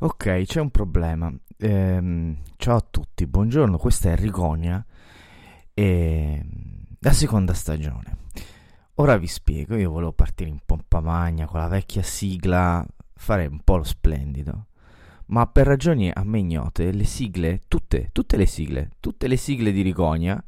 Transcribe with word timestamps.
Ok, 0.00 0.42
c'è 0.42 0.60
un 0.60 0.70
problema. 0.70 1.32
Ehm, 1.56 2.36
ciao 2.56 2.76
a 2.76 2.86
tutti, 2.88 3.26
buongiorno, 3.26 3.78
questa 3.78 4.10
è 4.10 4.16
Rigonia 4.16 4.84
e 5.72 6.44
la 6.98 7.12
seconda 7.12 7.54
stagione. 7.54 8.18
Ora 8.96 9.16
vi 9.16 9.26
spiego, 9.26 9.74
io 9.76 9.90
volevo 9.90 10.12
partire 10.12 10.50
in 10.50 10.58
pompa 10.66 11.00
magna 11.00 11.46
con 11.46 11.60
la 11.60 11.68
vecchia 11.68 12.02
sigla, 12.02 12.84
fare 13.14 13.46
un 13.46 13.60
po' 13.60 13.76
lo 13.76 13.84
splendido. 13.84 14.66
Ma 15.26 15.46
per 15.46 15.66
ragioni 15.66 16.10
a 16.12 16.22
me 16.24 16.40
ignote, 16.40 16.92
le 16.92 17.04
sigle, 17.04 17.62
tutte, 17.66 18.10
tutte 18.12 18.36
le 18.36 18.46
sigle, 18.46 18.90
tutte 19.00 19.26
le 19.26 19.36
sigle 19.38 19.72
di 19.72 19.80
Rigonia 19.80 20.44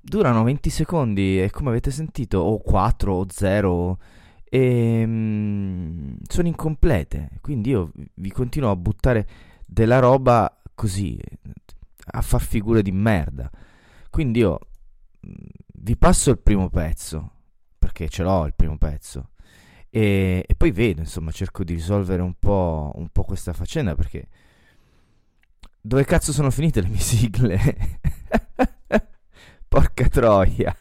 durano 0.00 0.42
20 0.42 0.70
secondi 0.70 1.42
e 1.42 1.50
come 1.50 1.70
avete 1.70 1.90
sentito 1.90 2.38
o 2.38 2.58
4 2.58 3.12
o 3.14 3.26
0 3.28 3.98
e 4.44 5.04
mm, 5.06 6.14
sono 6.26 6.48
incomplete, 6.48 7.30
quindi 7.40 7.70
io 7.70 7.92
vi 8.14 8.30
continuo 8.32 8.70
a 8.70 8.76
buttare 8.76 9.26
della 9.64 10.00
roba 10.00 10.60
così, 10.74 11.18
a 12.12 12.20
far 12.22 12.40
figure 12.40 12.82
di 12.82 12.90
merda. 12.90 13.48
Quindi 14.10 14.40
io 14.40 14.58
mm, 15.26 15.32
vi 15.74 15.96
passo 15.96 16.30
il 16.30 16.38
primo 16.38 16.68
pezzo, 16.68 17.30
perché 17.78 18.08
ce 18.08 18.24
l'ho 18.24 18.44
il 18.46 18.54
primo 18.54 18.76
pezzo, 18.76 19.30
e, 19.88 20.44
e 20.46 20.54
poi 20.56 20.72
vedo, 20.72 21.00
insomma, 21.00 21.30
cerco 21.30 21.62
di 21.62 21.74
risolvere 21.74 22.22
un 22.22 22.34
po', 22.38 22.92
un 22.96 23.08
po' 23.10 23.22
questa 23.24 23.52
faccenda, 23.52 23.94
perché 23.94 24.28
dove 25.80 26.04
cazzo 26.04 26.32
sono 26.32 26.50
finite 26.50 26.80
le 26.80 26.88
mie 26.88 26.98
sigle? 26.98 27.98
Porca 29.70 30.08
troia. 30.10 30.74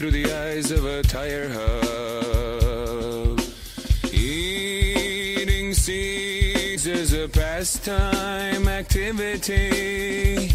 Through 0.00 0.12
the 0.12 0.32
eyes 0.32 0.70
of 0.70 0.86
a 0.86 1.02
tire 1.02 1.46
hub. 1.50 3.38
Eating 4.10 5.74
seeds 5.74 6.86
is 6.86 7.12
a 7.12 7.28
pastime 7.28 8.66
activity. 8.66 10.48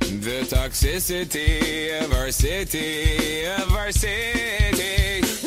The 0.00 0.46
toxicity 0.48 2.02
of 2.02 2.14
our 2.14 2.30
city, 2.30 3.44
of 3.44 3.76
our 3.76 3.92
city 3.92 5.41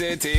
toxicity 0.00 0.29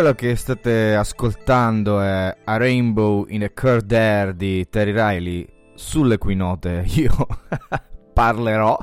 Quello 0.00 0.14
che 0.14 0.34
state 0.34 0.94
ascoltando 0.94 2.00
è 2.00 2.34
A 2.44 2.56
Rainbow 2.56 3.26
in 3.28 3.44
a 3.44 3.50
Curd 3.50 3.92
Air 3.92 4.32
di 4.32 4.66
Terry 4.70 4.92
Riley. 4.92 5.46
Sulle 5.74 6.16
cui 6.16 6.34
note 6.34 6.86
io 6.86 7.14
parlerò. 8.14 8.78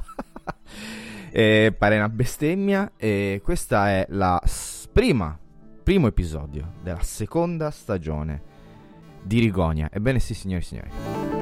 e 1.31 1.73
pare 1.75 1.95
una 1.95 2.09
bestemmia. 2.09 2.91
E 2.97 3.41
questa 3.43 3.89
è 3.89 4.05
la 4.09 4.39
prima, 4.93 5.35
primo 5.81 6.05
episodio 6.05 6.73
della 6.83 7.01
seconda 7.01 7.71
stagione 7.71 8.43
di 9.23 9.39
Rigonia. 9.39 9.89
Ebbene 9.91 10.19
sì, 10.19 10.35
signori 10.35 10.61
e 10.61 10.65
signori. 10.65 11.36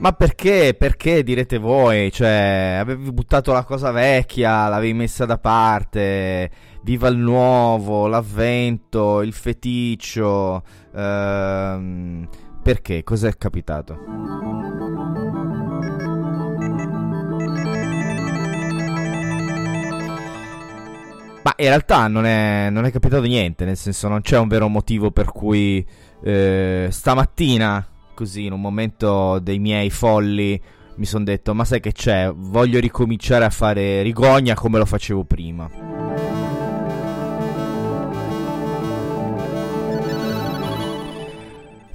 Ma 0.00 0.12
perché? 0.12 0.74
Perché 0.78 1.22
direte 1.22 1.58
voi? 1.58 2.10
Cioè, 2.10 2.78
avevi 2.80 3.12
buttato 3.12 3.52
la 3.52 3.64
cosa 3.64 3.90
vecchia, 3.90 4.66
l'avevi 4.68 4.94
messa 4.94 5.26
da 5.26 5.36
parte. 5.36 6.50
Viva 6.82 7.08
il 7.08 7.18
nuovo, 7.18 8.06
l'avvento, 8.06 9.20
il 9.20 9.34
feticcio. 9.34 10.62
Ehm, 10.94 12.26
perché? 12.62 13.02
Cos'è 13.04 13.36
capitato? 13.36 13.98
Ma 21.42 21.54
in 21.56 21.66
realtà 21.66 22.06
non 22.08 22.24
è, 22.24 22.70
non 22.70 22.86
è 22.86 22.90
capitato 22.90 23.24
niente, 23.24 23.66
nel 23.66 23.76
senso 23.76 24.08
non 24.08 24.22
c'è 24.22 24.38
un 24.38 24.48
vero 24.48 24.66
motivo 24.68 25.10
per 25.10 25.26
cui 25.26 25.86
eh, 26.22 26.88
stamattina 26.90 27.86
così 28.14 28.46
in 28.46 28.52
un 28.52 28.60
momento 28.60 29.38
dei 29.38 29.58
miei 29.58 29.90
folli 29.90 30.60
mi 30.96 31.06
sono 31.06 31.24
detto 31.24 31.54
ma 31.54 31.64
sai 31.64 31.80
che 31.80 31.92
c'è, 31.92 32.30
voglio 32.34 32.78
ricominciare 32.78 33.44
a 33.44 33.50
fare 33.50 34.02
rigogna 34.02 34.54
come 34.54 34.78
lo 34.78 34.84
facevo 34.84 35.24
prima. 35.24 36.00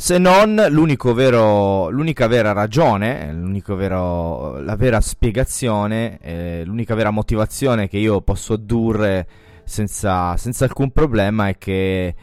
Se 0.06 0.20
non 0.20 0.68
vero, 1.14 1.90
l'unica 1.90 2.28
vera 2.28 2.52
ragione, 2.52 3.32
vero, 3.76 4.60
la 4.60 4.76
vera 4.76 5.02
spiegazione, 5.02 6.20
eh, 6.22 6.62
l'unica 6.64 6.94
vera 6.94 7.10
motivazione 7.10 7.88
che 7.88 7.98
io 7.98 8.22
posso 8.22 8.54
addurre 8.54 9.28
senza, 9.64 10.38
senza 10.38 10.66
alcun 10.66 10.92
problema 10.92 11.48
è 11.48 11.58
che 11.58 12.14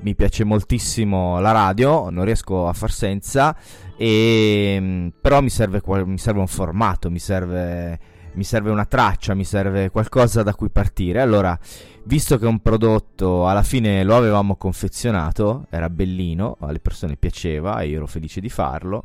mi 0.00 0.14
piace 0.14 0.44
moltissimo 0.44 1.40
la 1.40 1.52
radio, 1.52 2.10
non 2.10 2.24
riesco 2.24 2.68
a 2.68 2.72
far 2.72 2.90
senza, 2.90 3.56
e, 3.96 4.76
mm, 4.80 5.08
però 5.20 5.40
mi 5.40 5.50
serve, 5.50 5.80
mi 6.04 6.18
serve 6.18 6.40
un 6.40 6.46
formato, 6.46 7.10
mi 7.10 7.18
serve, 7.18 7.98
mi 8.34 8.44
serve, 8.44 8.70
una 8.70 8.84
traccia, 8.84 9.34
mi 9.34 9.44
serve 9.44 9.90
qualcosa 9.90 10.42
da 10.42 10.54
cui 10.54 10.68
partire. 10.70 11.20
Allora, 11.20 11.58
visto 12.04 12.38
che 12.38 12.46
un 12.46 12.60
prodotto 12.60 13.48
alla 13.48 13.62
fine 13.62 14.04
lo 14.04 14.16
avevamo 14.16 14.56
confezionato, 14.56 15.66
era 15.70 15.88
bellino, 15.88 16.56
alle 16.60 16.80
persone 16.80 17.16
piaceva 17.16 17.80
e 17.80 17.88
io 17.88 17.96
ero 17.96 18.06
felice 18.06 18.40
di 18.40 18.50
farlo, 18.50 19.04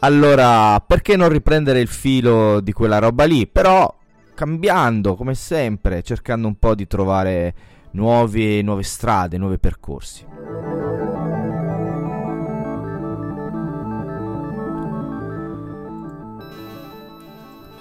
allora 0.00 0.78
perché 0.80 1.16
non 1.16 1.28
riprendere 1.28 1.80
il 1.80 1.88
filo 1.88 2.60
di 2.60 2.72
quella 2.72 2.98
roba 2.98 3.24
lì? 3.24 3.46
Però 3.46 3.94
cambiando, 4.34 5.14
come 5.16 5.34
sempre, 5.34 6.02
cercando 6.02 6.46
un 6.46 6.58
po' 6.58 6.74
di 6.74 6.86
trovare 6.86 7.54
nuove, 7.96 8.60
nuove 8.60 8.82
strade, 8.82 9.38
nuovi 9.38 9.58
percorsi. 9.58 10.24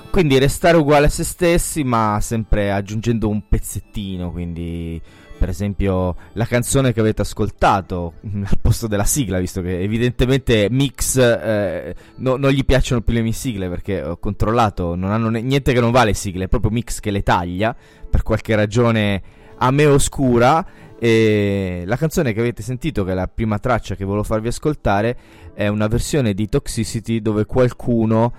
Quindi 0.10 0.40
restare 0.40 0.78
uguale 0.78 1.08
a 1.08 1.10
se 1.10 1.26
stessi, 1.26 1.84
ma 1.84 2.20
sempre 2.22 2.72
aggiungendo 2.72 3.28
un 3.28 3.50
pezzettino. 3.50 4.32
Quindi, 4.32 5.02
per 5.38 5.50
esempio, 5.50 6.16
la 6.34 6.46
canzone 6.46 6.94
che 6.94 7.02
avete 7.02 7.22
ascoltato 7.22 8.14
al 8.24 8.58
posto 8.62 8.88
della 8.88 9.04
sigla, 9.04 9.40
visto 9.40 9.62
che 9.62 9.82
evidentemente 9.82 10.70
Mix 10.72 11.18
eh, 11.18 11.94
no, 12.20 12.38
non 12.38 12.52
gli 12.52 12.64
piacciono 12.64 13.02
più 13.02 13.14
le 13.14 13.22
mie 13.22 13.34
sigle 13.34 13.68
perché 13.68 14.02
ho 14.02 14.16
controllato, 14.16 14.96
non 14.96 15.12
hanno 15.12 15.28
niente 15.28 15.74
che 15.74 15.82
non 15.82 15.92
va 15.92 16.06
le 16.06 16.14
sigle, 16.14 16.46
è 16.46 16.48
proprio 16.48 16.72
Mix 16.72 17.02
che 17.02 17.12
le 17.12 17.22
taglia 17.22 17.76
per 18.10 18.24
qualche 18.24 18.56
ragione 18.56 19.22
a 19.58 19.72
me 19.72 19.86
oscura. 19.86 20.66
E 20.98 21.84
la 21.86 21.98
canzone 21.98 22.34
che 22.34 22.40
avete 22.40 22.64
sentito, 22.64 23.04
che 23.04 23.12
è 23.12 23.14
la 23.14 23.28
prima 23.28 23.60
traccia 23.60 23.96
che 23.96 24.06
volevo 24.06 24.24
farvi 24.24 24.48
ascoltare, 24.48 25.18
è 25.54 25.68
una 25.68 25.88
versione 25.88 26.34
di 26.34 26.48
Toxicity 26.48 27.22
dove 27.22 27.46
qualcuno, 27.46 28.34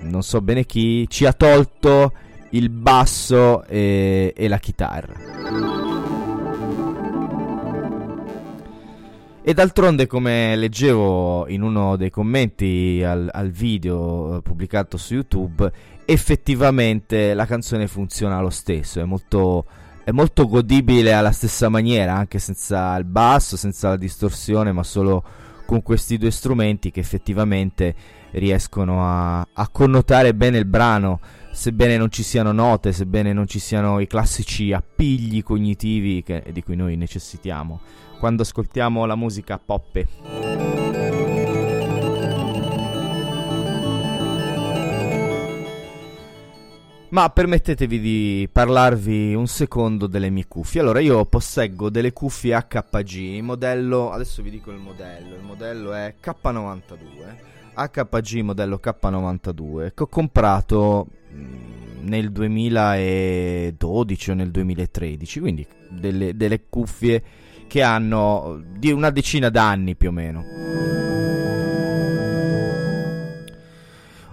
non 0.00 0.22
so 0.22 0.40
bene 0.40 0.66
chi, 0.66 1.06
ci 1.08 1.26
ha 1.26 1.32
tolto 1.32 2.12
il 2.50 2.70
basso 2.70 3.64
e, 3.64 4.32
e 4.36 4.48
la 4.48 4.58
chitarra. 4.58 5.14
E 9.44 9.54
d'altronde, 9.54 10.06
come 10.06 10.54
leggevo 10.54 11.48
in 11.48 11.62
uno 11.62 11.96
dei 11.96 12.10
commenti 12.10 13.02
al, 13.04 13.28
al, 13.32 13.50
video 13.50 14.40
pubblicato 14.40 14.96
su 14.96 15.14
YouTube, 15.14 15.70
effettivamente 16.04 17.34
la 17.34 17.44
canzone 17.44 17.88
funziona 17.88 18.40
lo 18.40 18.50
stesso, 18.50 19.00
è 19.00 19.04
molto 19.04 19.64
è 20.04 20.10
molto 20.10 20.46
godibile 20.46 21.12
alla 21.12 21.32
stessa 21.32 21.68
maniera, 21.68 22.14
anche 22.14 22.38
senza 22.38 22.96
il 22.96 23.04
basso, 23.04 23.56
senza 23.56 23.90
la 23.90 23.96
distorsione, 23.96 24.72
ma 24.72 24.82
solo 24.82 25.22
con 25.64 25.82
questi 25.82 26.18
due 26.18 26.30
strumenti 26.30 26.90
che 26.90 27.00
effettivamente 27.00 27.94
riescono 28.32 29.04
a, 29.04 29.40
a 29.52 29.68
connotare 29.68 30.34
bene 30.34 30.58
il 30.58 30.64
brano, 30.64 31.20
sebbene 31.52 31.96
non 31.96 32.10
ci 32.10 32.22
siano 32.22 32.52
note, 32.52 32.92
sebbene 32.92 33.32
non 33.32 33.46
ci 33.46 33.58
siano 33.58 34.00
i 34.00 34.06
classici 34.06 34.72
appigli 34.72 35.42
cognitivi 35.42 36.22
che, 36.22 36.44
di 36.52 36.62
cui 36.62 36.76
noi 36.76 36.96
necessitiamo 36.96 37.80
quando 38.22 38.42
ascoltiamo 38.42 39.04
la 39.04 39.16
musica 39.16 39.58
poppe. 39.58 40.81
Ma 47.12 47.28
permettetevi 47.28 48.00
di 48.00 48.48
parlarvi 48.50 49.34
un 49.34 49.46
secondo 49.46 50.06
delle 50.06 50.30
mie 50.30 50.48
cuffie. 50.48 50.80
Allora, 50.80 50.98
io 50.98 51.26
posseggo 51.26 51.90
delle 51.90 52.14
cuffie 52.14 52.56
HG, 52.56 53.38
modello, 53.40 54.10
adesso 54.10 54.40
vi 54.40 54.48
dico 54.48 54.70
il 54.70 54.78
modello, 54.78 55.34
il 55.34 55.42
modello 55.42 55.92
è 55.92 56.14
K92, 56.18 57.34
HG 57.74 58.40
modello 58.40 58.80
K92, 58.82 59.92
che 59.92 60.02
ho 60.04 60.06
comprato 60.06 61.08
mm, 61.34 62.08
nel 62.08 62.32
2012 62.32 64.30
o 64.30 64.34
nel 64.34 64.50
2013, 64.50 65.40
quindi 65.40 65.66
delle, 65.90 66.34
delle 66.34 66.62
cuffie 66.70 67.22
che 67.66 67.82
hanno 67.82 68.62
di 68.74 68.90
una 68.90 69.10
decina 69.10 69.50
d'anni 69.50 69.96
più 69.96 70.08
o 70.08 70.12
meno. 70.12 71.11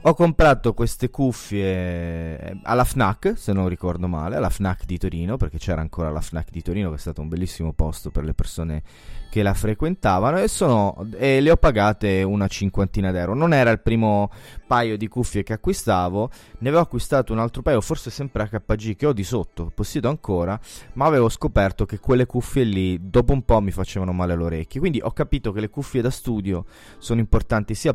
Ho 0.03 0.13
comprato 0.13 0.73
queste 0.73 1.09
cuffie 1.09 2.39
eh, 2.39 2.59
alla 2.63 2.85
FNAC, 2.85 3.33
se 3.35 3.51
non 3.51 3.67
ricordo 3.67 4.07
male, 4.07 4.37
alla 4.37 4.49
FNAC 4.49 4.85
di 4.85 4.97
Torino, 4.97 5.35
perché 5.35 5.57
c'era 5.57 5.81
ancora 5.81 6.09
la 6.09 6.21
FNAC 6.21 6.51
di 6.51 6.61
Torino, 6.61 6.89
che 6.89 6.95
è 6.95 6.99
stato 6.99 7.19
un 7.19 7.27
bellissimo 7.27 7.73
posto 7.73 8.09
per 8.09 8.23
le 8.23 8.33
persone 8.33 8.81
che 9.29 9.43
la 9.43 9.53
frequentavano, 9.53 10.39
e, 10.39 10.47
sono, 10.47 11.05
e 11.17 11.41
le 11.41 11.51
ho 11.51 11.57
pagate 11.57 12.23
una 12.23 12.47
cinquantina 12.47 13.11
d'euro. 13.11 13.33
Non 13.33 13.53
era 13.53 13.71
il 13.71 13.81
primo 13.81 14.31
paio 14.65 14.97
di 14.97 15.07
cuffie 15.09 15.43
che 15.43 15.53
acquistavo, 15.53 16.29
ne 16.59 16.69
avevo 16.69 16.81
acquistato 16.83 17.33
un 17.33 17.39
altro 17.39 17.61
paio, 17.61 17.81
forse 17.81 18.09
sempre 18.09 18.49
HG, 18.49 18.95
che 18.95 19.05
ho 19.05 19.11
di 19.13 19.25
sotto, 19.25 19.69
possiedo 19.75 20.07
ancora, 20.07 20.57
ma 20.93 21.07
avevo 21.07 21.27
scoperto 21.27 21.85
che 21.85 21.99
quelle 21.99 22.25
cuffie 22.25 22.63
lì, 22.63 23.09
dopo 23.09 23.33
un 23.33 23.43
po' 23.43 23.59
mi 23.59 23.71
facevano 23.71 24.13
male 24.13 24.31
alle 24.31 24.43
orecchie. 24.43 24.79
Quindi 24.79 25.01
ho 25.03 25.11
capito 25.11 25.51
che 25.51 25.59
le 25.59 25.69
cuffie 25.69 26.01
da 26.01 26.09
studio 26.09 26.63
sono 26.99 27.19
importanti 27.19 27.75
sia 27.75 27.93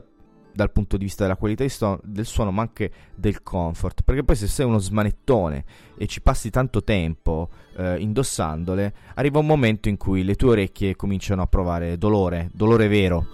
dal 0.55 0.71
punto 0.71 0.97
di 0.97 1.05
vista 1.05 1.25
della 1.25 1.37
qualità 1.37 1.65
del 2.03 2.25
suono, 2.25 2.51
ma 2.51 2.63
anche 2.63 2.93
del 3.15 3.43
comfort. 3.43 4.03
Perché 4.03 4.23
poi 4.23 4.37
se 4.37 4.47
sei 4.47 4.67
uno 4.67 4.79
smanettone 4.79 5.65
e 5.99 6.07
ci 6.07 6.23
passi 6.23 6.51
tanto 6.51 6.85
tempo 6.85 7.49
eh, 7.77 7.99
indossandole, 7.99 8.95
arriva 9.15 9.39
un 9.39 9.47
momento 9.47 9.89
in 9.89 9.97
cui 9.97 10.23
le 10.23 10.37
tue 10.37 10.51
orecchie 10.51 10.97
cominciano 10.97 11.43
a 11.43 11.47
provare 11.47 11.99
dolore, 11.99 12.51
dolore 12.53 12.89
vero. 12.89 13.27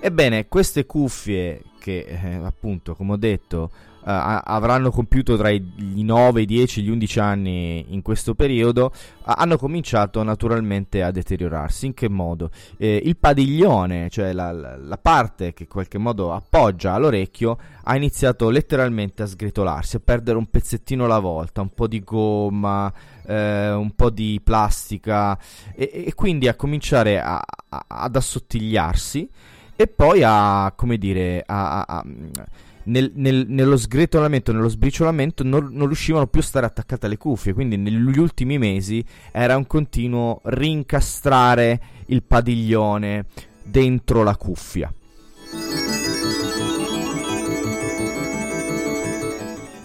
Ebbene, 0.00 0.46
queste 0.46 0.86
cuffie 0.86 1.62
che 1.78 2.06
eh, 2.06 2.34
appunto, 2.34 2.94
come 2.94 3.12
ho 3.12 3.16
detto, 3.16 3.70
eh, 4.08 4.40
avranno 4.44 4.92
compiuto 4.92 5.36
tra 5.36 5.50
i, 5.50 5.60
i 5.96 6.04
9, 6.04 6.42
i 6.42 6.46
10, 6.46 6.82
gli 6.82 6.88
11 6.90 7.18
anni 7.18 7.86
in 7.88 8.02
questo 8.02 8.36
periodo, 8.36 8.92
hanno 9.24 9.56
cominciato 9.56 10.22
naturalmente 10.22 11.02
a 11.02 11.10
deteriorarsi. 11.10 11.86
In 11.86 11.94
che 11.94 12.08
modo? 12.08 12.50
Eh, 12.76 13.00
il 13.04 13.16
padiglione, 13.16 14.08
cioè 14.08 14.32
la, 14.32 14.52
la, 14.52 14.76
la, 14.76 14.96
parte 14.96 15.52
che 15.52 15.64
in 15.64 15.68
qualche 15.68 15.98
modo 15.98 16.32
appoggia 16.32 16.92
all'orecchio, 16.92 17.58
ha 17.82 17.96
iniziato 17.96 18.48
letteralmente 18.48 19.24
a 19.24 19.26
sgretolarsi, 19.26 19.96
a 19.96 20.00
perdere 20.04 20.38
un 20.38 20.46
pezzettino 20.46 21.04
alla 21.04 21.18
volta, 21.18 21.60
un 21.60 21.74
po' 21.74 21.88
di 21.88 22.00
gomma, 22.04 22.92
eh, 23.26 23.72
un 23.72 23.90
po' 23.96 24.10
di 24.10 24.40
plastica 24.42 25.36
e, 25.74 26.04
e 26.06 26.14
quindi 26.14 26.46
a 26.46 26.54
cominciare 26.54 27.20
a, 27.20 27.42
a, 27.68 27.84
ad 27.88 28.14
assottigliarsi 28.14 29.28
e 29.74 29.86
poi 29.88 30.22
a, 30.24 30.72
come 30.76 30.96
dire, 30.96 31.42
a, 31.44 31.82
a 31.82 32.04
nel, 32.86 33.12
nel, 33.14 33.46
nello 33.48 33.76
sgretolamento, 33.76 34.52
nello 34.52 34.68
sbriciolamento 34.68 35.42
non, 35.42 35.68
non, 35.72 35.86
riuscivano 35.86 36.26
più 36.26 36.40
a 36.40 36.44
stare 36.44 36.66
attaccate 36.66 37.06
alle 37.06 37.16
cuffie, 37.16 37.52
quindi 37.52 37.76
negli 37.76 38.18
ultimi 38.18 38.58
mesi 38.58 39.04
era 39.32 39.56
un 39.56 39.66
continuo 39.66 40.40
rincastrare 40.44 41.80
il 42.06 42.22
padiglione 42.22 43.26
dentro 43.62 44.22
la 44.22 44.36
cuffia. 44.36 44.92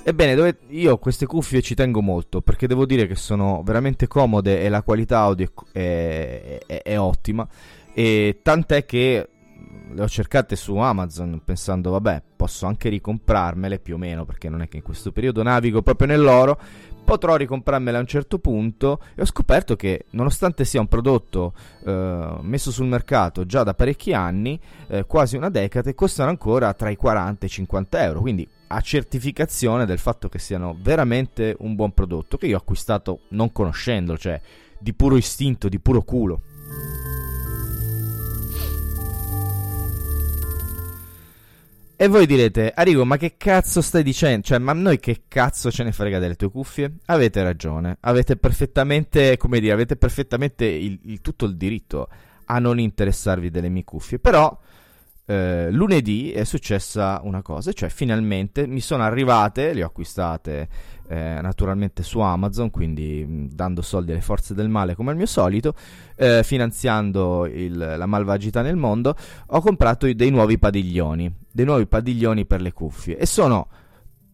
Ebbene, 0.03 0.33
dove 0.33 0.57
io 0.69 0.97
queste 0.97 1.27
cuffie 1.27 1.61
ci 1.61 1.75
tengo 1.75 2.01
molto 2.01 2.41
perché 2.41 2.65
devo 2.65 2.85
dire 2.85 3.05
che 3.05 3.15
sono 3.15 3.61
veramente 3.63 4.07
comode 4.07 4.61
e 4.61 4.67
la 4.67 4.81
qualità 4.81 5.19
audio 5.19 5.51
è, 5.71 6.59
è, 6.65 6.81
è, 6.81 6.99
ottima. 6.99 7.47
E 7.93 8.39
tant'è 8.41 8.83
che 8.85 9.27
le 9.93 10.01
ho 10.01 10.07
cercate 10.07 10.55
su 10.55 10.75
Amazon 10.77 11.41
pensando 11.43 11.91
vabbè 11.91 12.23
posso 12.35 12.65
anche 12.65 12.89
ricomprarmele 12.89 13.79
più 13.79 13.95
o 13.95 13.97
meno 13.97 14.25
perché 14.25 14.49
non 14.49 14.61
è 14.61 14.67
che 14.67 14.77
in 14.77 14.83
questo 14.83 15.11
periodo 15.11 15.43
navigo 15.43 15.81
proprio 15.81 16.07
nell'oro 16.07 16.59
potrò 17.03 17.35
ricomprarmele 17.35 17.97
a 17.97 17.99
un 17.99 18.05
certo 18.05 18.39
punto 18.39 18.99
e 19.15 19.21
ho 19.21 19.25
scoperto 19.25 19.75
che 19.75 20.05
nonostante 20.11 20.65
sia 20.65 20.79
un 20.79 20.87
prodotto 20.87 21.53
eh, 21.85 22.37
messo 22.41 22.71
sul 22.71 22.87
mercato 22.87 23.45
già 23.45 23.63
da 23.63 23.73
parecchi 23.73 24.13
anni 24.13 24.59
eh, 24.87 25.05
quasi 25.05 25.35
una 25.35 25.49
decade 25.49 25.93
costano 25.93 26.29
ancora 26.29 26.73
tra 26.73 26.89
i 26.89 26.95
40 26.95 27.43
e 27.43 27.47
i 27.47 27.51
50 27.51 28.03
euro 28.03 28.21
quindi 28.21 28.47
a 28.67 28.79
certificazione 28.79 29.85
del 29.85 29.99
fatto 29.99 30.29
che 30.29 30.39
siano 30.39 30.75
veramente 30.79 31.55
un 31.59 31.75
buon 31.75 31.91
prodotto 31.91 32.37
che 32.37 32.47
io 32.47 32.55
ho 32.55 32.59
acquistato 32.59 33.21
non 33.29 33.51
conoscendolo 33.51 34.17
cioè 34.17 34.39
di 34.79 34.93
puro 34.93 35.17
istinto 35.17 35.67
di 35.67 35.79
puro 35.79 36.03
culo 36.03 36.41
E 42.01 42.07
voi 42.07 42.25
direte, 42.25 42.73
Arrigo, 42.75 43.05
ma 43.05 43.15
che 43.15 43.35
cazzo 43.37 43.79
stai 43.79 44.01
dicendo? 44.01 44.41
Cioè, 44.41 44.57
ma 44.57 44.73
noi 44.73 44.99
che 44.99 45.25
cazzo 45.27 45.69
ce 45.69 45.83
ne 45.83 45.91
frega 45.91 46.17
delle 46.17 46.33
tue 46.35 46.49
cuffie? 46.49 46.95
Avete 47.05 47.43
ragione, 47.43 47.97
avete 47.99 48.37
perfettamente, 48.37 49.37
come 49.37 49.59
dire, 49.59 49.73
avete 49.73 49.95
perfettamente 49.97 50.65
il, 50.65 50.99
il, 51.03 51.21
tutto 51.21 51.45
il 51.45 51.55
diritto 51.55 52.09
a 52.45 52.57
non 52.57 52.79
interessarvi 52.79 53.51
delle 53.51 53.69
mie 53.69 53.83
cuffie. 53.83 54.17
Però, 54.17 54.59
eh, 55.27 55.69
lunedì 55.69 56.31
è 56.31 56.43
successa 56.43 57.21
una 57.23 57.43
cosa, 57.43 57.71
cioè 57.71 57.89
finalmente 57.89 58.65
mi 58.65 58.79
sono 58.79 59.03
arrivate, 59.03 59.71
le 59.71 59.83
ho 59.83 59.85
acquistate 59.85 60.67
eh, 61.07 61.39
naturalmente 61.39 62.01
su 62.01 62.19
Amazon, 62.19 62.71
quindi 62.71 63.23
mh, 63.23 63.49
dando 63.53 63.83
soldi 63.83 64.11
alle 64.11 64.21
forze 64.21 64.55
del 64.55 64.69
male 64.69 64.95
come 64.95 65.11
al 65.11 65.17
mio 65.17 65.27
solito, 65.27 65.75
eh, 66.15 66.41
finanziando 66.43 67.45
il, 67.45 67.77
la 67.77 68.05
malvagità 68.07 68.63
nel 68.63 68.75
mondo, 68.75 69.15
ho 69.45 69.61
comprato 69.61 70.11
dei 70.11 70.31
nuovi 70.31 70.57
padiglioni, 70.57 71.31
dei 71.51 71.65
nuovi 71.65 71.87
padiglioni 71.87 72.45
per 72.45 72.61
le 72.61 72.71
cuffie. 72.71 73.17
E 73.17 73.25
sono 73.25 73.67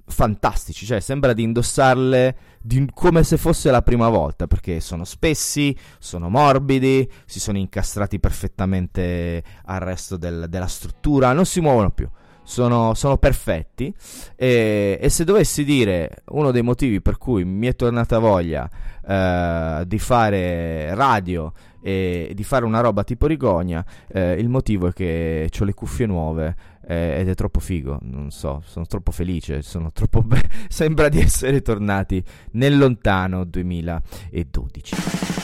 fantastici, 0.08 0.86
cioè 0.86 1.00
sembra 1.00 1.34
di 1.34 1.44
indossarle 1.44 2.38
di, 2.62 2.88
come 2.94 3.24
se 3.24 3.38
fosse 3.38 3.70
la 3.72 3.82
prima 3.82 4.10
volta, 4.10 4.48
perché 4.48 4.80
sono 4.80 5.04
spessi, 5.04 5.76
sono 6.00 6.30
morbidi, 6.30 7.10
si 7.26 7.40
sono 7.40 7.58
incastrati 7.58 8.20
perfettamente 8.20 9.44
al 9.66 9.80
resto 9.80 10.18
del, 10.18 10.46
della 10.50 10.68
struttura, 10.68 11.34
non 11.34 11.46
si 11.46 11.60
muovono 11.60 11.92
più. 11.92 12.10
Sono, 12.44 12.94
sono 12.94 13.18
perfetti. 13.18 13.94
E, 14.38 14.98
e, 15.02 15.10
se 15.10 15.26
dovessi 15.26 15.66
dire 15.66 16.24
uno 16.28 16.52
dei 16.52 16.62
motivi 16.62 17.02
per 17.02 17.18
cui 17.18 17.44
mi 17.44 17.68
è 17.68 17.76
tornata 17.76 18.20
voglia 18.20 18.70
eh, 19.06 19.84
di 19.86 20.00
fare 20.00 20.96
radio 20.96 21.52
e 21.82 22.32
di 22.34 22.44
fare 22.46 22.64
una 22.64 22.80
roba 22.80 23.04
tipo 23.04 23.28
Rigonia, 23.28 23.84
eh, 24.08 24.32
il 24.40 24.48
motivo 24.48 24.88
è 24.88 24.94
che 24.94 25.50
ho 25.60 25.64
le 25.66 25.74
cuffie 25.74 26.06
nuove 26.06 26.56
eh, 26.88 27.20
ed 27.20 27.30
è 27.30 27.36
troppo 27.36 27.60
figo, 27.60 28.00
non 28.04 28.32
so, 28.32 28.62
sono 28.66 28.86
troppo 28.86 29.12
felice, 29.12 29.62
sono 29.62 29.92
troppo 29.92 30.22
be- 30.22 30.42
sembra 30.70 31.10
di 31.10 31.20
essere 31.20 31.62
tornati 31.62 32.24
nel 32.52 32.78
lontano 32.78 33.44
2012. 33.44 35.37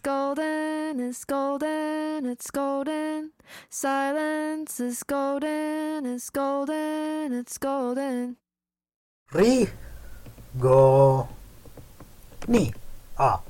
Golden, 0.00 1.00
it's 1.00 1.24
golden, 1.24 2.26
it's 2.26 2.50
golden. 2.50 3.32
Silence 3.68 4.82
is 4.84 5.02
golden, 5.04 6.06
it's 6.06 6.30
golden, 6.30 7.32
it's 7.32 7.58
golden. 7.58 8.36
Ri 9.32 9.68
go 10.52 11.28
ni 12.48 12.72
a 13.16 13.42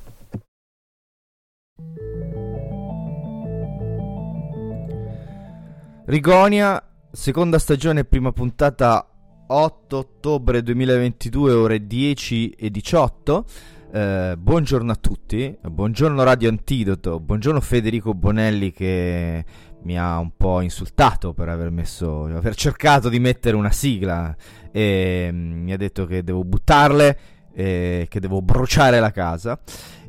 Rigonia, 6.06 6.82
seconda 7.12 7.60
stagione, 7.60 8.04
prima 8.04 8.32
puntata 8.32 9.06
8 9.46 9.96
ottobre 9.96 10.60
2022, 10.60 11.52
ore 11.52 11.86
10 11.86 12.54
e 12.58 12.70
18. 12.70 13.44
Eh, 13.92 14.36
buongiorno 14.38 14.92
a 14.92 14.94
tutti, 14.94 15.58
buongiorno 15.60 16.22
Radio 16.22 16.48
Antidoto, 16.48 17.18
buongiorno 17.18 17.60
Federico 17.60 18.14
Bonelli 18.14 18.70
che 18.70 19.44
mi 19.82 19.98
ha 19.98 20.16
un 20.20 20.30
po' 20.36 20.60
insultato 20.60 21.32
per 21.32 21.48
aver 21.48 21.70
messo, 21.70 22.26
aver 22.26 22.54
cercato 22.54 23.08
di 23.08 23.18
mettere 23.18 23.56
una 23.56 23.72
sigla 23.72 24.32
e 24.70 25.28
mm, 25.32 25.62
mi 25.64 25.72
ha 25.72 25.76
detto 25.76 26.06
che 26.06 26.22
devo 26.22 26.44
buttarle, 26.44 27.18
e 27.52 28.06
che 28.08 28.20
devo 28.20 28.40
bruciare 28.42 29.00
la 29.00 29.10
casa. 29.10 29.58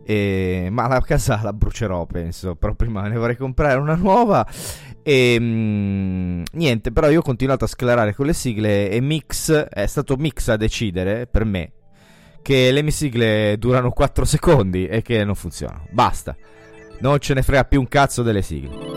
E, 0.04 0.68
ma 0.70 0.88
la 0.88 1.02
casa 1.02 1.40
la 1.42 1.54
brucerò, 1.54 2.06
penso. 2.06 2.56
Però 2.56 2.76
prima 2.76 3.08
ne 3.08 3.18
vorrei 3.18 3.36
comprare 3.36 3.80
una 3.80 3.96
nuova. 3.96 4.46
E 5.02 5.38
mm, 5.40 6.44
niente, 6.54 6.92
però 6.92 7.10
io 7.10 7.20
ho 7.20 7.24
continuato 7.24 7.66
a 7.66 7.68
sclerare 7.68 8.14
con 8.14 8.28
le 8.28 8.34
sigle. 8.34 8.92
E 8.92 9.02
Mix 9.02 9.52
è 9.52 9.88
stato 9.88 10.18
Mix 10.18 10.50
a 10.50 10.58
decidere 10.58 11.26
per 11.26 11.46
me 11.46 11.72
che 12.42 12.72
le 12.72 12.82
mie 12.82 12.92
sigle 12.92 13.56
durano 13.58 13.92
4 13.92 14.26
secondi 14.26 14.88
e 14.88 15.02
che 15.02 15.24
non 15.24 15.36
funzionano. 15.36 15.86
Basta, 15.92 16.36
non 17.00 17.20
ce 17.20 17.34
ne 17.34 17.42
frega 17.42 17.66
più 17.66 17.80
un 17.80 17.88
cazzo 17.88 18.24
delle 18.24 18.42
sigle. 18.42 18.90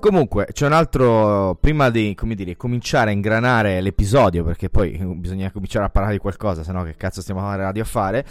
Comunque, 0.00 0.48
c'è 0.52 0.66
un 0.66 0.72
altro. 0.72 1.56
Prima 1.60 1.88
di 1.88 2.16
dire, 2.34 2.56
cominciare 2.56 3.10
a 3.10 3.12
ingranare 3.12 3.80
l'episodio, 3.80 4.42
perché 4.42 4.68
poi 4.68 4.98
bisogna 5.14 5.52
cominciare 5.52 5.84
a 5.84 5.90
parlare 5.90 6.14
di 6.14 6.20
qualcosa, 6.20 6.64
se 6.64 6.72
no 6.72 6.82
che 6.82 6.96
cazzo 6.96 7.20
stiamo 7.20 7.48
a 7.48 7.54
radio 7.54 7.82
a 7.82 7.86
fare. 7.86 8.24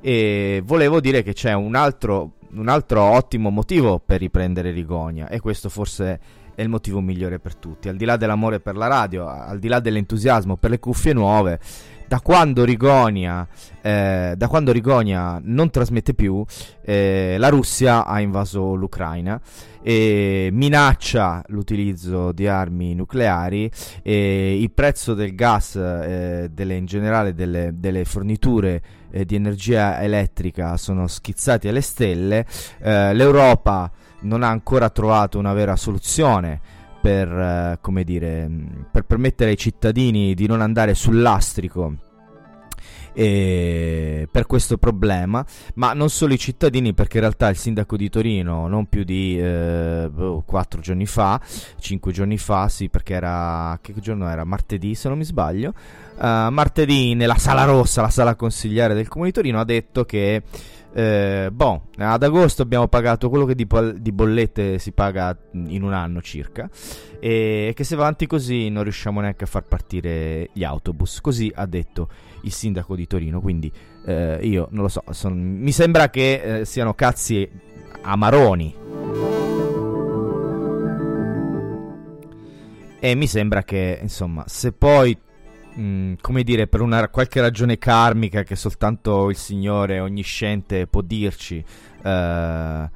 E 0.00 0.62
volevo 0.64 1.00
dire 1.00 1.24
che 1.24 1.32
c'è 1.32 1.52
un 1.52 1.74
altro, 1.74 2.34
un 2.52 2.68
altro 2.68 3.02
ottimo 3.02 3.50
motivo 3.50 3.98
per 3.98 4.20
riprendere 4.20 4.70
Rigonia, 4.70 5.28
e 5.28 5.40
questo 5.40 5.68
forse 5.68 6.20
è 6.56 6.62
il 6.62 6.68
motivo 6.68 7.00
migliore 7.00 7.38
per 7.38 7.54
tutti. 7.54 7.88
Al 7.88 7.96
di 7.96 8.04
là 8.04 8.16
dell'amore 8.16 8.58
per 8.58 8.76
la 8.76 8.88
radio, 8.88 9.28
al 9.28 9.58
di 9.60 9.68
là 9.68 9.78
dell'entusiasmo 9.78 10.56
per 10.56 10.70
le 10.70 10.80
cuffie 10.80 11.12
nuove, 11.12 11.60
da 12.08 12.20
quando 12.20 12.64
Rigonia, 12.64 13.46
eh, 13.82 14.34
da 14.36 14.48
quando 14.48 14.72
Rigonia 14.72 15.40
non 15.42 15.70
trasmette 15.70 16.14
più, 16.14 16.44
eh, 16.82 17.36
la 17.38 17.48
Russia 17.48 18.06
ha 18.06 18.20
invaso 18.20 18.74
l'Ucraina 18.74 19.40
e 19.82 20.48
minaccia 20.52 21.44
l'utilizzo 21.48 22.32
di 22.32 22.46
armi 22.46 22.94
nucleari 22.94 23.70
e 24.02 24.60
il 24.60 24.70
prezzo 24.70 25.14
del 25.14 25.34
gas, 25.34 25.76
eh, 25.76 26.48
delle, 26.50 26.74
in 26.74 26.86
generale 26.86 27.34
delle, 27.34 27.72
delle 27.74 28.04
forniture 28.04 28.82
eh, 29.10 29.24
di 29.24 29.34
energia 29.34 30.00
elettrica 30.00 30.76
sono 30.76 31.06
schizzati 31.06 31.68
alle 31.68 31.82
stelle, 31.82 32.46
eh, 32.80 33.14
l'Europa 33.14 33.90
non 34.20 34.42
ha 34.42 34.48
ancora 34.48 34.90
trovato 34.90 35.38
una 35.38 35.52
vera 35.52 35.76
soluzione 35.76 36.60
per, 37.00 37.28
eh, 37.28 37.78
come 37.80 38.04
dire, 38.04 38.50
per 38.90 39.04
permettere 39.04 39.50
ai 39.50 39.56
cittadini 39.56 40.34
di 40.34 40.46
non 40.46 40.60
andare 40.60 40.94
sul 40.94 41.20
lastrico 41.20 41.94
per 43.16 44.44
questo 44.46 44.76
problema, 44.76 45.42
ma 45.76 45.94
non 45.94 46.10
solo 46.10 46.34
i 46.34 46.38
cittadini, 46.38 46.92
perché 46.92 47.16
in 47.16 47.22
realtà 47.22 47.48
il 47.48 47.56
sindaco 47.56 47.96
di 47.96 48.10
Torino 48.10 48.66
non 48.66 48.86
più 48.86 49.04
di 49.04 49.40
eh, 49.40 50.10
4 50.44 50.80
giorni 50.80 51.06
fa, 51.06 51.40
5 51.78 52.12
giorni 52.12 52.36
fa, 52.36 52.68
sì, 52.68 52.90
perché 52.90 53.14
era 53.14 53.78
che 53.80 53.94
giorno 54.00 54.28
era? 54.28 54.44
Martedì, 54.44 54.94
se 54.94 55.08
non 55.08 55.16
mi 55.16 55.24
sbaglio. 55.24 55.72
Uh, 56.18 56.50
martedì 56.50 57.14
nella 57.14 57.36
sala 57.36 57.64
rossa, 57.64 58.02
la 58.02 58.10
sala 58.10 58.34
consigliare 58.34 58.94
del 58.94 59.08
comune 59.08 59.30
di 59.30 59.34
Torino, 59.34 59.60
ha 59.60 59.64
detto 59.64 60.04
che 60.04 60.42
eh, 60.98 61.50
boh, 61.52 61.88
ad 61.98 62.22
agosto 62.22 62.62
abbiamo 62.62 62.88
pagato 62.88 63.28
quello 63.28 63.44
che 63.44 63.54
di, 63.54 63.66
di, 63.96 64.12
bollette 64.12 64.78
si 64.78 64.92
paga 64.92 65.36
in 65.52 65.82
un 65.82 65.92
anno 65.92 66.22
circa. 66.22 66.70
E 67.20 67.72
che 67.76 67.84
se 67.84 67.96
va 67.96 68.04
avanti 68.04 68.26
così 68.26 68.70
non 68.70 68.82
riusciamo 68.82 69.20
neanche 69.20 69.44
a 69.44 69.46
far 69.46 69.64
partire 69.64 70.48
gli 70.54 70.64
autobus. 70.64 71.20
Così 71.20 71.52
ha 71.54 71.66
detto 71.66 72.08
il 72.44 72.52
sindaco 72.52 72.96
di 72.96 73.06
Torino. 73.06 73.42
Quindi 73.42 73.70
eh, 74.06 74.38
io 74.40 74.68
non 74.70 74.84
lo 74.84 74.88
so. 74.88 75.02
Son, 75.10 75.38
mi 75.38 75.72
sembra 75.72 76.08
che 76.08 76.60
eh, 76.60 76.64
siano 76.64 76.94
cazzi 76.94 77.46
amaroni. 78.00 78.74
E 82.98 83.14
mi 83.14 83.26
sembra 83.26 83.64
che, 83.64 83.98
insomma, 84.00 84.44
se 84.46 84.72
poi 84.72 85.14
Mm, 85.78 86.14
come 86.22 86.42
dire, 86.42 86.66
per 86.66 86.80
una 86.80 87.08
qualche 87.08 87.40
ragione 87.40 87.76
karmica 87.76 88.42
che 88.42 88.56
soltanto 88.56 89.28
il 89.28 89.36
Signore 89.36 90.00
ognisciente 90.00 90.86
può 90.86 91.02
dirci, 91.02 91.62
uh, 92.02 92.08
uh, 92.08 92.88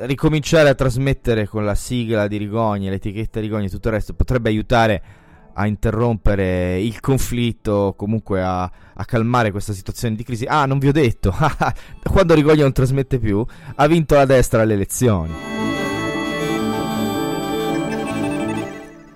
ricominciare 0.00 0.68
a 0.68 0.74
trasmettere 0.74 1.48
con 1.48 1.64
la 1.64 1.74
sigla 1.74 2.28
di 2.28 2.36
Rigogni, 2.36 2.90
l'etichetta 2.90 3.40
Rigogni 3.40 3.66
e 3.66 3.70
tutto 3.70 3.88
il 3.88 3.94
resto 3.94 4.12
potrebbe 4.12 4.50
aiutare 4.50 5.02
a 5.54 5.66
interrompere 5.66 6.80
il 6.80 7.00
conflitto, 7.00 7.94
comunque 7.96 8.42
a, 8.42 8.62
a, 8.62 9.04
calmare 9.06 9.50
questa 9.50 9.72
situazione 9.72 10.16
di 10.16 10.22
crisi. 10.22 10.44
Ah, 10.44 10.66
non 10.66 10.78
vi 10.78 10.88
ho 10.88 10.92
detto, 10.92 11.34
quando 12.10 12.34
Rigogni 12.34 12.60
non 12.60 12.72
trasmette 12.72 13.18
più, 13.18 13.44
ha 13.74 13.86
vinto 13.86 14.16
la 14.16 14.26
destra 14.26 14.62
alle 14.62 14.74
elezioni. 14.74 15.59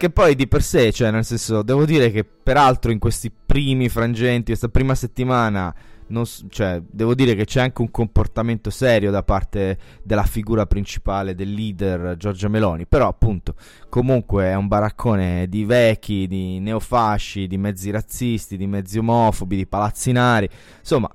Che 0.04 0.10
poi 0.10 0.34
di 0.34 0.46
per 0.46 0.62
sé, 0.62 0.92
cioè, 0.92 1.10
nel 1.10 1.24
senso, 1.24 1.62
devo 1.62 1.86
dire 1.86 2.10
che 2.10 2.24
peraltro 2.24 2.92
in 2.92 2.98
questi 2.98 3.32
primi 3.32 3.88
frangenti, 3.88 4.48
questa 4.48 4.68
prima 4.68 4.94
settimana, 4.94 5.74
non, 6.08 6.24
cioè, 6.50 6.82
devo 6.86 7.14
dire 7.14 7.34
che 7.34 7.46
c'è 7.46 7.62
anche 7.62 7.80
un 7.80 7.90
comportamento 7.90 8.68
serio 8.68 9.10
da 9.10 9.22
parte 9.22 9.78
della 10.02 10.24
figura 10.24 10.66
principale 10.66 11.34
del 11.34 11.54
leader 11.54 12.18
Giorgia 12.18 12.48
Meloni. 12.48 12.84
Però, 12.84 13.08
appunto, 13.08 13.54
comunque 13.88 14.44
è 14.44 14.54
un 14.54 14.68
baraccone 14.68 15.48
di 15.48 15.64
vecchi, 15.64 16.26
di 16.26 16.58
neofasci, 16.58 17.46
di 17.46 17.56
mezzi 17.56 17.90
razzisti, 17.90 18.58
di 18.58 18.66
mezzi 18.66 18.98
omofobi, 18.98 19.56
di 19.56 19.66
palazzinari. 19.66 20.46
Insomma, 20.80 21.10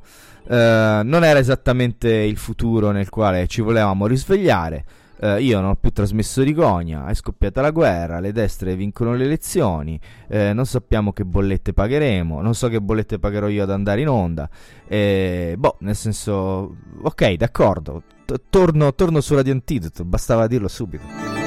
eh, 0.47 1.02
non 1.04 1.23
era 1.23 1.38
esattamente 1.38 2.10
il 2.12 2.38
futuro 2.38 2.89
nel 2.89 3.10
quale 3.10 3.45
ci 3.45 3.62
volevamo 3.62 4.08
risvegliare 4.08 4.84
eh, 5.19 5.41
io 5.41 5.60
non 5.60 5.71
ho 5.71 5.75
più 5.75 5.91
trasmesso 5.91 6.41
Rigonia, 6.43 7.05
è 7.08 7.13
scoppiata 7.13 7.62
la 7.62 7.71
guerra, 7.71 8.19
le 8.19 8.32
destre 8.32 8.75
vincono 8.75 9.13
le 9.13 9.25
elezioni, 9.25 9.99
eh, 10.27 10.53
non 10.53 10.65
sappiamo 10.65 11.12
che 11.12 11.25
bollette 11.25 11.73
pagheremo, 11.73 12.41
non 12.41 12.55
so 12.55 12.67
che 12.69 12.79
bollette 12.82 13.19
pagherò 13.19 13.47
io 13.47 13.63
ad 13.63 13.71
andare 13.71 14.01
in 14.01 14.08
onda. 14.08 14.49
Eh, 14.88 15.55
boh, 15.58 15.77
nel 15.79 15.95
senso, 15.95 16.75
ok, 17.01 17.34
d'accordo, 17.34 18.03
torno, 18.49 18.93
torno 18.93 19.21
su 19.21 19.36
Radio 19.36 19.53
Antidoto, 19.53 20.05
bastava 20.05 20.47
dirlo 20.47 20.67
subito. 20.67 21.38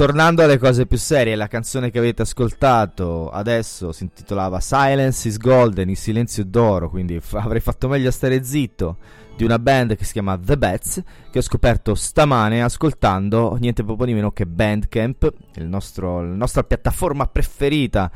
Tornando 0.00 0.42
alle 0.42 0.56
cose 0.56 0.86
più 0.86 0.96
serie, 0.96 1.34
la 1.34 1.46
canzone 1.46 1.90
che 1.90 1.98
avete 1.98 2.22
ascoltato 2.22 3.28
adesso 3.28 3.92
si 3.92 4.04
intitolava 4.04 4.58
Silence 4.58 5.28
is 5.28 5.36
Golden, 5.36 5.90
il 5.90 5.96
silenzio 5.98 6.42
d'oro, 6.42 6.88
quindi 6.88 7.20
f- 7.20 7.34
avrei 7.34 7.60
fatto 7.60 7.86
meglio 7.86 8.08
a 8.08 8.10
stare 8.10 8.42
zitto, 8.42 8.96
di 9.36 9.44
una 9.44 9.58
band 9.58 9.96
che 9.96 10.06
si 10.06 10.12
chiama 10.12 10.38
The 10.38 10.56
Bats, 10.56 11.02
che 11.30 11.38
ho 11.38 11.42
scoperto 11.42 11.94
stamane 11.94 12.62
ascoltando 12.62 13.58
niente 13.60 13.84
proprio 13.84 14.06
di 14.06 14.14
meno 14.14 14.30
che 14.30 14.46
Bandcamp, 14.46 15.34
il 15.56 15.66
nostro, 15.66 16.22
la 16.22 16.34
nostra 16.34 16.64
piattaforma 16.64 17.26
preferita 17.26 18.10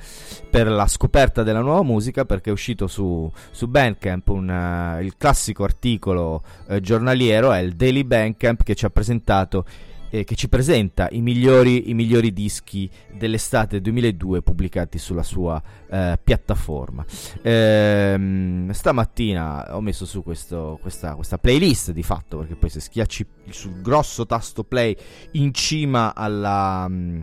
per 0.50 0.68
la 0.68 0.86
scoperta 0.86 1.42
della 1.42 1.60
nuova 1.60 1.82
musica, 1.82 2.24
perché 2.24 2.48
è 2.48 2.52
uscito 2.54 2.86
su, 2.86 3.30
su 3.50 3.68
Bandcamp 3.68 4.28
un, 4.28 4.48
uh, 4.48 5.02
il 5.02 5.18
classico 5.18 5.64
articolo 5.64 6.42
uh, 6.66 6.80
giornaliero, 6.80 7.52
è 7.52 7.58
il 7.58 7.74
Daily 7.76 8.04
Bandcamp 8.04 8.62
che 8.62 8.74
ci 8.74 8.86
ha 8.86 8.90
presentato 8.90 9.66
eh, 10.14 10.22
che 10.22 10.36
ci 10.36 10.48
presenta 10.48 11.08
i 11.10 11.20
migliori, 11.20 11.90
i 11.90 11.94
migliori, 11.94 12.32
dischi 12.32 12.88
dell'estate 13.12 13.80
2002 13.80 14.42
pubblicati 14.42 14.96
sulla 14.96 15.24
sua 15.24 15.60
eh, 15.90 16.16
piattaforma. 16.22 17.04
Ehm, 17.42 18.70
stamattina 18.70 19.74
ho 19.74 19.80
messo 19.80 20.06
su 20.06 20.22
questo, 20.22 20.78
questa, 20.80 21.16
questa, 21.16 21.38
playlist 21.38 21.90
di 21.90 22.04
fatto 22.04 22.38
perché 22.38 22.54
poi 22.54 22.70
se 22.70 22.78
schiacci 22.78 23.26
sul 23.50 23.80
grosso 23.80 24.24
tasto 24.24 24.62
play 24.62 24.96
in 25.32 25.52
cima 25.52 26.14
alla... 26.14 26.86
Mm, 26.88 27.20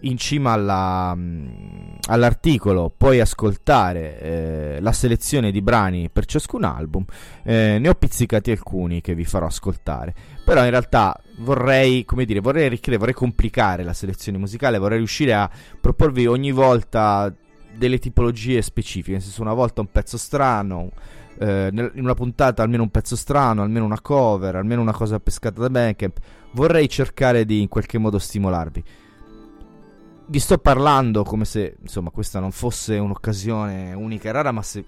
in 0.00 0.16
cima 0.16 0.52
alla, 0.52 1.12
mm, 1.14 1.48
all'articolo 2.08 2.92
puoi 2.96 3.20
ascoltare 3.20 4.20
eh, 4.20 4.80
la 4.80 4.92
selezione 4.92 5.50
di 5.50 5.60
brani 5.60 6.08
per 6.10 6.24
ciascun 6.26 6.64
album. 6.64 7.04
Eh, 7.42 7.78
ne 7.78 7.88
ho 7.88 7.94
pizzicati 7.94 8.50
alcuni 8.50 9.00
che 9.00 9.14
vi 9.14 9.24
farò 9.24 9.46
ascoltare. 9.46 10.14
Però 10.44 10.64
in 10.64 10.70
realtà 10.70 11.18
vorrei, 11.38 12.04
come 12.04 12.24
dire, 12.24 12.40
vorrei 12.40 12.66
arricchire, 12.66 12.96
vorrei 12.96 13.14
complicare 13.14 13.84
la 13.84 13.92
selezione 13.92 14.38
musicale, 14.38 14.78
vorrei 14.78 14.98
riuscire 14.98 15.34
a 15.34 15.50
proporvi 15.80 16.26
ogni 16.26 16.50
volta 16.50 17.32
delle 17.72 17.98
tipologie 17.98 18.62
specifiche, 18.62 19.12
nel 19.12 19.22
senso 19.22 19.42
una 19.42 19.54
volta 19.54 19.80
un 19.80 19.90
pezzo 19.90 20.18
strano, 20.18 20.90
eh, 21.38 21.70
in 21.72 21.90
una 21.94 22.14
puntata 22.14 22.62
almeno 22.62 22.82
un 22.82 22.90
pezzo 22.90 23.16
strano, 23.16 23.62
almeno 23.62 23.84
una 23.84 24.00
cover, 24.00 24.56
almeno 24.56 24.80
una 24.82 24.92
cosa 24.92 25.18
pescata 25.20 25.60
da 25.60 25.70
Bandcamp. 25.70 26.18
Vorrei 26.52 26.88
cercare 26.88 27.44
di 27.44 27.60
in 27.60 27.68
qualche 27.68 27.98
modo 27.98 28.18
stimolarvi. 28.18 28.84
Vi 30.26 30.38
sto 30.38 30.58
parlando 30.58 31.24
come 31.24 31.44
se 31.44 31.76
insomma 31.80 32.10
questa 32.10 32.38
non 32.38 32.52
fosse 32.52 32.98
un'occasione 32.98 33.92
unica 33.94 34.28
e 34.28 34.32
rara, 34.32 34.52
ma 34.52 34.62
se 34.62 34.84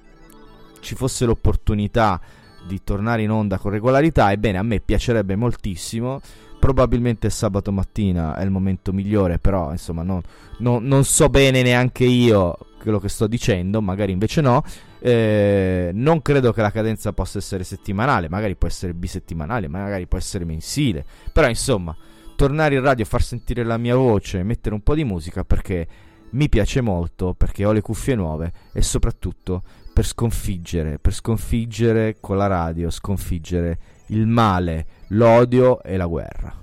ci 0.80 0.94
fosse 0.94 1.24
l'opportunità 1.24 2.20
di 2.66 2.80
tornare 2.84 3.22
in 3.22 3.30
onda 3.30 3.58
con 3.58 3.70
regolarità, 3.70 4.32
ebbene 4.32 4.58
a 4.58 4.62
me 4.62 4.80
piacerebbe 4.80 5.36
moltissimo. 5.36 6.20
Probabilmente 6.58 7.28
sabato 7.28 7.72
mattina 7.72 8.36
è 8.36 8.44
il 8.44 8.50
momento 8.50 8.92
migliore, 8.92 9.38
però 9.38 9.72
insomma 9.72 10.02
non, 10.02 10.20
non- 10.58 10.84
non 10.84 11.04
so 11.04 11.28
bene 11.28 11.62
neanche 11.62 12.04
io 12.04 12.56
quello 12.80 12.98
che 13.00 13.08
sto 13.08 13.26
dicendo, 13.26 13.80
magari 13.80 14.12
invece 14.12 14.40
no. 14.40 14.62
Eh, 15.00 15.90
non 15.92 16.22
credo 16.22 16.52
che 16.52 16.62
la 16.62 16.70
cadenza 16.70 17.12
possa 17.12 17.38
essere 17.38 17.64
settimanale, 17.64 18.28
magari 18.28 18.54
può 18.54 18.68
essere 18.68 18.94
bisettimanale, 18.94 19.66
magari 19.66 20.06
può 20.06 20.18
essere 20.18 20.44
mensile. 20.44 21.04
Però 21.32 21.48
insomma, 21.48 21.96
tornare 22.36 22.76
in 22.76 22.82
radio, 22.82 23.04
far 23.04 23.22
sentire 23.22 23.64
la 23.64 23.76
mia 23.76 23.96
voce, 23.96 24.42
mettere 24.44 24.74
un 24.74 24.82
po' 24.82 24.94
di 24.94 25.04
musica 25.04 25.44
perché 25.44 25.86
mi 26.30 26.48
piace 26.48 26.80
molto, 26.80 27.34
perché 27.34 27.64
ho 27.64 27.72
le 27.72 27.80
cuffie 27.80 28.14
nuove 28.14 28.52
e 28.72 28.82
soprattutto 28.82 29.62
per 29.92 30.06
sconfiggere, 30.06 30.98
per 30.98 31.12
sconfiggere 31.12 32.16
con 32.20 32.36
la 32.36 32.46
radio, 32.46 32.90
sconfiggere 32.90 33.78
il 34.06 34.26
male, 34.26 34.86
l'odio 35.08 35.82
e 35.82 35.96
la 35.96 36.06
guerra. 36.06 36.61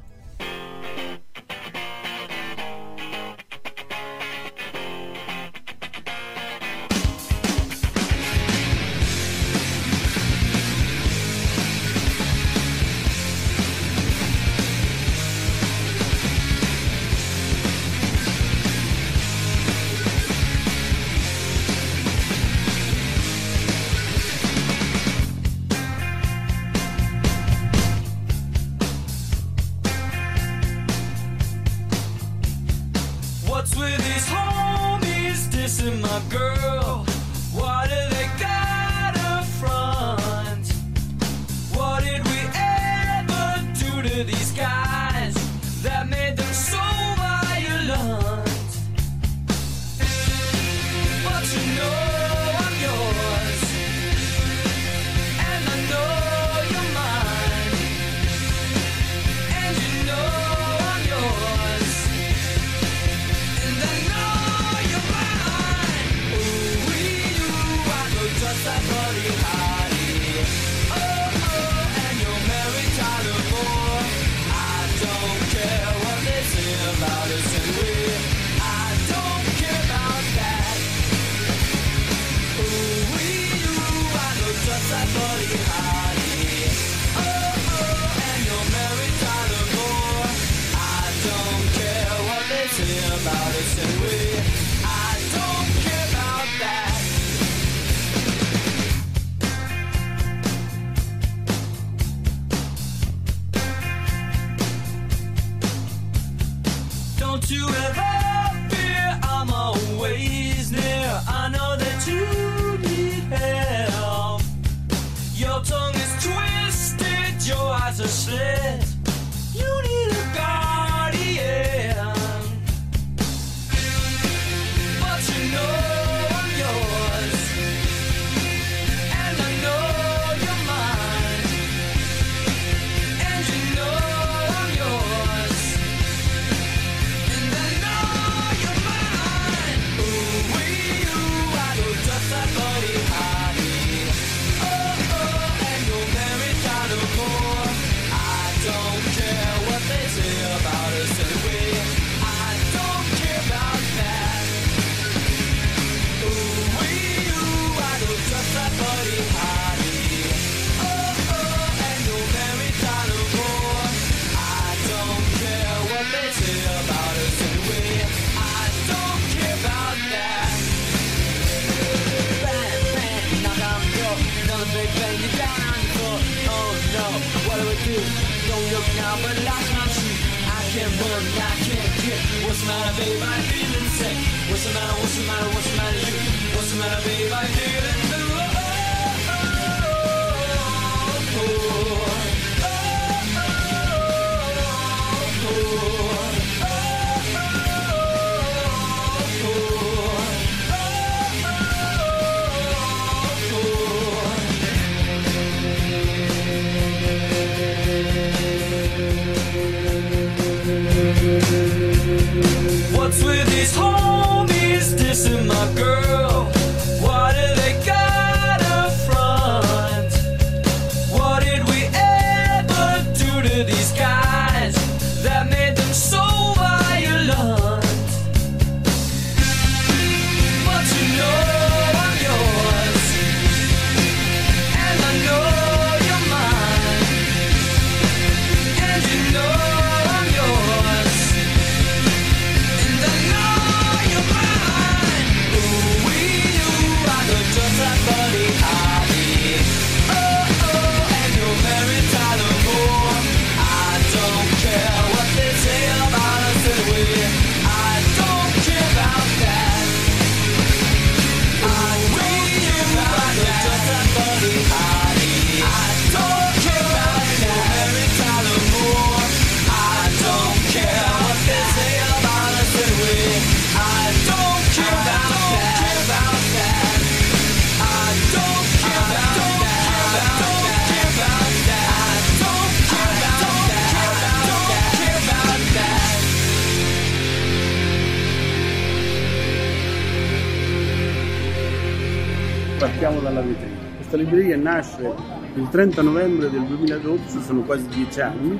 Questa 294.09 294.27
libreria 294.27 294.57
nasce 294.57 295.13
il 295.53 295.69
30 295.69 296.01
novembre 296.01 296.49
del 296.49 296.63
2012, 296.63 297.41
sono 297.43 297.61
quasi 297.61 297.85
dieci 297.89 298.19
anni, 298.19 298.59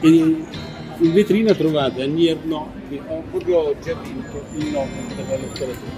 e 0.00 0.08
in 0.08 1.12
vetrina 1.12 1.52
trovate 1.52 2.02
Annie 2.02 2.30
Ernaux 2.30 2.70
che 2.88 2.98
proprio 3.30 3.58
oggi 3.58 3.90
ha 3.90 3.96
vinto 3.96 4.42
il 4.56 4.68
Nobel 4.70 5.16
della 5.16 5.36
letteratura. 5.36 5.92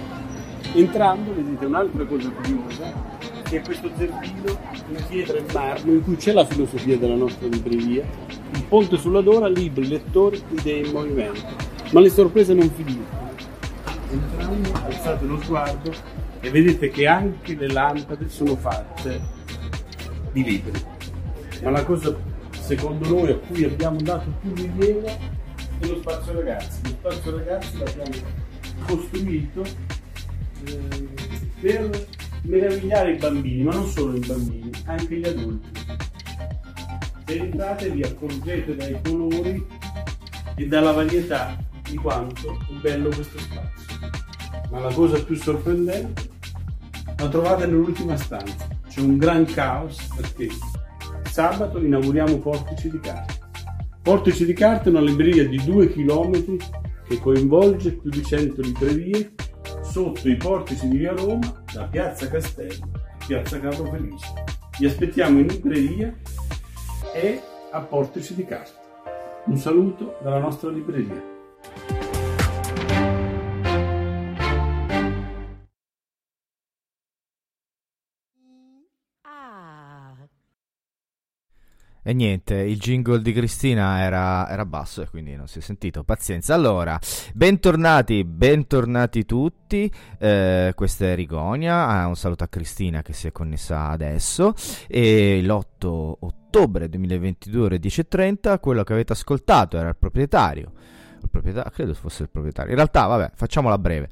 Entrando 0.73 1.33
vedete 1.33 1.65
un'altra 1.65 2.03
cosa 2.03 2.29
curiosa, 2.29 2.93
che 3.43 3.55
è 3.55 3.61
questo 3.61 3.89
zerbino 3.95 4.59
in 4.89 5.05
pietra 5.07 5.37
e 5.37 5.45
marmo 5.53 5.93
in 5.93 6.03
cui 6.03 6.17
c'è 6.17 6.33
la 6.33 6.43
filosofia 6.43 6.97
della 6.97 7.15
nostra 7.15 7.47
libreria, 7.47 8.05
il 8.51 8.63
ponte 8.67 8.97
sulla 8.97 9.21
Dora, 9.21 9.47
libri, 9.47 9.87
lettori, 9.87 10.43
idee 10.49 10.85
in 10.85 10.91
movimento. 10.91 11.39
Ma 11.91 12.01
le 12.01 12.09
sorprese 12.09 12.53
non 12.53 12.69
finiscono. 12.69 13.31
Entrando, 14.11 14.71
alzate 14.83 15.25
lo 15.25 15.39
sguardo 15.41 16.25
e 16.47 16.49
vedete 16.49 16.89
che 16.89 17.05
anche 17.07 17.55
le 17.55 17.67
lampade 17.67 18.29
sono 18.29 18.55
fatte 18.55 19.19
di 20.31 20.43
libri. 20.43 20.81
Ma 21.61 21.71
la 21.71 21.83
cosa 21.83 22.15
secondo 22.51 23.09
noi 23.09 23.31
a 23.31 23.35
cui 23.35 23.65
abbiamo 23.65 23.99
dato 23.99 24.31
più 24.39 24.53
rilievo 24.53 25.07
è 25.07 25.85
lo 25.85 25.97
spazio 25.97 26.31
ragazzi. 26.31 26.79
Lo 26.83 26.89
spazio 26.89 27.37
ragazzi 27.37 27.77
l'abbiamo 27.77 28.15
costruito 28.85 29.61
eh, 30.63 31.07
per 31.59 32.07
meravigliare 32.43 33.11
i 33.11 33.17
bambini, 33.17 33.63
ma 33.63 33.73
non 33.73 33.87
solo 33.87 34.15
i 34.15 34.25
bambini, 34.25 34.71
anche 34.85 35.15
gli 35.17 35.27
adulti. 35.27 35.81
Se 37.25 37.37
entrate 37.37 37.89
vi 37.89 38.03
accorgete 38.03 38.73
dai 38.73 38.97
colori 39.03 39.67
e 40.55 40.65
dalla 40.65 40.93
varietà 40.93 41.57
di 41.89 41.97
quanto 41.97 42.53
è 42.53 42.73
bello 42.79 43.09
questo 43.09 43.37
spazio. 43.37 43.85
Ma 44.71 44.79
la 44.79 44.93
cosa 44.93 45.21
più 45.21 45.35
sorprendente 45.35 46.35
la 47.17 47.29
trovate 47.29 47.65
nell'ultima 47.65 48.15
stanza. 48.17 48.67
C'è 48.87 49.01
un 49.01 49.17
gran 49.17 49.45
caos 49.45 50.07
perché 50.15 50.49
sabato 51.29 51.79
inauguriamo 51.79 52.37
Portici 52.39 52.89
di 52.89 52.99
Carte. 52.99 53.39
Portici 54.01 54.45
di 54.45 54.53
Carte 54.53 54.89
è 54.89 54.91
una 54.91 55.01
libreria 55.01 55.47
di 55.47 55.61
due 55.63 55.91
chilometri 55.91 56.57
che 57.07 57.19
coinvolge 57.19 57.93
più 57.93 58.09
di 58.09 58.23
100 58.23 58.61
librerie 58.61 59.33
sotto 59.81 60.29
i 60.29 60.35
portici 60.35 60.87
di 60.87 60.97
Via 60.97 61.13
Roma, 61.13 61.63
da 61.73 61.85
Piazza 61.85 62.27
Castello 62.27 62.89
a 62.93 63.25
Piazza 63.25 63.59
Carlo 63.59 63.85
Felice. 63.85 64.33
Vi 64.79 64.85
aspettiamo 64.85 65.39
in 65.39 65.47
libreria 65.47 66.13
e 67.13 67.41
a 67.71 67.81
Portici 67.81 68.35
di 68.35 68.45
Carte. 68.45 68.85
Un 69.45 69.57
saluto 69.57 70.17
dalla 70.21 70.39
nostra 70.39 70.69
libreria. 70.69 71.35
E 82.07 82.13
niente, 82.13 82.55
il 82.55 82.79
jingle 82.79 83.21
di 83.21 83.33
Cristina 83.33 84.01
era, 84.01 84.47
era 84.47 84.63
basso 84.63 85.01
e 85.01 85.09
quindi 85.09 85.35
non 85.35 85.49
si 85.49 85.57
è 85.57 85.61
sentito. 85.61 86.05
Pazienza. 86.05 86.53
Allora, 86.53 86.97
bentornati, 87.33 88.23
bentornati 88.23 89.25
tutti. 89.25 89.91
Eh, 90.17 90.71
questa 90.73 91.05
è 91.07 91.15
Rigonia. 91.15 91.85
Ah, 91.85 92.07
un 92.07 92.15
saluto 92.15 92.45
a 92.45 92.47
Cristina 92.47 93.01
che 93.01 93.11
si 93.11 93.27
è 93.27 93.33
connessa 93.33 93.89
adesso. 93.89 94.53
E 94.87 95.41
l'8 95.41 96.13
ottobre 96.19 96.87
2022, 96.87 97.61
ore 97.61 97.77
10.30, 97.77 98.57
quello 98.61 98.85
che 98.85 98.93
avete 98.93 99.11
ascoltato 99.11 99.77
era 99.77 99.89
il 99.89 99.97
proprietario. 99.97 100.71
Il 101.21 101.29
proprietario, 101.29 101.69
credo 101.71 101.93
fosse 101.93 102.23
il 102.23 102.29
proprietario. 102.29 102.69
In 102.69 102.77
realtà, 102.77 103.05
vabbè, 103.05 103.31
facciamola 103.35 103.77
breve. 103.77 104.09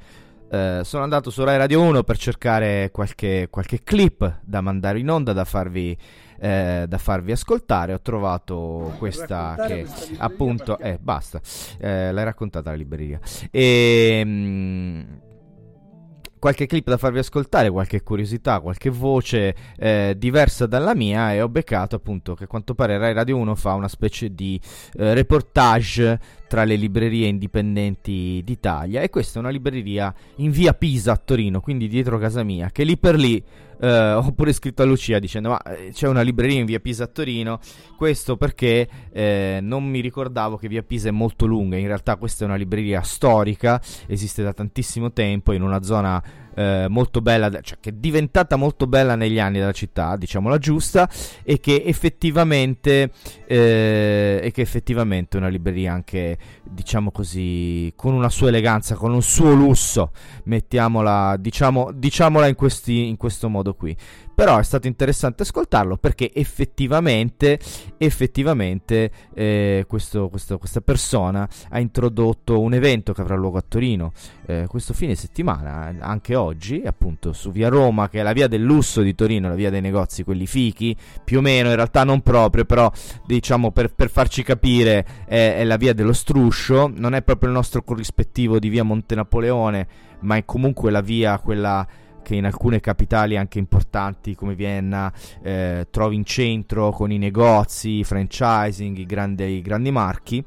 Eh, 0.52 0.82
sono 0.84 1.04
andato 1.04 1.30
su 1.30 1.44
Rai 1.46 1.58
Radio 1.58 1.82
1 1.82 2.04
per 2.04 2.18
cercare 2.18 2.90
qualche, 2.92 3.48
qualche 3.50 3.84
clip 3.84 4.42
da 4.44 4.62
mandare 4.62 5.00
in 5.00 5.10
onda, 5.10 5.34
da 5.34 5.44
farvi, 5.44 5.98
eh, 6.40 6.86
da 6.88 6.98
farvi 6.98 7.32
ascoltare. 7.32 7.94
Ho 7.94 8.02
trovato 8.02 8.94
questa 8.98 9.56
che 9.68 9.86
questa 9.86 10.24
appunto... 10.24 10.78
Eh, 10.80 10.98
basta, 11.02 11.40
Eh, 11.80 12.12
l'hai 12.12 12.24
raccontata 12.24 12.70
la 12.70 12.76
libreria. 12.76 13.20
E... 13.52 14.22
mm, 14.26 15.02
qualche 16.46 16.68
clip 16.68 16.88
da 16.88 16.98
farvi 16.98 17.18
ascoltare, 17.18 17.72
qualche 17.72 18.04
curiosità, 18.04 18.60
qualche 18.60 18.92
voce 18.92 19.56
eh, 19.78 20.14
diversa 20.16 20.68
dalla 20.68 20.94
mia 20.94 21.34
e 21.34 21.42
ho 21.42 21.50
beccato 21.50 21.96
appunto 21.96 22.36
che 22.36 22.44
a 22.44 22.48
quanto 22.48 22.76
pare 22.76 23.00
Rai 23.00 23.14
Radio 23.14 23.38
1 23.38 23.56
fa 23.56 23.74
una 23.74 23.88
specie 23.88 24.32
di 24.32 24.62
eh, 24.94 25.16
reportage 25.16 26.20
tra 26.48 26.64
le 26.64 26.76
librerie 26.76 27.28
indipendenti 27.28 28.42
d'Italia 28.44 29.02
e 29.02 29.10
questa 29.10 29.40
è 29.40 29.42
una 29.42 29.52
libreria 29.52 30.14
in 30.38 30.52
via 30.52 30.74
Pisa 30.74 31.14
a 31.14 31.18
Torino, 31.18 31.62
quindi 31.62 31.88
dietro 31.88 32.18
casa 32.18 32.44
mia, 32.44 32.70
che 32.72 32.84
lì 32.84 32.98
per 32.98 33.16
lì 33.16 33.44
eh, 33.80 34.14
ho 34.14 34.32
pure 34.32 34.54
scritto 34.54 34.82
a 34.82 34.86
Lucia 34.86 35.20
dicendo 35.20 35.50
ma 35.50 35.62
eh, 35.62 35.92
c'è 35.92 36.08
una 36.08 36.22
libreria 36.22 36.60
in 36.60 36.66
via 36.66 36.80
Pisa 36.80 37.06
a 37.06 37.08
Torino, 37.08 37.60
questo 37.98 38.38
perché 38.38 38.88
eh, 39.12 39.60
non 39.62 39.84
mi 39.86 40.00
ricordavo 40.00 40.58
che 40.58 40.68
via 40.68 40.84
Pisa 40.84 41.10
è 41.10 41.12
molto 41.12 41.46
lunga, 41.46 41.78
in 41.78 41.88
realtà 41.88 42.16
questa 42.16 42.46
è 42.46 42.48
una 42.48 42.58
libreria 42.58 43.02
storica, 43.02 43.82
esiste 44.08 44.44
da 44.44 44.54
tantissimo 44.54 45.12
tempo 45.12 45.52
in 45.52 45.62
una 45.62 45.82
zona 45.82 46.24
eh, 46.56 46.88
molto 46.90 47.22
bella, 47.22 47.50
cioè 47.62 47.78
che 47.80 47.90
è 47.90 47.94
diventata 47.94 48.56
molto 48.56 48.88
bella 48.88 49.16
negli 49.16 49.40
anni 49.40 49.60
della 49.60 49.72
città, 49.72 50.16
diciamola 50.16 50.58
giusta, 50.58 51.10
e 51.44 51.60
che 51.60 51.84
effettivamente, 51.86 53.12
eh, 53.46 54.40
e 54.42 54.52
che 54.52 54.62
effettivamente 54.62 55.38
è 55.38 55.40
una 55.40 55.50
libreria 55.50 55.94
anche, 55.94 56.38
diciamo 56.64 57.12
così, 57.12 57.92
con 57.96 58.14
una 58.14 58.30
sua 58.30 58.48
eleganza, 58.48 58.96
con 58.96 59.14
un 59.14 59.22
suo 59.22 59.54
lusso, 59.54 60.12
mettiamola, 60.46 61.36
diciamo, 61.38 61.92
diciamola 61.94 62.48
in, 62.48 62.56
questi, 62.56 63.08
in 63.08 63.18
questo 63.18 63.50
modo 63.50 63.76
qui. 63.76 63.96
Però 64.36 64.58
è 64.58 64.64
stato 64.64 64.88
interessante 64.88 65.44
ascoltarlo 65.44 65.96
perché 65.96 66.30
effettivamente, 66.34 67.58
effettivamente 67.98 69.10
eh, 69.34 69.86
questo- 69.88 70.28
questo- 70.28 70.58
questa 70.58 70.82
persona 70.82 71.48
ha 71.70 71.80
introdotto 71.80 72.60
un 72.60 72.74
evento 72.74 73.14
che 73.14 73.22
avrà 73.22 73.36
luogo 73.36 73.58
a 73.58 73.64
Torino 73.66 74.12
eh, 74.48 74.66
questo 74.68 74.94
fine 74.94 75.16
settimana, 75.16 75.96
anche 76.00 76.36
oggi, 76.36 76.84
appunto 76.86 77.34
su 77.34 77.50
via 77.52 77.70
Roma, 77.70 78.10
che 78.10 78.20
è 78.20 78.24
la 78.24 78.34
via 78.34 78.48
del 78.48 78.62
lusso 78.62 79.02
di 79.02 79.16
Torino, 79.16 79.48
la 79.48 79.56
via 79.56 79.70
dei 79.70 79.82
negozi, 79.82 80.24
quelli 80.24 80.46
fichi, 80.46 80.96
più 81.24 81.40
o 81.40 81.42
meno, 81.42 81.70
in 81.70 81.76
realtà 81.76 82.04
non 82.04 82.22
proprio, 82.22 82.66
però 82.66 82.92
diciamo 83.26 83.72
per, 83.72 83.94
per 83.94 84.10
farci 84.10 84.44
capire 84.44 85.06
è, 85.26 85.56
è 85.58 85.64
la 85.64 85.78
via 85.78 85.94
dello 85.94 86.14
struscio, 86.14 86.92
non 86.94 87.16
è 87.16 87.24
proprio 87.24 87.50
il 87.50 87.56
nostro 87.56 87.84
corrispettivo 87.84 88.60
di 88.60 88.70
via 88.70 88.84
Monte 88.84 89.16
Napoleone, 89.16 89.88
ma 90.20 90.36
è 90.36 90.46
comunque 90.46 90.92
la 90.92 91.02
via 91.02 91.40
quella 91.40 91.88
che 92.26 92.34
in 92.36 92.46
alcune 92.46 92.80
capitali 92.80 93.38
anche 93.38 93.60
importanti 93.60 94.34
come 94.34 94.56
Vienna 94.56 95.14
eh, 95.44 95.86
trovi 95.92 96.16
in 96.16 96.26
centro 96.26 96.90
con 96.90 97.12
i 97.12 97.20
negozi, 97.20 98.00
i 98.00 98.04
franchising, 98.04 98.98
i 98.98 99.06
grandi, 99.06 99.44
i 99.44 99.62
grandi 99.62 99.92
marchi. 99.92 100.44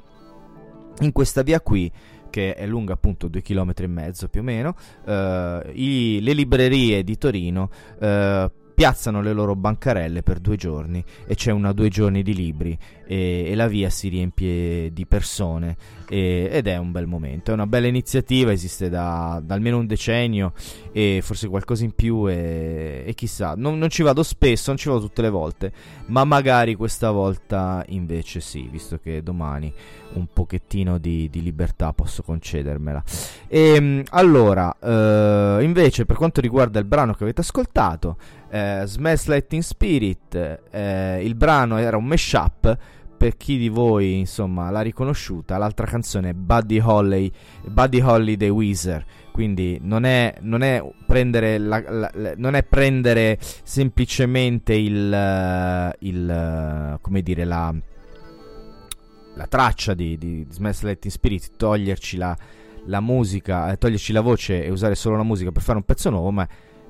In 1.01 1.13
questa 1.13 1.43
via 1.43 1.61
qui, 1.61 1.89
che 2.31 2.55
è 2.57 2.67
lunga 2.67 2.95
appunto 2.95 3.29
due 3.29 3.43
chilometri 3.43 3.85
e 3.85 3.89
mezzo 3.89 4.27
più 4.27 4.41
o 4.41 4.45
meno, 4.45 4.75
eh, 5.07 5.71
i- 5.75 6.19
le 6.21 6.33
librerie 6.33 7.05
di 7.05 7.17
Torino 7.17 7.71
eh, 8.01 8.51
piazzano 8.79 9.21
le 9.21 9.33
loro 9.33 9.57
bancarelle 9.57 10.23
per 10.23 10.39
due 10.39 10.55
giorni 10.55 11.03
e 11.27 11.35
c'è 11.35 11.51
una 11.51 11.73
due 11.73 11.89
giorni 11.89 12.23
di 12.23 12.33
libri 12.33 12.79
e, 13.09 13.47
e 13.49 13.55
la 13.57 13.67
via 13.67 13.91
si 13.91 14.07
riempie 14.07 14.93
di 14.93 15.05
persone 15.05 15.77
e- 16.09 16.49
ed 16.53 16.69
è 16.69 16.77
un 16.77 16.93
bel 16.93 17.09
momento, 17.09 17.51
è 17.51 17.55
una 17.55 17.67
bella 17.67 17.89
iniziativa, 17.89 18.53
esiste 18.53 18.89
da, 18.89 19.43
da 19.45 19.55
almeno 19.55 19.79
un 19.79 19.87
decennio 19.87 20.53
e 20.93 21.19
forse 21.25 21.49
qualcosa 21.49 21.83
in 21.83 21.93
più 21.93 22.29
e, 22.29 23.03
e 23.05 23.15
chissà, 23.15 23.55
non, 23.57 23.79
non 23.79 23.89
ci 23.89 24.05
vado 24.05 24.23
spesso, 24.23 24.69
non 24.69 24.77
ci 24.77 24.89
vado 24.89 25.01
tutte 25.01 25.23
le 25.23 25.31
volte, 25.31 25.73
ma 26.07 26.23
magari 26.23 26.77
questa 26.77 27.11
volta 27.11 27.85
invece 27.89 28.39
sì, 28.39 28.69
visto 28.71 29.01
che 29.03 29.25
domani 29.25 29.73
un 30.13 30.27
pochettino 30.33 30.99
di, 30.99 31.29
di 31.31 31.43
libertà 31.43 31.93
posso 31.93 32.23
concedermela. 32.23 33.03
E, 33.49 34.05
allora, 34.11 34.75
eh, 34.81 35.59
invece 35.63 36.07
per 36.07 36.17
quanto 36.17 36.41
riguarda 36.41 36.79
il 36.79 36.85
brano 36.85 37.15
che 37.15 37.25
avete 37.25 37.41
ascoltato, 37.41 38.17
eh, 38.51 38.83
Smash 38.85 39.27
Lighting 39.27 39.63
Spirit, 39.63 40.61
eh, 40.71 41.21
il 41.23 41.35
brano 41.35 41.79
era 41.79 41.97
un 41.97 42.05
mashup. 42.05 42.77
Per 43.19 43.37
chi 43.37 43.59
di 43.59 43.69
voi 43.69 44.17
insomma 44.17 44.71
l'ha 44.71 44.81
riconosciuta, 44.81 45.59
l'altra 45.59 45.87
canzone 45.87 46.31
è 46.31 46.33
Buddy 46.35 46.79
Holly, 46.79 47.29
Buddy 47.67 48.01
Holly 48.01 48.37
dei 48.37 48.49
Weezer. 48.49 49.05
Quindi 49.33 49.79
non 49.83 50.05
è, 50.05 50.35
non 50.43 50.63
è 50.63 50.81
prendere, 51.05 51.59
la- 51.59 51.83
la- 51.89 52.11
la- 52.15 52.35
non 52.37 52.55
è 52.55 52.63
prendere 52.63 53.37
semplicemente 53.65 54.75
il, 54.75 55.13
eh, 55.13 55.97
il 56.07 56.31
eh, 56.31 56.99
come 57.01 57.23
dire, 57.23 57.45
la, 57.45 57.75
traccia 59.49 59.95
di, 59.95 60.17
di 60.17 60.47
Smash 60.49 60.83
Lighting 60.83 61.13
Spirit, 61.13 61.57
toglierci 61.57 62.17
la, 62.17 62.37
la 62.87 63.01
musica, 63.01 63.71
eh, 63.73 63.79
toglierci 63.79 64.13
la 64.13 64.21
voce 64.21 64.65
e 64.65 64.71
usare 64.71 64.95
solo 64.95 65.17
la 65.17 65.23
musica 65.23 65.51
per 65.51 65.63
fare 65.63 65.79
un 65.79 65.85
pezzo 65.85 66.11
nuovo, 66.11 66.31
ma 66.31 66.47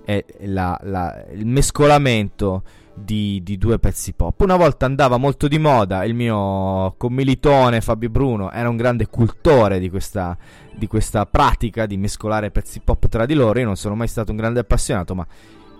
è 0.08 0.24
la- 0.46 0.78
la- 0.84 1.22
il 1.32 1.44
mescolamento 1.44 2.62
di, 2.94 3.42
di 3.42 3.58
due 3.58 3.78
pezzi 3.78 4.14
pop. 4.14 4.40
Una 4.40 4.56
volta 4.56 4.86
andava 4.86 5.18
molto 5.18 5.48
di 5.48 5.58
moda, 5.58 6.02
il 6.04 6.14
mio 6.14 6.94
commilitone 6.96 7.82
Fabio 7.82 8.08
Bruno 8.08 8.50
era 8.50 8.70
un 8.70 8.78
grande 8.78 9.06
cultore 9.08 9.78
di 9.78 9.90
questa, 9.90 10.34
di 10.74 10.86
questa 10.86 11.26
pratica 11.26 11.84
di 11.84 11.98
mescolare 11.98 12.50
pezzi 12.50 12.80
pop 12.80 13.06
tra 13.06 13.26
di 13.26 13.34
loro. 13.34 13.58
Io 13.58 13.66
non 13.66 13.76
sono 13.76 13.94
mai 13.94 14.08
stato 14.08 14.30
un 14.30 14.38
grande 14.38 14.60
appassionato, 14.60 15.14
ma 15.14 15.26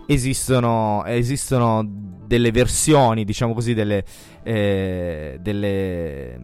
esistono, 0.07 1.03
esistono 1.07 1.83
delle 2.27 2.51
versioni, 2.51 3.25
diciamo 3.25 3.55
così, 3.55 3.73
delle, 3.73 4.05
eh, 4.43 5.39
delle 5.41 6.39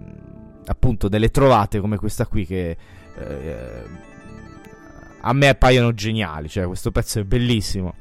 appunto 0.66 1.08
delle 1.08 1.28
trovate 1.30 1.80
come 1.80 1.98
questa 1.98 2.26
qui 2.26 2.46
che 2.46 2.70
eh, 3.18 4.12
a 5.24 5.32
me 5.32 5.48
appaiono 5.48 5.92
geniali. 5.92 6.48
Cioè, 6.48 6.66
questo 6.66 6.90
pezzo 6.90 7.18
è 7.18 7.24
bellissimo. 7.24 7.94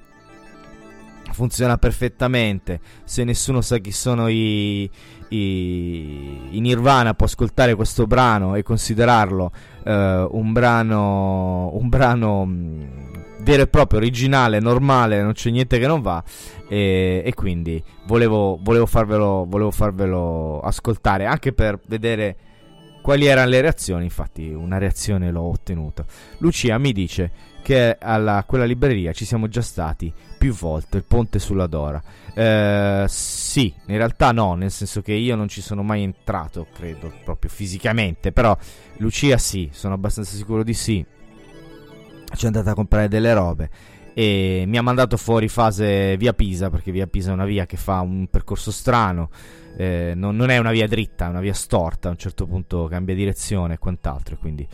Funziona 1.32 1.78
perfettamente. 1.78 2.80
Se 3.04 3.24
nessuno 3.24 3.62
sa 3.62 3.78
chi 3.78 3.92
sono 3.92 4.28
i, 4.28 4.84
i, 5.30 6.48
i 6.52 6.60
Nirvana, 6.60 7.14
può 7.14 7.26
ascoltare 7.26 7.76
questo 7.76 8.06
brano 8.06 8.56
e 8.56 8.62
considerarlo 8.62 9.52
eh, 9.84 10.28
un 10.30 10.52
brano, 10.52 11.76
un 11.76 11.90
brano 11.90 12.46
mh, 12.46 13.14
vero 13.40 13.64
e 13.64 13.68
proprio, 13.68 14.00
originale, 14.00 14.60
normale, 14.60 15.22
non 15.22 15.34
c'è 15.34 15.50
niente 15.50 15.80
che 15.80 15.88
non 15.88 16.02
va. 16.02 16.24
E, 16.68 17.24
e 17.26 17.34
quindi 17.34 17.82
volevo, 18.06 18.60
volevo, 18.62 18.86
farvelo, 18.86 19.46
volevo 19.48 19.72
farvelo 19.72 20.60
ascoltare 20.60 21.26
anche 21.26 21.54
per 21.54 21.80
vedere 21.88 22.36
quali 23.04 23.26
erano 23.26 23.50
le 23.50 23.62
reazioni. 23.62 24.06
Infatti, 24.06 24.50
una 24.50 24.80
reazione 24.80 25.30
l'ho 25.30 25.42
ottenuta. 25.42 26.06
Lucia 26.38 26.78
mi 26.80 26.94
dice 26.94 27.52
che 27.62 27.96
a 28.00 28.44
quella 28.46 28.66
libreria 28.66 29.12
ci 29.12 29.26
siamo 29.26 29.48
già 29.48 29.62
stati 29.62 30.12
più 30.38 30.54
volte. 30.54 30.98
Il 30.98 31.04
ponte 31.04 31.38
sulla 31.38 31.68
Dora. 31.68 32.02
Eh, 32.34 33.06
sì, 33.08 33.72
in 33.88 33.98
realtà 33.98 34.32
no, 34.32 34.56
nel 34.56 34.72
senso 34.72 35.02
che 35.02 35.14
io 35.14 35.36
non 35.36 35.50
ci 35.50 35.62
sono 35.62 35.84
mai 35.84 36.02
entrato, 36.02 36.66
credo 36.74 37.12
proprio 37.24 37.52
fisicamente. 37.52 38.32
Però 38.32 38.58
Lucia 38.98 39.38
sì, 39.38 39.70
sono 39.72 39.94
abbastanza 39.94 40.36
sicuro 40.36 40.64
di 40.64 40.74
sì. 40.74 41.06
Ci 42.36 42.44
è 42.46 42.48
andata 42.48 42.72
a 42.72 42.74
comprare 42.74 43.08
delle 43.10 43.34
robe 43.34 43.70
e 44.14 44.64
mi 44.68 44.78
ha 44.78 44.82
mandato 44.82 45.18
fuori 45.18 45.48
fase 45.48 46.18
via 46.18 46.34
Pisa 46.34 46.70
perché 46.70 46.92
via 46.92 47.08
Pisa 47.08 47.32
è 47.32 47.34
una 47.34 47.46
via 47.46 47.66
che 47.66 47.78
fa 47.78 48.02
un 48.02 48.28
percorso 48.30 48.72
strano 48.72 49.30
eh, 49.76 50.14
non, 50.16 50.36
non, 50.36 50.50
è 50.50 50.58
una 50.58 50.72
via 50.72 50.88
dritta 50.88 51.26
è 51.26 51.30
una 51.30 51.40
via 51.40 51.54
storta 51.54 52.10
a 52.10 52.12
un 52.12 52.18
certo 52.18 52.46
punto 52.46 52.86
cambia 52.86 53.16
direzione 53.16 53.76
e 53.76 53.78
quant'altro 53.80 54.38
quindi 54.38 54.68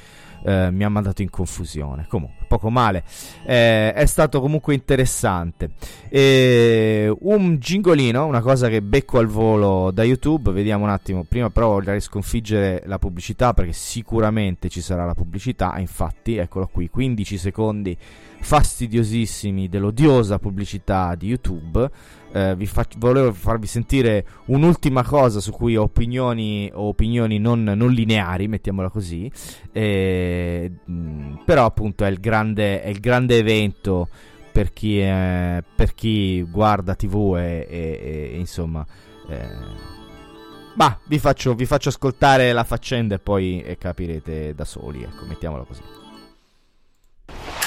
eh, 0.44 0.72
mi 0.72 0.84
ha 0.84 0.90
mandato 0.90 1.22
in 1.22 1.30
confusione. 1.30 2.06
Comunque 2.08 2.39
poco 2.50 2.70
male 2.70 3.04
eh, 3.46 3.94
è 3.94 4.06
stato 4.08 4.42
comunque 4.42 4.74
interessante 4.74 5.70
e 6.10 7.16
un 7.22 7.60
gingolino 7.60 8.26
una 8.26 8.42
cosa 8.42 8.68
che 8.68 8.82
becco 8.82 9.20
al 9.20 9.28
volo 9.28 9.92
da 9.92 10.04
youtube 10.04 10.52
vediamo 10.52 10.86
un 10.86 10.90
attimo 10.90 11.24
prima 11.24 11.52
però 11.52 11.70
voglio 11.70 11.94
risconfiggere 11.94 12.82
la 12.88 12.98
pubblicità 12.98 13.54
perché 13.54 13.72
sicuramente 13.72 14.68
ci 14.68 14.82
sarà 14.82 15.06
la 15.06 15.14
pubblicità 15.14 15.78
infatti 15.78 16.38
eccolo 16.38 16.68
qui 16.72 16.90
15 16.90 17.38
secondi 17.38 17.98
fastidiosissimi 18.40 19.70
dell'odiosa 19.70 20.40
pubblicità 20.40 21.16
di 21.16 21.28
YouTube. 21.28 21.90
Eh, 22.32 22.56
vi 22.56 22.68
fac- 22.68 22.98
volevo 22.98 23.34
farvi 23.34 23.66
sentire 23.66 24.26
un'ultima 24.46 25.04
cosa 25.04 25.40
su 25.40 25.52
cui 25.52 25.76
ho 25.76 25.84
opinioni, 25.84 26.70
opinioni 26.74 27.40
non, 27.40 27.64
non 27.64 27.92
lineari, 27.92 28.48
mettiamola 28.48 28.90
così. 28.90 29.32
Eh, 29.72 30.72
però, 31.46 31.66
appunto, 31.66 32.06
è 32.06 32.10
il 32.10 32.20
grande, 32.20 32.82
è 32.82 32.90
il 32.90 33.00
grande 33.00 33.38
evento 33.38 34.10
per 34.52 34.74
chi, 34.74 35.00
è, 35.00 35.64
per 35.76 35.94
chi 35.94 36.44
guarda 36.44 36.96
TV 36.96 37.36
e, 37.38 37.68
e, 37.70 38.32
e 38.34 38.38
insomma. 38.38 38.86
Eh, 39.28 39.98
ma 40.76 40.98
vi 41.08 41.20
faccio, 41.20 41.56
vi 41.56 41.66
faccio 41.66 41.90
ascoltare 41.90 42.54
la 42.54 42.64
faccenda 42.64 43.16
e 43.16 43.20
poi 43.20 43.62
e 43.62 43.78
capirete 43.78 44.54
da 44.56 44.66
soli. 44.66 45.04
Ecco, 45.04 45.26
mettiamola 45.26 45.64
così. 45.64 45.99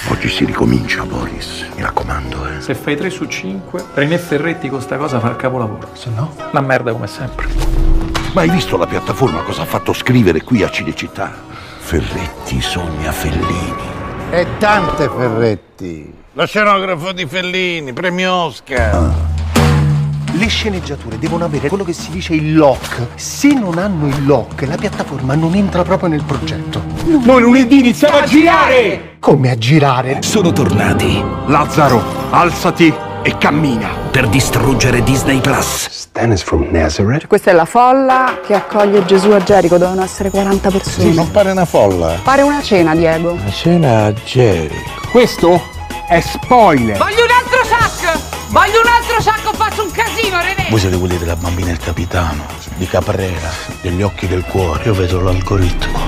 Oggi 0.09 0.27
si 0.29 0.45
ricomincia, 0.45 1.03
Boris. 1.03 1.65
Mi 1.75 1.81
raccomando, 1.81 2.47
eh. 2.47 2.61
Se 2.61 2.75
fai 2.75 2.95
3 2.97 3.09
su 3.09 3.25
5, 3.25 3.85
René 3.93 4.17
Ferretti 4.17 4.69
con 4.69 4.81
sta 4.81 4.97
cosa 4.97 5.19
fa 5.19 5.29
il 5.29 5.35
capolavoro. 5.37 5.89
Se 5.93 6.09
no? 6.09 6.35
Una 6.51 6.61
merda 6.61 6.91
come 6.91 7.07
sempre. 7.07 7.47
Ma 8.33 8.41
hai 8.41 8.49
visto 8.49 8.77
la 8.77 8.87
piattaforma 8.87 9.41
cosa 9.41 9.61
ha 9.61 9.65
fatto 9.65 9.93
scrivere 9.93 10.41
qui 10.41 10.63
a 10.63 10.69
Cinecittà? 10.69 11.31
Ferretti 11.79 12.61
sogna 12.61 13.11
Fellini. 13.11 13.91
E 14.31 14.47
tante 14.57 15.09
Ferretti. 15.09 16.13
Lo 16.33 16.45
scenografo 16.47 17.11
di 17.11 17.25
Fellini, 17.25 17.93
premio 17.93 18.33
Oscar. 18.33 19.11
Le 20.43 20.49
sceneggiature 20.49 21.17
devono 21.17 21.45
avere 21.45 21.69
quello 21.69 21.85
che 21.85 21.93
si 21.93 22.11
dice 22.11 22.33
il 22.33 22.53
lock. 22.53 23.07
Se 23.15 23.53
non 23.53 23.77
hanno 23.77 24.07
il 24.07 24.25
lock, 24.25 24.67
la 24.67 24.75
piattaforma 24.75 25.35
non 25.35 25.55
entra 25.55 25.83
proprio 25.83 26.09
nel 26.09 26.21
progetto. 26.25 26.83
Noi 27.23 27.41
lunedì 27.41 27.79
iniziamo 27.79 28.17
a 28.17 28.23
girare! 28.25 29.15
Come 29.21 29.51
a 29.51 29.57
girare? 29.57 30.21
Sono 30.21 30.51
tornati 30.51 31.23
Lazzaro, 31.45 32.03
alzati 32.31 32.93
e 33.23 33.37
cammina. 33.37 33.87
per 34.11 34.27
distruggere 34.27 35.01
Disney 35.01 35.39
Plus. 35.39 35.87
Stan 35.89 36.33
is 36.33 36.43
from 36.43 36.67
Nazareth. 36.71 37.25
Questa 37.27 37.51
è 37.51 37.53
la 37.53 37.63
folla 37.63 38.41
che 38.45 38.53
accoglie 38.53 39.05
Gesù 39.05 39.29
a 39.29 39.41
Gerico, 39.41 39.77
dovevano 39.77 40.03
essere 40.03 40.29
40 40.29 40.69
persone. 40.69 41.09
Sì, 41.09 41.15
non 41.15 41.31
pare 41.31 41.51
una 41.51 41.63
folla. 41.63 42.19
Pare 42.21 42.41
una 42.41 42.61
cena, 42.61 42.93
Diego. 42.93 43.31
Una 43.31 43.49
cena 43.49 44.07
a 44.07 44.11
Jericho. 44.11 45.07
Questo 45.09 45.61
è 46.09 46.19
spoiler. 46.19 46.97
Voglio 46.97 47.23
un 47.23 47.31
altro 47.31 47.63
sacco! 47.63 48.41
Voglio 48.53 48.81
un 48.81 48.87
altro 48.87 49.19
sacco, 49.19 49.51
faccio 49.53 49.72
un 49.72 49.72
casino, 49.93 50.41
René! 50.41 50.67
Voi 50.69 50.79
siete 50.79 50.97
quelli 50.97 51.17
della 51.17 51.35
bambina 51.35 51.69
e 51.69 51.73
il 51.73 51.77
capitano, 51.77 52.45
di 52.75 52.85
Caprera, 52.87 53.49
degli 53.81 54.01
occhi 54.01 54.27
del 54.27 54.43
cuore. 54.43 54.83
Io 54.83 54.93
vedo 54.93 55.21
l'algoritmo. 55.21 55.99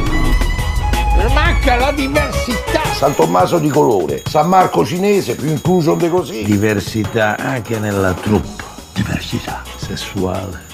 Manca 1.33 1.75
la 1.75 1.91
diversità. 1.91 2.81
San 2.93 3.15
Tommaso 3.15 3.59
di 3.59 3.69
colore, 3.69 4.23
San 4.27 4.47
Marco 4.47 4.85
cinese, 4.85 5.35
più 5.35 5.49
incluso 5.49 5.95
di 5.95 6.09
così. 6.09 6.43
Diversità 6.43 7.37
anche 7.37 7.79
nella 7.79 8.13
troupe. 8.13 8.63
Diversità 8.93 9.63
sessuale. 9.75 10.73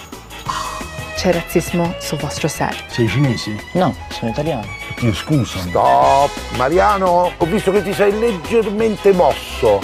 C'è 1.16 1.34
razzismo 1.34 1.96
sul 2.00 2.18
vostro 2.18 2.48
set. 2.48 2.76
Sei 2.88 3.08
cinesi? 3.08 3.56
No, 3.74 3.96
sono 4.10 4.32
italiano. 4.32 4.66
Io 5.02 5.14
scusa. 5.14 5.60
Stop! 5.60 6.32
Mariano, 6.58 7.32
ho 7.38 7.46
visto 7.46 7.72
che 7.72 7.84
ti 7.84 7.94
sei 7.94 8.18
leggermente 8.18 9.12
mosso. 9.12 9.80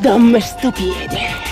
Dammi 0.00 0.40
sto 0.40 0.70
piede! 0.72 1.44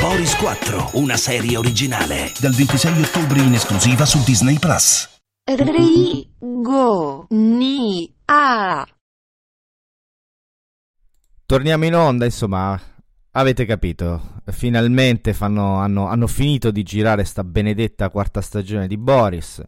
Boris 0.00 0.36
4, 0.36 0.90
una 0.94 1.16
serie 1.16 1.56
originale. 1.56 2.32
Dal 2.40 2.52
26 2.52 3.02
ottobre 3.02 3.40
in 3.40 3.54
esclusiva 3.54 4.06
su 4.06 4.22
Disney 4.24 4.58
Plus. 4.58 5.08
Rigo 5.44 7.26
ni 7.30 8.12
a 8.26 8.86
Torniamo 11.44 11.84
in 11.84 11.94
onda, 11.94 12.24
insomma, 12.24 12.80
avete 13.32 13.64
capito. 13.66 14.34
Finalmente 14.46 15.32
fanno- 15.32 15.78
hanno, 15.78 16.06
hanno 16.08 16.26
finito 16.26 16.70
di 16.70 16.82
girare 16.82 17.24
sta 17.24 17.44
benedetta 17.44 18.10
quarta 18.10 18.40
stagione 18.40 18.86
di 18.86 18.96
Boris, 18.96 19.62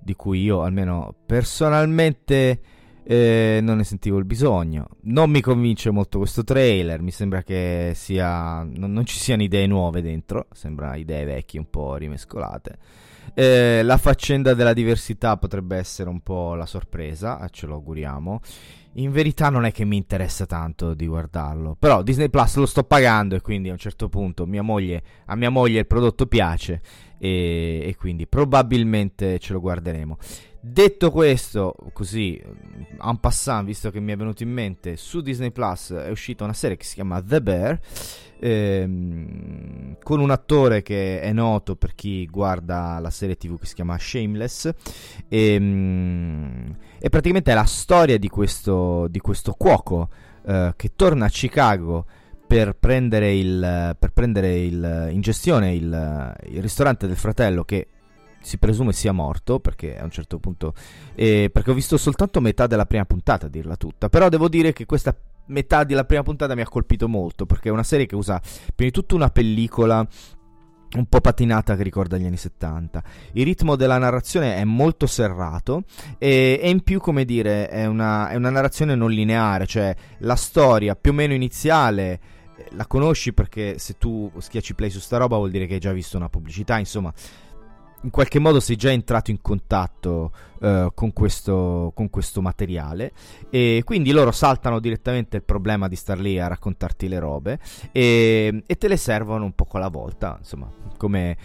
di 0.00 0.14
cui 0.14 0.42
io 0.42 0.62
almeno 0.62 1.14
personalmente 1.26 2.60
eh, 3.04 3.58
non 3.62 3.78
ne 3.78 3.84
sentivo 3.84 4.18
il 4.18 4.24
bisogno. 4.24 4.86
Non 5.02 5.30
mi 5.30 5.40
convince 5.40 5.90
molto 5.90 6.18
questo 6.18 6.44
trailer, 6.44 7.00
mi 7.02 7.10
sembra 7.10 7.42
che 7.42 7.92
sia 7.94 8.62
non, 8.62 8.92
non 8.92 9.04
ci 9.04 9.18
siano 9.18 9.42
idee 9.42 9.66
nuove 9.66 10.02
dentro, 10.02 10.46
sembra 10.52 10.96
idee 10.96 11.24
vecchie 11.24 11.58
un 11.58 11.70
po' 11.70 11.96
rimescolate. 11.96 12.78
Eh, 13.34 13.82
la 13.82 13.96
faccenda 13.96 14.52
della 14.54 14.72
diversità 14.72 15.36
potrebbe 15.36 15.76
essere 15.76 16.10
un 16.10 16.20
po' 16.20 16.54
la 16.54 16.66
sorpresa, 16.66 17.46
ce 17.50 17.66
lo 17.66 17.74
auguriamo. 17.74 18.40
In 18.96 19.10
verità 19.10 19.48
non 19.48 19.64
è 19.64 19.72
che 19.72 19.86
mi 19.86 19.96
interessa 19.96 20.44
tanto 20.44 20.92
di 20.92 21.06
guardarlo, 21.06 21.76
però 21.78 22.02
Disney 22.02 22.28
Plus 22.28 22.56
lo 22.56 22.66
sto 22.66 22.84
pagando 22.84 23.34
e 23.34 23.40
quindi 23.40 23.70
a 23.70 23.72
un 23.72 23.78
certo 23.78 24.10
punto 24.10 24.44
mia 24.44 24.60
moglie, 24.60 25.02
a 25.26 25.34
mia 25.34 25.48
moglie 25.48 25.78
il 25.78 25.86
prodotto 25.86 26.26
piace 26.26 26.82
e, 27.18 27.84
e 27.86 27.96
quindi 27.96 28.26
probabilmente 28.26 29.38
ce 29.38 29.54
lo 29.54 29.60
guarderemo. 29.60 30.18
Detto 30.64 31.10
questo, 31.10 31.74
così 31.92 32.40
en 32.40 33.18
passant, 33.18 33.64
visto 33.66 33.90
che 33.90 33.98
mi 33.98 34.12
è 34.12 34.16
venuto 34.16 34.44
in 34.44 34.50
mente, 34.52 34.96
su 34.96 35.20
Disney 35.20 35.50
Plus 35.50 35.90
è 35.92 36.08
uscita 36.08 36.44
una 36.44 36.52
serie 36.52 36.76
che 36.76 36.84
si 36.84 36.94
chiama 36.94 37.20
The 37.20 37.42
Bear, 37.42 37.80
ehm, 38.38 39.96
con 40.04 40.20
un 40.20 40.30
attore 40.30 40.82
che 40.82 41.20
è 41.20 41.32
noto 41.32 41.74
per 41.74 41.96
chi 41.96 42.26
guarda 42.26 43.00
la 43.00 43.10
serie 43.10 43.36
TV 43.36 43.58
che 43.58 43.66
si 43.66 43.74
chiama 43.74 43.98
Shameless. 43.98 44.70
ehm, 45.28 46.76
E, 47.00 47.08
praticamente 47.08 47.50
è 47.50 47.54
la 47.54 47.64
storia 47.64 48.16
di 48.16 48.28
questo, 48.28 49.08
di 49.08 49.18
questo 49.18 49.54
cuoco 49.54 50.08
eh, 50.46 50.72
che 50.76 50.92
torna 50.94 51.26
a 51.26 51.28
Chicago 51.28 52.06
per 52.46 52.76
prendere, 52.78 53.34
il, 53.34 53.96
per 53.98 54.12
prendere 54.12 54.56
il- 54.60 55.08
in 55.10 55.20
gestione 55.20 55.74
il, 55.74 56.34
il 56.50 56.62
ristorante 56.62 57.08
del 57.08 57.16
fratello 57.16 57.64
che 57.64 57.88
si 58.42 58.58
presume 58.58 58.92
sia 58.92 59.12
morto 59.12 59.60
perché 59.60 59.98
a 59.98 60.04
un 60.04 60.10
certo 60.10 60.38
punto 60.38 60.74
eh, 61.14 61.50
perché 61.52 61.70
ho 61.70 61.74
visto 61.74 61.96
soltanto 61.96 62.40
metà 62.40 62.66
della 62.66 62.86
prima 62.86 63.04
puntata 63.04 63.46
a 63.46 63.48
dirla 63.48 63.76
tutta 63.76 64.08
però 64.08 64.28
devo 64.28 64.48
dire 64.48 64.72
che 64.72 64.84
questa 64.84 65.16
metà 65.46 65.84
della 65.84 66.04
prima 66.04 66.22
puntata 66.22 66.54
mi 66.54 66.60
ha 66.60 66.68
colpito 66.68 67.08
molto 67.08 67.46
perché 67.46 67.68
è 67.68 67.72
una 67.72 67.82
serie 67.82 68.06
che 68.06 68.14
usa 68.14 68.40
prima 68.74 68.90
di 68.90 68.90
tutto 68.90 69.14
una 69.14 69.30
pellicola 69.30 70.06
un 70.94 71.06
po' 71.06 71.20
patinata 71.20 71.76
che 71.76 71.82
ricorda 71.82 72.16
gli 72.16 72.26
anni 72.26 72.36
70. 72.36 73.02
Il 73.32 73.44
ritmo 73.44 73.76
della 73.76 73.98
narrazione 73.98 74.56
è 74.56 74.64
molto 74.64 75.06
serrato 75.06 75.84
e, 76.18 76.60
e 76.62 76.68
in 76.68 76.82
più, 76.82 77.00
come 77.00 77.24
dire, 77.24 77.68
è 77.68 77.86
una, 77.86 78.28
è 78.28 78.34
una 78.34 78.50
narrazione 78.50 78.94
non 78.94 79.10
lineare, 79.10 79.66
cioè 79.66 79.94
la 80.18 80.36
storia 80.36 80.94
più 80.94 81.12
o 81.12 81.14
meno 81.14 81.32
iniziale 81.32 82.20
eh, 82.56 82.66
la 82.72 82.86
conosci 82.86 83.32
perché 83.32 83.78
se 83.78 83.96
tu 83.96 84.30
schiacci 84.36 84.74
play 84.74 84.90
su 84.90 85.00
sta 85.00 85.16
roba 85.16 85.36
vuol 85.36 85.50
dire 85.50 85.66
che 85.66 85.74
hai 85.74 85.80
già 85.80 85.92
visto 85.92 86.16
una 86.16 86.28
pubblicità, 86.28 86.78
insomma, 86.78 87.12
in 88.02 88.10
qualche 88.10 88.38
modo 88.38 88.60
sei 88.60 88.76
già 88.76 88.90
entrato 88.90 89.30
in 89.30 89.40
contatto 89.40 90.32
eh, 90.60 90.90
con, 90.94 91.12
questo, 91.12 91.92
con 91.94 92.10
questo 92.10 92.40
materiale 92.40 93.12
e 93.50 93.82
quindi 93.84 94.10
loro 94.10 94.32
saltano 94.32 94.80
direttamente 94.80 95.36
il 95.36 95.42
problema 95.42 95.88
di 95.88 95.96
star 95.96 96.18
lì 96.18 96.38
a 96.38 96.48
raccontarti 96.48 97.08
le 97.08 97.18
robe 97.18 97.58
e, 97.92 98.62
e 98.66 98.76
te 98.76 98.88
le 98.88 98.96
servono 98.96 99.44
un 99.44 99.52
poco 99.52 99.76
alla 99.76 99.88
volta, 99.88 100.36
insomma, 100.38 100.70
come, 100.96 101.36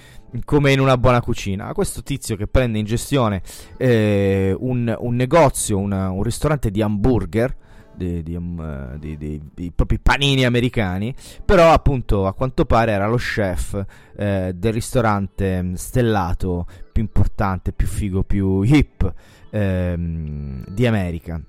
come 0.45 0.71
in 0.71 0.79
una 0.79 0.97
buona 0.97 1.21
cucina. 1.21 1.73
Questo 1.73 2.03
tizio 2.03 2.35
che 2.35 2.47
prende 2.47 2.79
in 2.79 2.85
gestione 2.85 3.41
eh, 3.77 4.55
un, 4.57 4.95
un 4.97 5.15
negozio, 5.15 5.77
una- 5.77 6.09
un 6.09 6.23
ristorante 6.23 6.71
di 6.71 6.81
hamburger 6.81 7.55
di, 7.97 8.35
um, 8.35 8.95
di- 8.97 9.17
di- 9.17 9.41
di 9.53 9.71
propri 9.73 9.99
panini 9.99 10.45
americani, 10.45 11.13
però 11.43 11.71
appunto 11.73 12.27
a 12.27 12.33
quanto 12.33 12.65
pare 12.65 12.91
era 12.91 13.07
lo 13.07 13.17
chef 13.17 13.83
eh, 14.15 14.53
del 14.55 14.73
ristorante 14.73 15.61
mm, 15.61 15.73
stellato 15.73 16.65
più 16.91 17.01
importante, 17.01 17.71
più 17.71 17.87
figo, 17.87 18.23
più 18.23 18.61
hip 18.61 19.13
ehm, 19.49 20.63
di 20.67 20.85
America. 20.85 21.41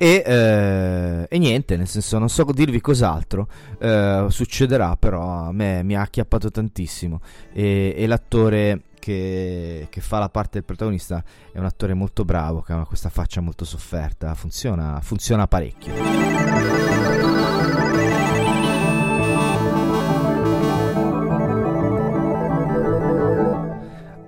E, 0.00 0.22
eh, 0.24 1.26
e 1.28 1.38
niente, 1.38 1.76
nel 1.76 1.88
senso, 1.88 2.18
non 2.18 2.28
so 2.28 2.44
dirvi 2.52 2.80
cos'altro 2.80 3.48
eh, 3.80 4.26
succederà, 4.28 4.94
però 4.94 5.46
a 5.46 5.52
me 5.52 5.82
mi 5.82 5.96
ha 5.96 6.02
acchiappato 6.02 6.50
tantissimo. 6.52 7.20
E, 7.52 7.94
e 7.96 8.06
l'attore 8.06 8.82
che, 8.98 9.86
che 9.90 10.00
fa 10.00 10.18
la 10.18 10.28
parte 10.28 10.52
del 10.54 10.64
protagonista 10.64 11.22
è 11.52 11.58
un 11.58 11.64
attore 11.64 11.94
molto 11.94 12.24
bravo, 12.24 12.60
che 12.60 12.72
ha 12.72 12.84
questa 12.84 13.08
faccia 13.08 13.40
molto 13.40 13.64
sofferta, 13.64 14.34
funziona, 14.34 15.00
funziona 15.00 15.46
parecchio. 15.46 15.94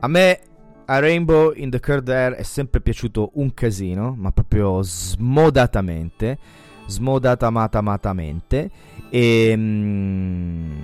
A 0.03 0.09
me 0.09 0.41
a 0.87 0.99
Rainbow 0.99 1.53
in 1.55 1.71
the 1.71 1.79
Curd 1.79 2.09
Air 2.09 2.33
è 2.33 2.43
sempre 2.43 2.81
piaciuto 2.81 3.31
un 3.35 3.55
casino, 3.55 4.15
ma 4.17 4.33
proprio 4.33 4.81
smodatamente, 4.83 6.39
smodatamatamente. 6.87 8.71
E, 9.09 9.55
mm, 9.57 10.81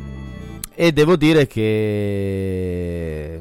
e 0.75 0.93
devo 0.93 1.17
dire 1.17 1.47
che 1.47 3.41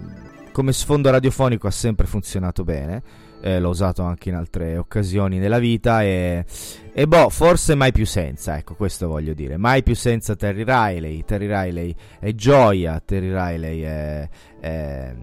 come 0.55 0.71
sfondo 0.71 1.11
radiofonico 1.11 1.67
ha 1.67 1.71
sempre 1.71 2.07
funzionato 2.07 2.63
bene. 2.63 3.03
eh, 3.41 3.59
l'ho 3.59 3.67
usato 3.67 4.03
anche 4.03 4.29
in 4.29 4.35
altre 4.35 4.77
occasioni 4.77 5.37
nella 5.37 5.59
vita 5.59 6.01
e, 6.01 6.45
e 6.93 7.07
boh, 7.07 7.29
forse 7.29 7.75
mai 7.75 7.91
più 7.91 8.05
senza, 8.05 8.57
ecco 8.57 8.73
questo 8.75 9.09
voglio 9.09 9.33
dire, 9.33 9.57
mai 9.57 9.83
più 9.83 9.95
senza 9.95 10.33
Terry 10.37 10.63
Riley, 10.63 11.25
Terry 11.25 11.47
Riley 11.47 11.93
è 12.21 12.33
gioia, 12.33 13.01
Terry 13.03 13.33
Riley 13.33 13.81
è, 13.81 14.29
è, 14.61 15.15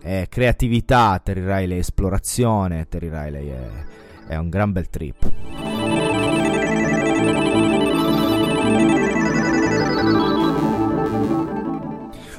è 0.00 0.26
creatività, 0.30 1.20
Terry 1.22 1.44
Riley 1.44 1.76
è 1.76 1.80
esplorazione, 1.80 2.86
Terry 2.88 3.10
Riley 3.10 3.48
è, 3.50 3.68
è 4.28 4.36
un 4.36 4.48
gran 4.48 4.72
bel 4.72 4.88
trip. 4.88 5.77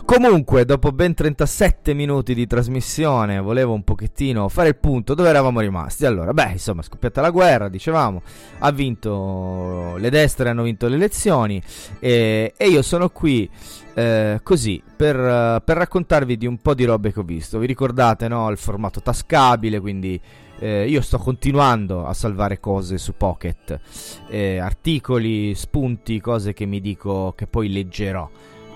Comunque, 0.10 0.66
dopo 0.66 0.92
ben 0.92 1.14
37 1.14 1.94
minuti 1.94 2.34
di 2.34 2.48
trasmissione, 2.48 3.40
volevo 3.40 3.74
un 3.74 3.84
pochettino 3.84 4.50
fare 4.50 4.70
il 4.70 4.76
punto 4.76 5.14
dove 5.14 5.30
eravamo 5.30 5.60
rimasti. 5.60 6.08
Allora, 6.08 6.34
beh, 6.34 6.54
insomma, 6.54 6.82
scoppiata 6.82 7.22
la 7.22 7.30
guerra, 7.30 7.70
dicevamo, 7.70 8.24
ha 8.58 8.72
vinto 8.72 9.98
le 9.98 10.10
destre, 10.10 10.50
hanno 10.50 10.64
vinto 10.64 10.88
le 10.88 10.96
elezioni 10.96 11.62
e, 12.00 12.56
e 12.58 12.68
io 12.70 12.82
sono 12.82 13.10
qui 13.12 13.48
eh, 13.94 14.40
così 14.42 14.82
per, 14.84 15.62
per 15.64 15.78
raccontarvi 15.78 16.38
di 16.38 16.48
un 16.48 16.58
po' 16.58 16.74
di 16.74 16.86
robe 16.86 17.14
che 17.14 17.20
ho 17.20 17.24
visto. 17.24 17.60
Vi 17.60 17.68
ricordate, 17.68 18.28
no? 18.28 18.50
Il 18.50 18.58
formato 18.58 19.04
tascabile, 19.04 19.80
quindi 19.80 20.20
eh, 20.58 20.90
io 20.90 21.02
sto 21.02 21.20
continuando 21.20 22.08
a 22.08 22.16
salvare 22.16 22.60
cose 22.60 22.98
su 22.98 23.14
Pocket, 23.16 23.80
eh, 24.28 24.58
articoli, 24.58 25.54
spunti, 25.54 26.20
cose 26.20 26.54
che 26.54 26.66
mi 26.66 26.82
dico 26.82 27.34
che 27.38 27.46
poi 27.46 27.72
leggerò 27.72 28.28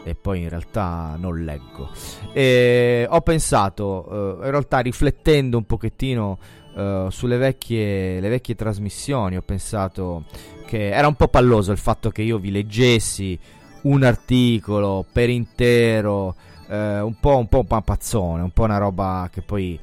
e 0.04 0.16
poi 0.16 0.42
in 0.42 0.50
realtà 0.50 1.16
non 1.18 1.44
leggo. 1.44 1.90
E 2.34 3.08
ho 3.10 3.22
pensato, 3.22 4.40
eh, 4.42 4.46
in 4.46 4.52
realtà 4.52 4.80
riflettendo 4.80 5.58
un 5.58 5.66
pochettino 5.66 6.38
eh, 6.76 7.08
sulle 7.10 7.38
vecchie, 7.38 8.20
vecchie 8.20 8.56
trasmissioni, 8.56 9.38
ho 9.38 9.42
pensato 9.42 10.26
che 10.66 10.90
era 10.90 11.08
un 11.08 11.16
po' 11.16 11.28
palloso 11.28 11.72
il 11.72 11.78
fatto 11.78 12.10
che 12.10 12.22
io 12.22 12.38
vi 12.38 12.52
leggessi 12.52 13.38
un 13.84 14.04
articolo 14.04 15.06
per 15.12 15.30
intero, 15.30 16.36
eh, 16.68 17.00
un 17.00 17.20
po' 17.20 17.38
un 17.38 17.48
po' 17.48 17.60
un 17.60 17.68
pampazzone, 17.68 18.42
un 18.42 18.52
po' 18.52 18.64
una 18.64 18.78
roba 18.78 19.30
che 19.32 19.42
poi 19.42 19.80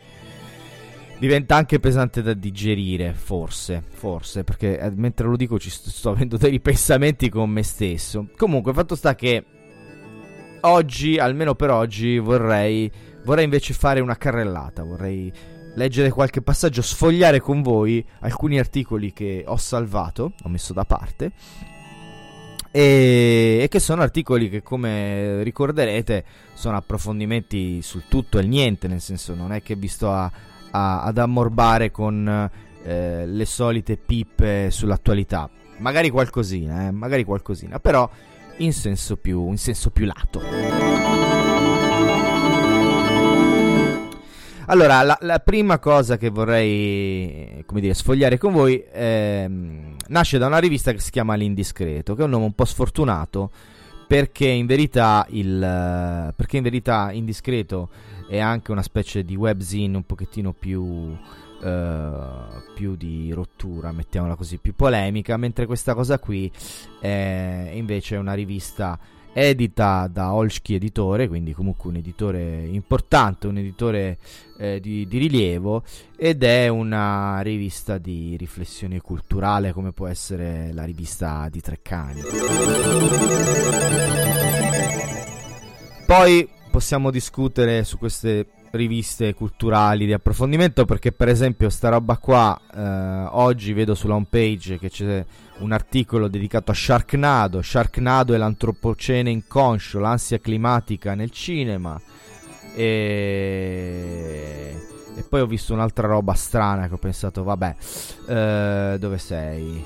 diventa 1.19 1.55
anche 1.55 1.79
pesante 1.79 2.23
da 2.23 2.33
digerire, 2.33 3.13
forse, 3.13 3.83
forse, 3.91 4.43
perché 4.43 4.79
eh, 4.79 4.91
mentre 4.91 5.29
lo 5.29 5.37
dico 5.37 5.59
ci 5.59 5.69
sto, 5.69 5.91
sto 5.91 6.11
avendo 6.11 6.39
dei 6.39 6.51
ripensamenti 6.51 7.29
con 7.29 7.51
me 7.51 7.63
stesso. 7.63 8.29
Comunque, 8.37 8.73
fatto 8.73 8.97
sta 8.97 9.15
che 9.15 9.45
oggi, 10.63 11.19
almeno 11.19 11.55
per 11.55 11.71
oggi, 11.71 12.19
vorrei, 12.19 12.91
vorrei 13.25 13.45
invece 13.45 13.75
fare 13.75 14.01
una 14.01 14.17
carrellata, 14.17 14.83
vorrei 14.83 15.33
leggere 15.75 16.11
qualche 16.11 16.43
passaggio, 16.43 16.83
sfogliare 16.83 17.41
con 17.41 17.63
voi 17.63 18.05
alcuni 18.21 18.59
articoli 18.59 19.13
che 19.13 19.45
ho 19.47 19.57
salvato, 19.57 20.33
ho 20.43 20.49
messo 20.49 20.73
da 20.73 20.85
parte. 20.85 21.33
E, 22.73 23.59
e 23.63 23.69
che 23.69 23.81
sono 23.81 24.03
articoli 24.03 24.49
che 24.49 24.63
come 24.63 25.43
ricorderete 25.43 26.25
sono 26.55 26.77
approfondimenti 26.77 27.83
sul 27.83 28.05
tutto 28.09 28.39
e 28.39 28.43
il 28.43 28.49
niente. 28.49 28.87
Nel 28.87 29.01
senso 29.01 29.35
non 29.35 29.53
è 29.53 29.63
che 29.63 29.75
vi 29.75 29.89
sto 29.89 30.13
a, 30.13 30.31
a- 30.71 31.03
ad 31.03 31.19
ammorbare 31.19 31.91
con 31.91 32.51
eh, 32.83 33.27
le 33.27 33.45
solite 33.45 33.97
pippe 33.97 34.71
sull'attualità. 34.71 35.51
Magari 35.79 36.11
qualcosina 36.11 36.87
eh, 36.87 36.91
magari 36.93 37.25
qualcosina. 37.25 37.81
Però 37.81 38.09
in 38.61 38.73
senso 38.73 39.17
più, 39.17 39.49
in 39.49 39.59
senso 39.59 39.91
più 39.91 40.07
lato. 40.07 40.41
Allora, 44.67 45.03
la, 45.03 45.19
la 45.23 45.39
prima 45.41 45.81
cosa 45.81 46.17
che 46.17 46.31
vorrei 46.31 47.63
come 47.67 47.81
dire, 47.81 47.93
sfogliare 47.93 48.39
con 48.39 48.53
voi 48.53 48.83
ehm, 48.93 49.97
nasce 50.09 50.39
da 50.39 50.47
una 50.47 50.59
rivista 50.59 50.93
che 50.93 51.01
si 51.01 51.11
chiama 51.11 51.35
L'Indiscreto, 51.35 52.15
che 52.15 52.23
è 52.23 52.25
un 52.25 52.31
nome 52.31 52.45
un 52.45 52.53
po' 52.53 52.65
sfortunato 52.65 53.51
perché 54.11 54.49
in 54.49 54.67
verità, 54.67 55.25
il, 55.31 56.33
perché 56.35 56.57
in 56.57 56.65
verità 56.65 57.13
Indiscreto 57.13 57.91
è 58.29 58.41
anche 58.41 58.73
una 58.73 58.83
specie 58.83 59.25
di 59.25 59.37
webzine 59.37 59.97
un 59.97 60.05
pochettino 60.05 60.53
più, 60.53 61.17
eh, 61.63 62.11
più 62.75 62.97
di 62.97 63.33
rottura, 63.33 63.93
mettiamola 63.93 64.35
così, 64.35 64.59
più 64.59 64.75
polemica, 64.75 65.37
mentre 65.37 65.67
questa 65.67 65.95
cosa 65.95 66.19
qui 66.19 66.51
è 67.01 67.71
invece 67.75 68.17
una 68.17 68.35
rivista 68.35 68.99
edita 69.33 70.09
da 70.11 70.33
Olsky 70.33 70.75
Editore, 70.75 71.29
quindi 71.29 71.53
comunque 71.53 71.91
un 71.91 71.97
editore 71.97 72.67
importante, 72.67 73.47
un 73.47 73.59
editore 73.59 74.19
eh, 74.59 74.81
di, 74.81 75.07
di 75.07 75.19
rilievo 75.19 75.85
ed 76.17 76.43
è 76.43 76.69
una 76.69 77.41
rivista 77.41 77.99
di 77.99 78.37
riflessione 78.37 79.01
culturale 79.01 79.73
come 79.73 79.93
può 79.93 80.07
essere 80.07 80.73
la 80.73 80.85
rivista 80.85 81.49
di 81.51 81.61
Treccani. 81.61 82.23
Poi 86.07 86.49
possiamo 86.71 87.11
discutere 87.11 87.85
su 87.85 87.99
queste 87.99 88.47
riviste 88.73 89.35
culturali 89.35 90.07
di 90.07 90.13
approfondimento 90.13 90.85
perché 90.85 91.11
per 91.13 91.29
esempio 91.29 91.69
sta 91.71 91.89
roba 91.89 92.19
qua 92.19 92.59
eh, 92.73 93.27
oggi 93.33 93.73
vedo 93.73 93.95
sulla 93.95 94.15
home 94.15 94.27
page 94.29 94.79
che 94.79 94.89
c'è 94.91 95.25
un 95.59 95.73
articolo 95.73 96.29
dedicato 96.29 96.71
a 96.71 96.75
Sharknado. 96.75 97.63
Sharknado 97.63 98.35
e 98.35 98.39
l'antropocene 98.39 99.31
inconscio 99.31 99.99
l'ansia 99.99 100.39
climatica 100.39 101.15
nel 101.15 101.31
cinema. 101.31 102.01
E, 102.75 102.85
e 105.17 105.23
poi 105.29 105.41
ho 105.41 105.47
visto 105.47 105.73
un'altra 105.73 106.07
roba 106.07 106.35
strana 106.35 106.87
che 106.87 106.95
ho 106.95 106.99
pensato 106.99 107.43
vabbè 107.43 107.75
eh, 108.29 108.97
dove 108.99 109.19
sei? 109.19 109.85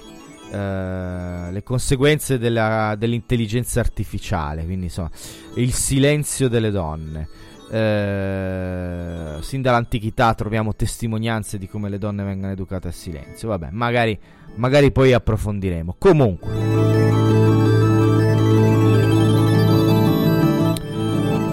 Eh, 0.51 1.51
le 1.51 1.63
conseguenze 1.65 2.37
della- 2.39 2.95
dell'intelligenza 2.97 3.81
artificiale 3.81 4.67
quindi 4.67 4.85
insomma 4.85 5.11
il 5.55 5.73
silenzio 5.73 6.49
delle 6.49 6.71
donne 6.71 7.27
eh, 7.71 9.37
sin 9.41 9.63
dall'antichità 9.63 10.35
troviamo 10.35 10.75
testimonianze 10.75 11.59
di 11.59 11.69
come 11.69 11.89
le 11.89 11.99
donne 11.99 12.25
vengano 12.25 12.53
educate 12.53 12.89
al 12.89 12.95
silenzio. 12.95 13.49
Vabbè, 13.49 13.69
magari, 13.71 14.19
magari 14.57 14.93
poi 14.93 15.13
approfondiremo. 15.13 15.97
Comunque, 15.99 16.95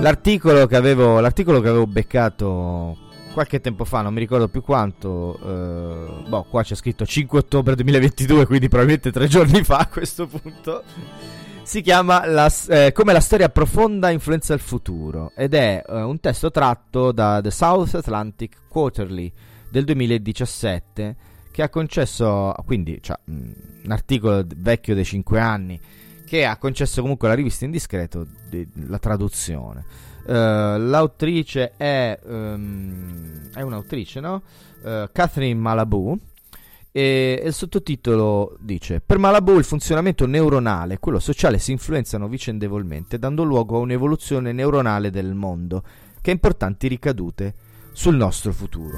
L'articolo 0.01 0.65
che 0.65 0.75
avevo, 0.75 1.19
l'articolo 1.19 1.61
che 1.61 1.67
avevo 1.67 1.85
beccato 1.85 2.97
qualche 3.33 3.61
tempo 3.61 3.85
fa, 3.85 4.01
non 4.01 4.11
mi 4.11 4.19
ricordo 4.19 4.47
più 4.47 4.63
quanto, 4.63 5.37
eh, 5.45 6.27
boh, 6.27 6.43
qua 6.49 6.63
c'è 6.63 6.73
scritto 6.73 7.05
5 7.05 7.37
ottobre 7.37 7.75
2022, 7.75 8.47
quindi 8.47 8.67
probabilmente 8.67 9.11
tre 9.11 9.27
giorni 9.27 9.63
fa 9.63 9.77
a 9.77 9.87
questo 9.87 10.25
punto. 10.25 10.83
Si 11.63 11.81
chiama 11.81 12.25
la 12.25 12.51
eh, 12.69 12.91
Come 12.91 13.13
la 13.13 13.19
storia 13.19 13.47
profonda 13.49 14.09
influenza 14.09 14.53
il 14.53 14.59
futuro 14.59 15.31
ed 15.35 15.53
è 15.53 15.81
eh, 15.87 16.01
un 16.01 16.19
testo 16.19 16.51
tratto 16.51 17.11
da 17.11 17.39
The 17.41 17.51
South 17.51 17.93
Atlantic 17.95 18.57
Quarterly 18.67 19.31
del 19.69 19.85
2017 19.85 21.15
che 21.51 21.61
ha 21.63 21.69
concesso, 21.69 22.53
quindi 22.65 22.99
cioè, 23.01 23.17
mh, 23.23 23.33
un 23.83 23.91
articolo 23.91 24.43
vecchio 24.55 24.95
dei 24.95 25.03
5 25.05 25.39
anni, 25.39 25.79
che 26.25 26.45
ha 26.45 26.57
concesso 26.57 27.01
comunque 27.01 27.27
alla 27.27 27.35
rivista 27.35 27.65
Indiscreto 27.65 28.25
di- 28.49 28.67
la 28.87 28.99
traduzione. 28.99 29.85
Eh, 30.25 30.33
l'autrice 30.33 31.73
è, 31.75 32.17
ehm, 32.25 33.51
è 33.53 33.61
un'autrice, 33.61 34.19
no? 34.19 34.41
Eh, 34.83 35.09
Catherine 35.11 35.59
Malabou. 35.59 36.17
E 36.93 37.41
il 37.45 37.53
sottotitolo 37.53 38.57
dice: 38.59 38.99
Per 38.99 39.17
Malabou 39.17 39.57
il 39.57 39.63
funzionamento 39.63 40.25
neuronale 40.25 40.95
e 40.95 40.99
quello 40.99 41.19
sociale 41.19 41.57
si 41.57 41.71
influenzano 41.71 42.27
vicendevolmente, 42.27 43.17
dando 43.17 43.43
luogo 43.43 43.77
a 43.77 43.79
un'evoluzione 43.79 44.51
neuronale 44.51 45.09
del 45.09 45.33
mondo 45.33 45.83
che 46.21 46.31
ha 46.31 46.33
importanti 46.33 46.87
ricadute 46.87 47.53
sul 47.93 48.15
nostro 48.15 48.51
futuro. 48.51 48.97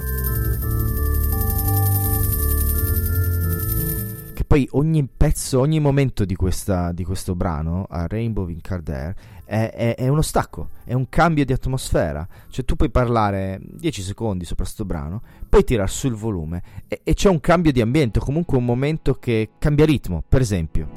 Che 4.34 4.44
poi 4.44 4.68
ogni 4.72 5.08
pezzo, 5.16 5.60
ogni 5.60 5.80
momento 5.80 6.26
di, 6.26 6.36
questa, 6.36 6.92
di 6.92 7.04
questo 7.04 7.36
brano, 7.36 7.86
a 7.88 8.08
Rainbow 8.08 8.48
in 8.48 8.60
Carder, 8.60 9.14
è, 9.54 9.72
è- 9.72 9.96
è 9.96 10.08
uno 10.08 10.24
stacco, 10.24 10.70
è 10.84 10.94
un 10.94 11.08
cambio 11.10 11.46
di 11.46 11.54
atmosfera. 11.54 12.28
Cioè, 12.50 12.66
tu 12.66 12.76
puoi 12.76 12.90
parlare 12.90 13.60
10 13.62 14.02
secondi 14.02 14.46
sopra 14.46 14.66
sto 14.66 14.84
brano, 14.84 15.22
poi 15.48 15.64
tirar 15.64 15.90
su 15.90 16.08
il 16.08 16.16
volume 16.16 16.62
e, 16.88 17.02
e 17.04 17.14
c'è 17.14 17.30
un 17.30 17.40
cambio 17.40 17.72
di 17.72 17.80
ambiente, 17.82 18.20
comunque 18.20 18.58
un 18.58 18.66
momento 18.66 19.14
che 19.14 19.52
cambia 19.60 19.86
ritmo. 19.86 20.24
Per 20.28 20.42
esempio, 20.42 20.88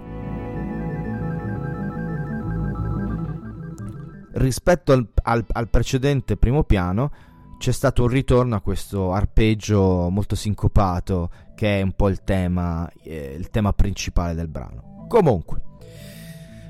rispetto 4.33 4.93
al, 4.93 5.07
al- 5.23 5.45
al 5.53 5.69
precedente 5.69 6.37
primo 6.37 6.65
piano, 6.65 7.11
c'è 7.59 7.73
stato 7.73 8.03
un 8.03 8.09
ritorno 8.09 8.55
a 8.57 8.61
questo 8.61 9.13
arpeggio 9.13 10.09
molto 10.11 10.35
sincopato, 10.35 11.31
che 11.55 11.79
è 11.81 11.83
un 11.83 11.93
po' 11.93 12.09
il 12.09 12.23
tema, 12.23 12.89
eh, 13.03 13.35
il 13.39 13.51
tema 13.51 13.73
principale 13.73 14.35
del 14.35 14.49
brano. 14.49 15.05
Comunque. 15.09 15.63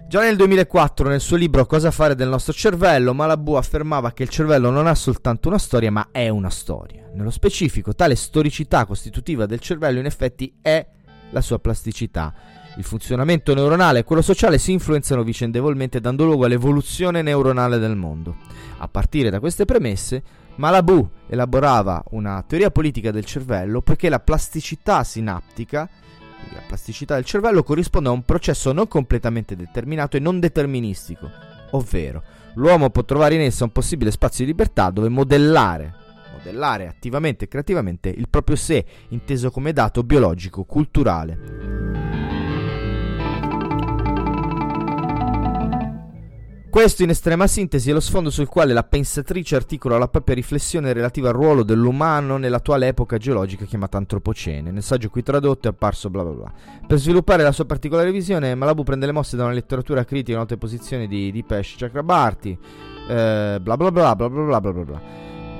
Già 0.08 0.20
nel 0.20 0.36
2004, 0.36 1.08
nel 1.08 1.20
suo 1.20 1.36
libro 1.36 1.66
Cosa 1.66 1.90
fare 1.90 2.14
del 2.14 2.28
nostro 2.28 2.52
cervello, 2.52 3.12
Malabou 3.12 3.54
affermava 3.54 4.12
che 4.12 4.22
il 4.22 4.28
cervello 4.28 4.70
non 4.70 4.86
ha 4.86 4.94
soltanto 4.94 5.48
una 5.48 5.58
storia, 5.58 5.90
ma 5.90 6.10
è 6.12 6.28
una 6.28 6.48
storia. 6.48 7.10
Nello 7.12 7.32
specifico, 7.32 7.92
tale 7.92 8.14
storicità 8.14 8.84
costitutiva 8.84 9.46
del 9.46 9.58
cervello 9.58 9.98
in 9.98 10.06
effetti 10.06 10.58
è 10.62 10.86
la 11.30 11.40
sua 11.40 11.58
plasticità. 11.58 12.32
Il 12.76 12.84
funzionamento 12.84 13.52
neuronale 13.52 13.98
e 13.98 14.04
quello 14.04 14.22
sociale 14.22 14.58
si 14.58 14.70
influenzano 14.70 15.24
vicendevolmente 15.24 16.00
dando 16.00 16.24
luogo 16.24 16.44
all'evoluzione 16.44 17.20
neuronale 17.20 17.78
del 17.78 17.96
mondo. 17.96 18.36
A 18.78 18.86
partire 18.86 19.28
da 19.28 19.40
queste 19.40 19.64
premesse, 19.64 20.22
Malabou 20.54 21.10
elaborava 21.26 22.00
una 22.10 22.44
teoria 22.46 22.70
politica 22.70 23.10
del 23.10 23.24
cervello 23.24 23.82
perché 23.82 24.08
la 24.08 24.20
plasticità 24.20 25.02
sinaptica 25.02 25.88
la 26.52 26.62
plasticità 26.66 27.14
del 27.14 27.24
cervello 27.24 27.62
corrisponde 27.62 28.08
a 28.08 28.12
un 28.12 28.24
processo 28.24 28.72
non 28.72 28.88
completamente 28.88 29.56
determinato 29.56 30.16
e 30.16 30.20
non 30.20 30.40
deterministico, 30.40 31.30
ovvero 31.70 32.22
l'uomo 32.54 32.90
può 32.90 33.04
trovare 33.04 33.34
in 33.34 33.42
essa 33.42 33.64
un 33.64 33.72
possibile 33.72 34.10
spazio 34.10 34.44
di 34.44 34.50
libertà 34.50 34.90
dove 34.90 35.08
modellare, 35.08 35.94
modellare 36.32 36.86
attivamente 36.86 37.44
e 37.44 37.48
creativamente 37.48 38.08
il 38.08 38.28
proprio 38.28 38.56
sé, 38.56 38.84
inteso 39.08 39.50
come 39.50 39.72
dato 39.72 40.02
biologico, 40.02 40.64
culturale. 40.64 42.35
Questo 46.76 47.02
in 47.02 47.08
estrema 47.08 47.46
sintesi 47.46 47.88
è 47.88 47.94
lo 47.94 48.00
sfondo 48.00 48.28
sul 48.28 48.48
quale 48.48 48.74
la 48.74 48.82
pensatrice 48.82 49.56
articola 49.56 49.96
la 49.96 50.08
propria 50.08 50.34
riflessione 50.34 50.92
relativa 50.92 51.30
al 51.30 51.34
ruolo 51.34 51.62
dell'umano 51.62 52.36
nell'attuale 52.36 52.88
epoca 52.88 53.16
geologica 53.16 53.64
chiamata 53.64 53.96
Antropocene. 53.96 54.70
Nel 54.70 54.82
saggio 54.82 55.08
qui 55.08 55.22
tradotto 55.22 55.68
è 55.68 55.70
apparso 55.70 56.10
bla 56.10 56.22
bla 56.22 56.32
bla. 56.32 56.52
Per 56.86 56.98
sviluppare 56.98 57.42
la 57.42 57.52
sua 57.52 57.64
particolare 57.64 58.12
visione, 58.12 58.54
Malabou 58.54 58.84
prende 58.84 59.06
le 59.06 59.12
mosse 59.12 59.38
da 59.38 59.44
una 59.44 59.54
letteratura 59.54 60.04
critica 60.04 60.32
in 60.32 60.38
note 60.40 60.58
posizioni 60.58 61.08
di 61.08 61.32
Dipesh 61.32 61.76
Chakrabarti, 61.78 62.58
eh, 63.08 63.58
bla 63.58 63.76
bla 63.78 63.90
bla 63.90 64.14
bla 64.14 64.28
bla 64.28 64.60
bla 64.60 64.60
bla 64.60 64.84
bla. 64.84 65.00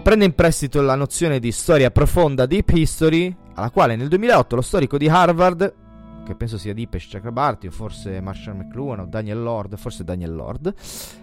Prende 0.03 0.27
in 0.27 0.35
prestito 0.35 0.83
la 0.83 0.97
nozione 0.97 1.39
di 1.39 1.51
storia 1.51 1.91
profonda, 1.91 2.45
deep 2.45 2.69
history, 2.75 3.35
alla 3.55 3.71
quale 3.71 3.97
nel 3.97 4.09
2008 4.09 4.55
lo 4.55 4.61
storico 4.61 4.99
di 4.99 5.09
Harvard 5.09 5.86
che 6.27 6.35
penso 6.35 6.59
sia 6.59 6.75
Dipesh 6.75 7.09
Chakrabarti 7.09 7.69
o 7.69 7.71
forse 7.71 8.21
Marshall 8.21 8.57
McLuhan 8.57 9.01
o 9.01 9.07
Daniel 9.07 9.41
Lord, 9.41 9.77
forse 9.77 10.03
Daniel 10.05 10.35
Lord. 10.35 10.75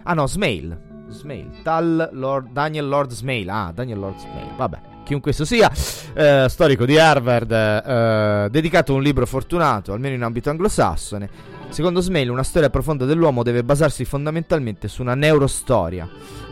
Ah 0.02 0.14
no, 0.14 0.26
Smail. 0.26 0.92
Smail. 1.08 1.62
Tal 1.62 2.08
Lord, 2.12 2.50
Daniel 2.50 2.88
Lord 2.88 3.12
Smail. 3.12 3.48
Ah, 3.50 3.70
Daniel 3.72 3.98
Lord 3.98 4.18
Smail. 4.18 4.56
Vabbè, 4.56 4.80
chiunque 5.04 5.30
esso 5.30 5.44
sia, 5.44 5.70
eh, 6.14 6.46
storico 6.48 6.86
di 6.86 6.98
Harvard, 6.98 7.52
eh, 7.52 8.48
dedicato 8.50 8.92
a 8.92 8.96
un 8.96 9.02
libro 9.02 9.26
fortunato, 9.26 9.92
almeno 9.92 10.14
in 10.14 10.22
ambito 10.22 10.48
anglosassone. 10.50 11.28
Secondo 11.68 12.00
Smail, 12.00 12.30
una 12.30 12.42
storia 12.42 12.70
profonda 12.70 13.04
dell'uomo 13.04 13.42
deve 13.42 13.62
basarsi 13.62 14.04
fondamentalmente 14.04 14.88
su 14.88 15.02
una 15.02 15.14
neurostoria 15.14 16.08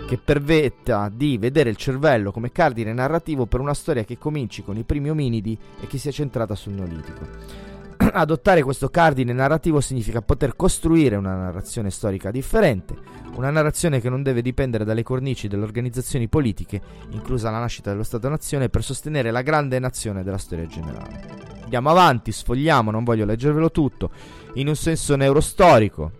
che 0.06 0.18
permetta 0.18 1.10
di 1.10 1.38
vedere 1.38 1.70
il 1.70 1.76
cervello 1.76 2.32
come 2.32 2.52
cardine 2.52 2.92
narrativo 2.92 3.46
per 3.46 3.60
una 3.60 3.72
storia 3.72 4.04
che 4.04 4.18
cominci 4.18 4.62
con 4.62 4.76
i 4.76 4.82
primi 4.82 5.08
ominidi 5.08 5.56
e 5.80 5.86
che 5.86 5.96
sia 5.96 6.10
centrata 6.10 6.54
sul 6.54 6.72
neolitico. 6.72 7.71
Adottare 8.12 8.62
questo 8.62 8.88
cardine 8.88 9.32
narrativo 9.32 9.80
significa 9.80 10.22
poter 10.22 10.56
costruire 10.56 11.16
una 11.16 11.34
narrazione 11.34 11.90
storica 11.90 12.30
differente, 12.30 12.96
una 13.34 13.50
narrazione 13.50 14.00
che 14.00 14.08
non 14.08 14.22
deve 14.22 14.42
dipendere 14.42 14.84
dalle 14.84 15.02
cornici 15.02 15.48
delle 15.48 15.62
organizzazioni 15.62 16.28
politiche, 16.28 16.80
inclusa 17.10 17.50
la 17.50 17.60
nascita 17.60 17.90
dello 17.90 18.02
Stato-nazione, 18.02 18.68
per 18.68 18.82
sostenere 18.82 19.30
la 19.30 19.42
grande 19.42 19.78
nazione 19.78 20.22
della 20.22 20.38
storia 20.38 20.66
generale. 20.66 21.50
Andiamo 21.62 21.90
avanti, 21.90 22.32
sfogliamo, 22.32 22.90
non 22.90 23.04
voglio 23.04 23.24
leggervelo 23.24 23.70
tutto, 23.70 24.10
in 24.54 24.68
un 24.68 24.76
senso 24.76 25.16
neurostorico, 25.16 26.10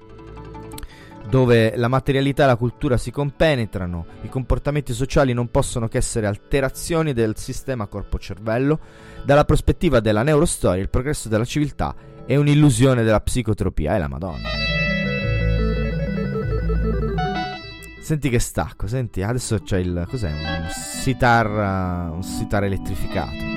dove 1.33 1.74
la 1.76 1.89
materialità 1.89 2.43
e 2.43 2.47
la 2.47 2.57
cultura 2.57 2.99
si 2.99 3.11
compenetrano, 3.11 4.05
i 4.20 4.28
comportamenti 4.28 4.93
sociali 4.93 5.33
non 5.33 5.51
possono 5.51 5.89
che 5.89 5.97
essere 5.97 6.26
alterazioni 6.26 7.14
del 7.14 7.39
sistema 7.39 7.87
corpo-cervello, 7.87 8.78
dalla 9.24 9.47
prospettiva 9.47 10.01
della 10.01 10.22
neurostoria 10.22 10.83
il 10.83 10.91
progresso 10.91 11.30
della 11.30 11.47
civiltà 11.47 11.95
è 12.26 12.37
un'illusione 12.37 13.03
della 13.03 13.22
psicotropia, 13.22 13.95
è 13.95 13.99
la 13.99 14.09
Madonna. 14.09 14.49
Senti 18.03 18.28
che 18.28 18.39
stacco, 18.39 18.87
senti, 18.87 19.22
adesso 19.22 19.59
c'è 19.62 19.78
il... 19.78 20.05
cos'è? 20.11 20.30
Un 20.30 20.68
sitar, 20.68 22.11
un 22.12 22.22
sitar 22.22 22.64
elettrificato. 22.64 23.51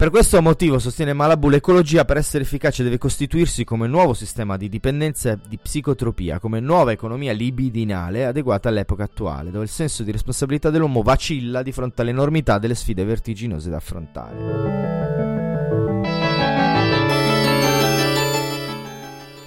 Per 0.00 0.08
questo 0.08 0.40
motivo, 0.40 0.78
sostiene 0.78 1.12
Malabou, 1.12 1.50
l'ecologia 1.50 2.06
per 2.06 2.16
essere 2.16 2.42
efficace 2.42 2.82
deve 2.82 2.96
costituirsi 2.96 3.64
come 3.64 3.86
nuovo 3.86 4.14
sistema 4.14 4.56
di 4.56 4.70
dipendenza 4.70 5.32
e 5.32 5.38
di 5.46 5.58
psicotropia, 5.58 6.38
come 6.38 6.58
nuova 6.58 6.90
economia 6.90 7.34
libidinale 7.34 8.24
adeguata 8.24 8.70
all'epoca 8.70 9.04
attuale, 9.04 9.50
dove 9.50 9.64
il 9.64 9.70
senso 9.70 10.02
di 10.02 10.10
responsabilità 10.10 10.70
dell'uomo 10.70 11.02
vacilla 11.02 11.62
di 11.62 11.72
fronte 11.72 12.00
all'enormità 12.00 12.56
delle 12.56 12.76
sfide 12.76 13.04
vertiginose 13.04 13.68
da 13.68 13.76
affrontare. 13.76 15.19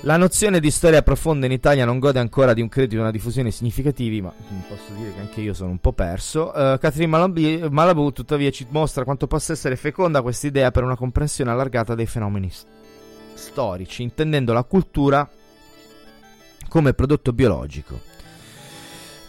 La 0.06 0.18
nozione 0.18 0.60
di 0.60 0.70
storia 0.70 1.01
profonda 1.01 1.45
in 1.45 1.54
Italia 1.54 1.86
non 1.86 1.97
gode 1.97 2.20
ancora 2.20 2.54
di 2.54 2.60
un 2.60 2.68
credito 2.68 2.97
e 2.97 2.99
una 2.99 3.10
diffusione 3.10 3.51
significativi, 3.51 4.22
ma 4.22 4.34
posso 4.68 4.91
dire 4.97 5.14
che 5.14 5.20
anche 5.22 5.39
io 5.39 5.54
sono 5.54 5.70
un 5.70 5.78
po' 5.80 5.93
perso. 5.93 6.49
Uh, 6.49 6.78
Catherine 6.78 7.08
Malabou, 7.08 7.70
Malabou 7.70 8.12
tuttavia 8.12 8.51
ci 8.51 8.68
mostra 8.70 9.06
quanto 9.06 9.28
possa 9.28 9.54
essere 9.54 9.78
feconda 9.78 10.22
questa 10.22 10.47
idea 10.47 10.72
per 10.72 10.84
una 10.84 10.97
comprensione 10.97 11.51
allargata 11.51 11.95
dei 11.95 12.06
fenomeni 12.06 12.49
st- 12.49 12.68
storici, 13.34 14.04
intendendo 14.04 14.51
la 14.51 14.66
cultura 14.66 15.30
come 16.68 16.93
prodotto 16.93 17.32
biologico. 17.32 18.12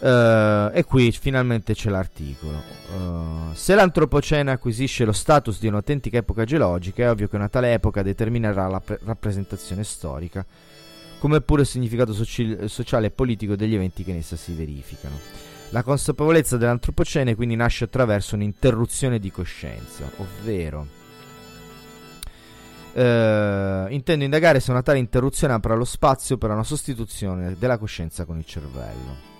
Uh, 0.05 0.69
e 0.71 0.83
qui 0.87 1.11
finalmente 1.11 1.73
c'è 1.73 1.89
l'articolo. 1.89 2.61
Uh, 2.95 3.53
se 3.55 3.73
l'antropocene 3.73 4.51
acquisisce 4.51 5.03
lo 5.03 5.11
status 5.11 5.59
di 5.59 5.65
un'autentica 5.65 6.19
epoca 6.19 6.43
geologica, 6.43 7.05
è 7.05 7.09
ovvio 7.09 7.27
che 7.27 7.35
una 7.35 7.49
tale 7.49 7.73
epoca 7.73 8.03
determinerà 8.03 8.67
la 8.67 8.79
pre- 8.79 8.99
rappresentazione 9.03 9.83
storica, 9.83 10.45
come 11.17 11.41
pure 11.41 11.61
il 11.61 11.67
significato 11.67 12.13
soci- 12.13 12.55
sociale 12.67 13.07
e 13.07 13.09
politico 13.09 13.55
degli 13.55 13.73
eventi 13.73 14.03
che 14.03 14.11
in 14.11 14.17
essa 14.17 14.35
si 14.35 14.53
verificano. 14.53 15.17
La 15.69 15.81
consapevolezza 15.81 16.57
dell'antropocene 16.57 17.33
quindi 17.33 17.55
nasce 17.55 17.85
attraverso 17.85 18.35
un'interruzione 18.35 19.17
di 19.17 19.31
coscienza, 19.31 20.07
ovvero 20.17 20.85
Eh, 22.97 23.85
intendo 23.89 24.23
indagare 24.23 24.61
se 24.61 24.71
una 24.71 24.81
tale 24.81 24.99
interruzione 24.99 25.53
apra 25.53 25.73
lo 25.75 25.83
spazio 25.83 26.37
per 26.37 26.51
una 26.51 26.63
sostituzione 26.63 27.55
della 27.57 27.77
coscienza 27.77 28.23
con 28.23 28.37
il 28.37 28.45
cervello. 28.45 29.33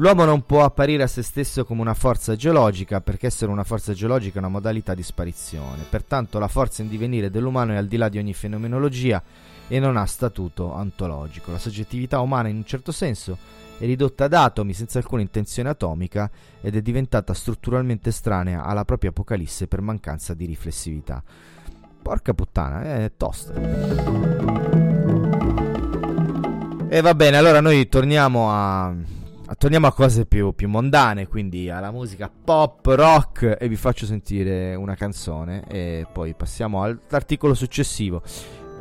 L'uomo 0.00 0.24
non 0.24 0.46
può 0.46 0.64
apparire 0.64 1.02
a 1.02 1.06
se 1.06 1.22
stesso 1.22 1.66
come 1.66 1.82
una 1.82 1.92
forza 1.92 2.34
geologica 2.34 3.02
perché 3.02 3.26
essere 3.26 3.52
una 3.52 3.64
forza 3.64 3.92
geologica 3.92 4.36
è 4.36 4.38
una 4.38 4.48
modalità 4.48 4.94
di 4.94 5.02
sparizione. 5.02 5.84
Pertanto 5.90 6.38
la 6.38 6.48
forza 6.48 6.80
in 6.80 6.88
divenire 6.88 7.28
dell'umano 7.28 7.72
è 7.72 7.76
al 7.76 7.86
di 7.86 7.98
là 7.98 8.08
di 8.08 8.16
ogni 8.16 8.32
fenomenologia 8.32 9.22
e 9.68 9.78
non 9.78 9.98
ha 9.98 10.06
statuto 10.06 10.72
ontologico. 10.72 11.52
La 11.52 11.58
soggettività 11.58 12.20
umana 12.20 12.48
in 12.48 12.56
un 12.56 12.64
certo 12.64 12.92
senso 12.92 13.36
è 13.76 13.84
ridotta 13.84 14.24
ad 14.24 14.32
atomi 14.32 14.72
senza 14.72 14.96
alcuna 14.96 15.20
intenzione 15.20 15.68
atomica 15.68 16.30
ed 16.62 16.76
è 16.76 16.80
diventata 16.80 17.34
strutturalmente 17.34 18.08
estranea 18.08 18.64
alla 18.64 18.86
propria 18.86 19.10
apocalisse 19.10 19.66
per 19.66 19.82
mancanza 19.82 20.32
di 20.32 20.46
riflessività. 20.46 21.22
Porca 22.00 22.32
puttana, 22.32 22.84
è 22.84 23.12
tosta. 23.18 23.52
E 26.88 27.00
va 27.02 27.14
bene, 27.14 27.36
allora 27.36 27.60
noi 27.60 27.86
torniamo 27.86 28.50
a, 28.50 28.94
torniamo 29.56 29.86
a 29.86 29.92
cose 29.92 30.26
più, 30.26 30.54
più 30.54 30.68
mondane, 30.68 31.26
quindi 31.26 31.70
alla 31.70 31.90
musica 31.90 32.30
pop, 32.30 32.86
rock 32.86 33.56
e 33.58 33.68
vi 33.68 33.76
faccio 33.76 34.06
sentire 34.06 34.74
una 34.74 34.94
canzone 34.94 35.64
e 35.66 36.06
poi 36.12 36.34
passiamo 36.34 36.82
all'articolo 36.82 37.54
successivo. 37.54 38.22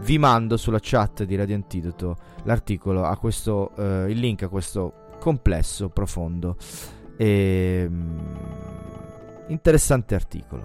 Vi 0.01 0.17
mando 0.17 0.57
sulla 0.57 0.79
chat 0.81 1.23
di 1.23 1.35
Radio 1.35 1.55
Antidoto 1.55 2.17
l'articolo 2.43 3.03
a 3.03 3.17
questo, 3.17 3.71
eh, 3.75 4.09
il 4.09 4.19
link 4.19 4.43
a 4.43 4.47
questo 4.47 4.93
complesso, 5.19 5.89
profondo 5.89 6.55
e 7.17 7.85
mm, 7.89 8.19
interessante 9.47 10.15
articolo. 10.15 10.63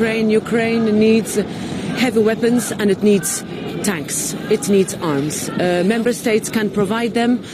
Ukraine, 0.00 0.30
Ukraine 0.30 0.98
needs 0.98 1.34
heavy 2.00 2.22
weapons 2.22 2.72
and 2.72 2.90
it 2.90 3.02
needs 3.02 3.42
tanks. 3.84 4.32
It 4.48 4.66
needs 4.70 4.94
arms. 4.94 5.50
Uh, 5.50 5.82
member 5.84 6.14
states 6.14 6.48
can 6.48 6.70
provide 6.70 7.12
them. 7.12 7.44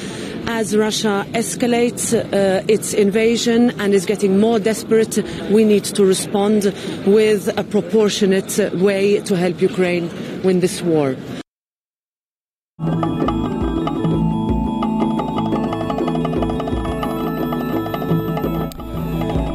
As 0.46 0.76
Russia 0.76 1.26
escalates 1.32 2.14
uh, 2.14 2.62
its 2.68 2.94
invasion 2.94 3.72
and 3.80 3.92
is 3.92 4.06
getting 4.06 4.38
more 4.38 4.60
desperate, 4.60 5.16
we 5.50 5.64
need 5.64 5.82
to 5.86 6.04
respond 6.04 6.72
with 7.04 7.48
a 7.58 7.64
proportionate 7.64 8.56
way 8.74 9.18
to 9.22 9.36
help 9.36 9.60
Ukraine 9.60 10.08
win 10.44 10.60
this 10.60 10.82
war. 10.82 11.16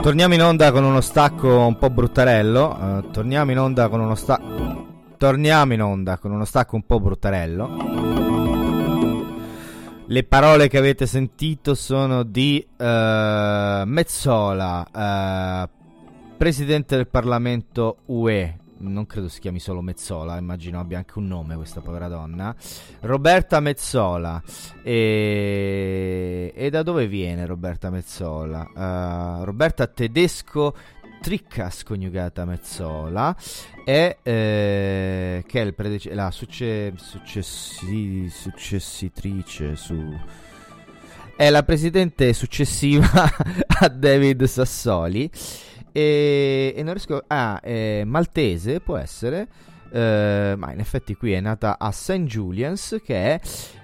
Torniamo 0.02 0.34
in 0.34 0.41
onda 0.41 0.72
con 0.72 0.84
uno 0.84 0.99
stacco 0.99 1.64
un 1.68 1.78
po' 1.78 1.91
bruttarello. 1.91 2.99
eh, 2.99 3.12
torniamo 3.12 3.52
in 3.52 3.60
onda 3.60 3.88
con 3.88 3.99
uno 3.99 4.16
stacco. 4.16 4.88
Torniamo 5.16 5.74
in 5.74 5.82
onda 5.84 6.18
con 6.18 6.32
uno 6.32 6.43
stacco 6.43 6.76
un 6.76 6.88
po' 6.88 6.99
bruttarello. 6.99 7.70
Le 10.08 10.24
parole 10.24 10.68
che 10.70 10.80
avete 10.80 11.06
sentito 11.06 11.76
sono 11.76 12.24
di 12.24 12.66
eh, 12.78 13.84
Mezzola, 13.86 14.88
eh, 14.91 15.70
presidente 16.36 16.95
del 16.95 17.08
Parlamento 17.08 17.97
UE. 18.08 18.61
Non 18.82 19.05
credo 19.05 19.29
si 19.29 19.39
chiami 19.39 19.59
solo 19.59 19.82
Mezzola, 19.82 20.38
immagino 20.38 20.79
abbia 20.79 20.97
anche 20.97 21.17
un 21.17 21.27
nome 21.27 21.55
questa 21.55 21.82
povera 21.82 22.07
donna. 22.07 22.55
Roberta 23.01 23.59
Mezzola. 23.59 24.41
E, 24.84 26.51
e 26.55 26.69
da 26.69 26.84
dove 26.84 27.07
viene 27.07 27.45
Roberta 27.45 27.89
Mezzola? 27.89 28.67
Eh, 28.75 29.45
Roberta 29.45 29.88
Tedesco 29.88 30.75
Triccas 31.21 31.84
coniugata 31.84 32.45
Mezzola 32.45 33.36
è, 33.86 34.17
eh, 34.23 35.43
che 35.45 35.61
è 35.61 35.63
il 35.63 35.75
predece- 35.75 36.15
la 36.15 36.32
succe- 36.32 36.93
successi- 36.97 38.27
successitrice 38.27 39.75
su 39.75 39.95
è 41.38 41.49
la 41.49 41.63
presidente 41.63 42.34
successiva 42.34 43.07
a 43.82 43.88
David 43.88 44.43
Sassoli 44.45 45.29
e, 45.92 46.74
e 46.76 46.84
non 46.84 46.94
riesco 46.94 47.24
ah 47.28 47.60
è 47.60 48.04
maltese 48.06 48.80
può 48.80 48.98
essere 48.98 49.48
eh, 49.92 50.54
ma 50.58 50.72
in 50.72 50.80
effetti 50.80 51.16
qui 51.16 51.34
è 51.34 51.39
nata 51.42 51.78
a 51.78 51.92
St. 51.92 52.24
Julian's 52.24 53.02
che 53.04 53.16
è 53.16 53.39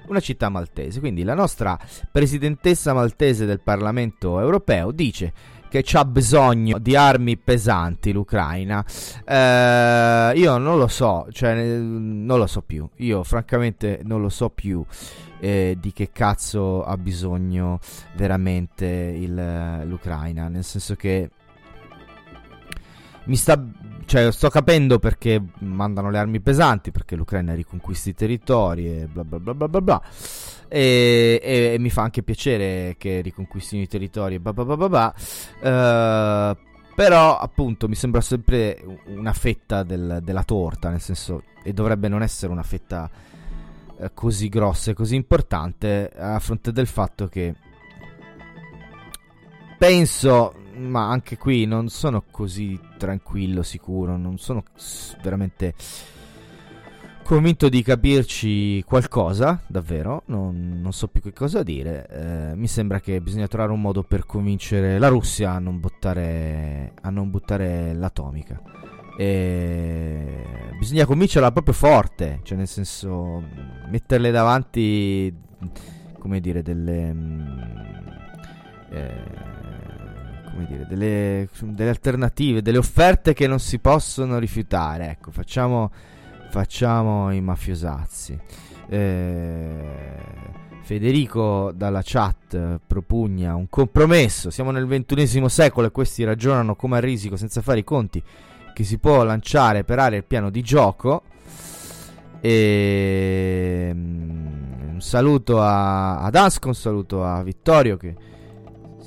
una 0.08 0.20
città 0.20 0.49
maltese 0.49 0.99
quindi 0.99 1.24
la 1.24 1.34
nostra 1.34 1.78
presidentessa 2.12 2.93
maltese 2.93 3.45
del 3.45 3.60
Parlamento 3.62 4.39
europeo 4.39 4.91
dice 4.91 5.34
che 5.70 5.82
c'ha 5.84 6.05
bisogno 6.05 6.80
di 6.80 6.95
armi 6.95 7.38
pesanti 7.38 8.12
l'Ucraina. 8.12 8.86
Eh, 9.26 10.32
io 10.36 10.58
non 10.58 10.78
lo 10.78 10.88
so, 10.88 11.28
cioè 11.32 11.58
eh, 11.58 11.78
non 11.78 12.38
lo 12.39 12.47
so 12.47 12.62
più. 12.62 12.88
Io 12.97 13.24
francamente 13.24 13.99
non 14.03 14.22
lo 14.22 14.30
so 14.30 14.49
più 14.49 14.84
eh, 15.39 15.78
di 15.80 15.91
che 15.91 16.10
cazzo 16.12 16.84
ha 16.84 16.97
bisogno 16.97 17.80
veramente 18.16 18.86
il- 18.86 19.84
l'Ucraina, 19.86 20.47
nel 20.47 20.64
senso 20.64 20.95
che 20.95 21.30
mi 23.28 23.36
sta 23.36 23.61
cioè 24.05 24.32
sto 24.32 24.49
capendo 24.49 24.99
perché 24.99 25.41
mandano 25.59 26.09
le 26.09 26.17
armi 26.17 26.39
pesanti 26.39 26.91
perché 26.91 27.15
l'Ucraina 27.17 27.53
riconquisti 27.53 28.09
i 28.09 28.13
territori 28.13 28.88
e 29.01 29.05
bla 29.05 29.23
bla 29.25 29.38
bla 29.39 29.53
bla 29.53 29.67
bla 29.67 29.82
bla. 29.82 30.01
E, 30.69 31.39
e- 31.43 31.73
e 31.73 31.80
mi 31.80 31.89
fa 31.89 32.03
anche 32.03 32.23
piacere 32.23 32.95
che 32.97 33.19
riconquistino 33.21 33.82
i 33.84 33.88
territori 33.88 34.36
e 34.36 34.39
bla 34.39 34.53
bla 34.53 34.63
bla 34.63 34.78
bla 34.78 34.89
bla. 34.89 35.13
Eh, 35.61 36.57
però 36.95 37.38
appunto 37.38 37.88
mi 37.89 37.95
sembra 37.95 38.21
sempre 38.21 38.82
una 39.07 39.34
fetta 39.34 39.84
del- 39.84 40.19
della 40.23 40.43
torta 40.43 40.89
nel 40.89 41.01
senso 41.01 41.43
e 41.61 41.73
dovrebbe 41.73 42.07
non 42.07 42.21
essere 42.23 42.51
una 42.51 42.63
fetta 42.63 43.09
eh, 43.99 44.11
così 44.13 44.47
grossa 44.47 44.91
e 44.91 44.93
così 44.93 45.15
importante 45.15 46.09
a 46.17 46.39
fronte 46.39 46.71
del 46.71 46.88
fatto 46.88 47.28
che 47.28 47.53
penso, 49.78 50.53
ma 50.78 51.09
anche 51.09 51.38
qui 51.38 51.65
non 51.65 51.89
sono 51.89 52.23
così 52.30 52.80
tranquillo, 52.97 53.63
sicuro, 53.63 54.17
non 54.17 54.38
sono 54.38 54.63
veramente 55.21 55.73
convinto 57.28 57.67
di 57.67 57.82
capirci 57.84 58.82
qualcosa, 58.84 59.59
davvero, 59.67 60.23
non, 60.28 60.80
non 60.82 60.93
so 60.93 61.09
più 61.09 61.21
che 61.21 61.34
cosa 61.34 61.61
dire. 61.61 62.07
Eh, 62.07 62.55
mi 62.55 62.67
sembra 62.67 63.01
che 63.01 63.19
bisogna 63.19 63.47
trovare 63.47 63.73
un 63.73 63.82
modo 63.82 64.03
per 64.03 64.25
convincere 64.25 64.97
la 64.97 65.09
Russia 65.09 65.51
a 65.51 65.59
non 65.59 65.80
buttare, 65.80 66.93
a 67.01 67.09
non 67.09 67.30
buttare 67.30 67.93
l'atomica. 67.93 68.61
E 69.17 70.43
bisogna 70.80 71.05
convincerla 71.05 71.51
proprio 71.51 71.73
forte, 71.73 72.39
cioè 72.43 72.57
nel 72.57 72.67
senso 72.67 73.43
metterle 73.89 74.32
davanti, 74.32 75.36
come 76.19 76.39
dire, 76.39 76.61
delle... 76.61 77.13
mm, 77.13 77.57
eh, 78.91 79.57
come 80.58 80.66
dire, 80.66 80.88
delle, 80.88 81.47
delle 81.62 81.89
alternative, 81.89 82.64
delle 82.64 82.80
offerte 82.80 83.34
che 83.34 83.45
non 83.45 83.60
si 83.60 83.78
possono 83.78 84.39
rifiutare. 84.39 85.10
Ecco, 85.10 85.30
facciamo, 85.30 85.91
facciamo 86.49 87.32
i 87.32 87.41
mafiosazzi. 87.41 88.38
Eh, 88.89 90.45
Federico 90.82 91.72
dalla 91.76 92.01
chat 92.03 92.80
propugna 92.88 93.53
un 93.55 93.70
compromesso. 93.70 94.49
Siamo 94.49 94.72
nel 94.72 94.88
ventunesimo 94.88 95.47
secolo 95.47 95.88
e 95.88 95.91
questi 95.91 96.24
ragionano 96.24 96.76
come 96.76 96.97
a 96.97 97.01
risico 97.01 97.36
senza 97.36 97.62
fare 97.62 97.80
i 97.80 97.84
conti 97.84 98.24
che 98.74 98.84
si 98.84 98.97
può 98.97 99.24
lanciare 99.24 99.84
per 99.84 99.99
aria 99.99 100.18
il 100.18 100.24
piano 100.24 100.49
di 100.49 100.64
gioco. 100.64 101.24
E 102.39 103.91
mm, 103.93 104.93
un 104.93 105.01
saluto 105.01 105.62
a, 105.62 106.22
ad 106.22 106.36
Asco, 106.36 106.70
un 106.70 106.76
saluto 106.76 107.24
a 107.24 107.43
Vittorio 107.43 107.97
che 107.97 108.16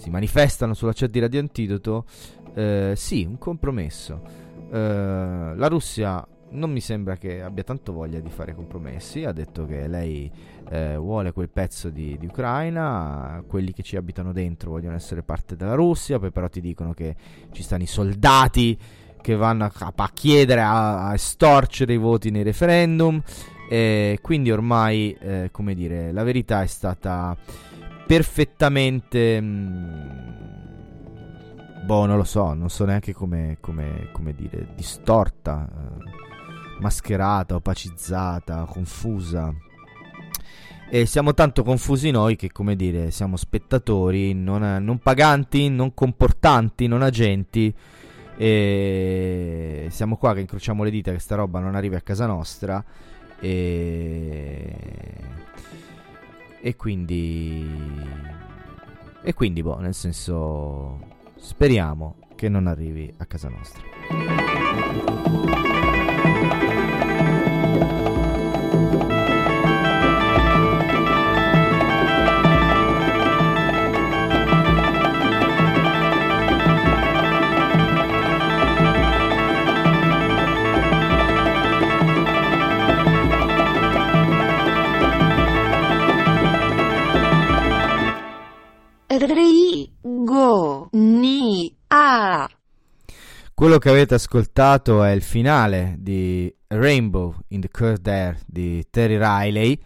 si 0.00 0.08
manifestano 0.08 0.72
sulla 0.72 0.92
chat 0.94 1.10
di 1.10 1.20
Radio 1.20 1.40
Antidoto. 1.40 2.06
Eh, 2.54 2.94
sì, 2.96 3.26
un 3.28 3.36
compromesso. 3.36 4.22
Eh, 4.72 5.52
la 5.54 5.66
Russia 5.68 6.26
non 6.52 6.72
mi 6.72 6.80
sembra 6.80 7.16
che 7.16 7.42
abbia 7.42 7.62
tanto 7.62 7.92
voglia 7.92 8.18
di 8.18 8.30
fare 8.30 8.54
compromessi. 8.54 9.24
Ha 9.24 9.32
detto 9.32 9.66
che 9.66 9.86
lei 9.88 10.30
eh, 10.70 10.96
vuole 10.96 11.32
quel 11.32 11.50
pezzo 11.50 11.90
di, 11.90 12.16
di 12.18 12.24
Ucraina. 12.24 13.44
Quelli 13.46 13.74
che 13.74 13.82
ci 13.82 13.96
abitano 13.96 14.32
dentro 14.32 14.70
vogliono 14.70 14.96
essere 14.96 15.22
parte 15.22 15.54
della 15.54 15.74
Russia. 15.74 16.18
Poi, 16.18 16.30
però, 16.30 16.48
ti 16.48 16.62
dicono 16.62 16.94
che 16.94 17.14
ci 17.52 17.62
stanno 17.62 17.82
i 17.82 17.86
soldati 17.86 18.78
che 19.20 19.36
vanno 19.36 19.64
a, 19.64 19.92
a 19.94 20.10
chiedere, 20.14 20.62
a, 20.62 21.08
a 21.08 21.12
estorcere 21.12 21.92
i 21.92 21.98
voti 21.98 22.30
nei 22.30 22.42
referendum. 22.42 23.22
E 23.68 24.18
quindi, 24.22 24.50
ormai, 24.50 25.14
eh, 25.20 25.50
come 25.52 25.74
dire, 25.74 26.10
la 26.10 26.22
verità 26.24 26.62
è 26.62 26.66
stata 26.66 27.36
perfettamente. 28.10 29.40
mh, 29.40 30.34
boh, 31.84 32.06
non 32.06 32.16
lo 32.16 32.24
so, 32.24 32.54
non 32.54 32.68
so 32.68 32.84
neanche 32.84 33.12
come, 33.12 33.58
come, 33.60 34.08
come 34.10 34.34
dire, 34.34 34.72
distorta, 34.74 35.68
eh, 35.70 36.80
mascherata, 36.80 37.54
opacizzata, 37.54 38.64
confusa. 38.64 39.54
E 40.92 41.06
siamo 41.06 41.34
tanto 41.34 41.62
confusi 41.62 42.10
noi 42.10 42.34
che, 42.34 42.50
come 42.50 42.74
dire, 42.74 43.12
siamo 43.12 43.36
spettatori, 43.36 44.34
non, 44.34 44.82
non 44.82 44.98
paganti, 44.98 45.68
non 45.68 45.94
comportanti, 45.94 46.88
non 46.88 47.02
agenti. 47.02 47.72
E 48.36 49.86
siamo 49.88 50.16
qua 50.16 50.34
che 50.34 50.40
incrociamo 50.40 50.82
le 50.82 50.90
dita 50.90 51.12
che 51.12 51.20
sta 51.20 51.36
roba 51.36 51.60
non 51.60 51.76
arrivi 51.76 51.94
a 51.94 52.00
casa 52.00 52.26
nostra. 52.26 52.84
E, 53.38 54.74
e 56.60 56.76
quindi. 56.76 57.66
E 59.22 59.34
quindi, 59.34 59.62
boh, 59.62 59.78
nel 59.78 59.94
senso. 59.94 60.98
Speriamo 61.36 62.16
che 62.34 62.48
non 62.48 62.66
arrivi 62.66 63.12
a 63.16 63.24
casa 63.24 63.48
nostra. 63.48 63.82
Quello 93.60 93.76
che 93.76 93.90
avete 93.90 94.14
ascoltato 94.14 95.04
è 95.04 95.10
il 95.10 95.20
finale 95.20 95.96
di 95.98 96.50
Rainbow 96.68 97.36
in 97.48 97.60
the 97.60 97.68
Curved 97.68 98.06
Air 98.06 98.38
di 98.46 98.86
Terry 98.88 99.18
Riley, 99.18 99.78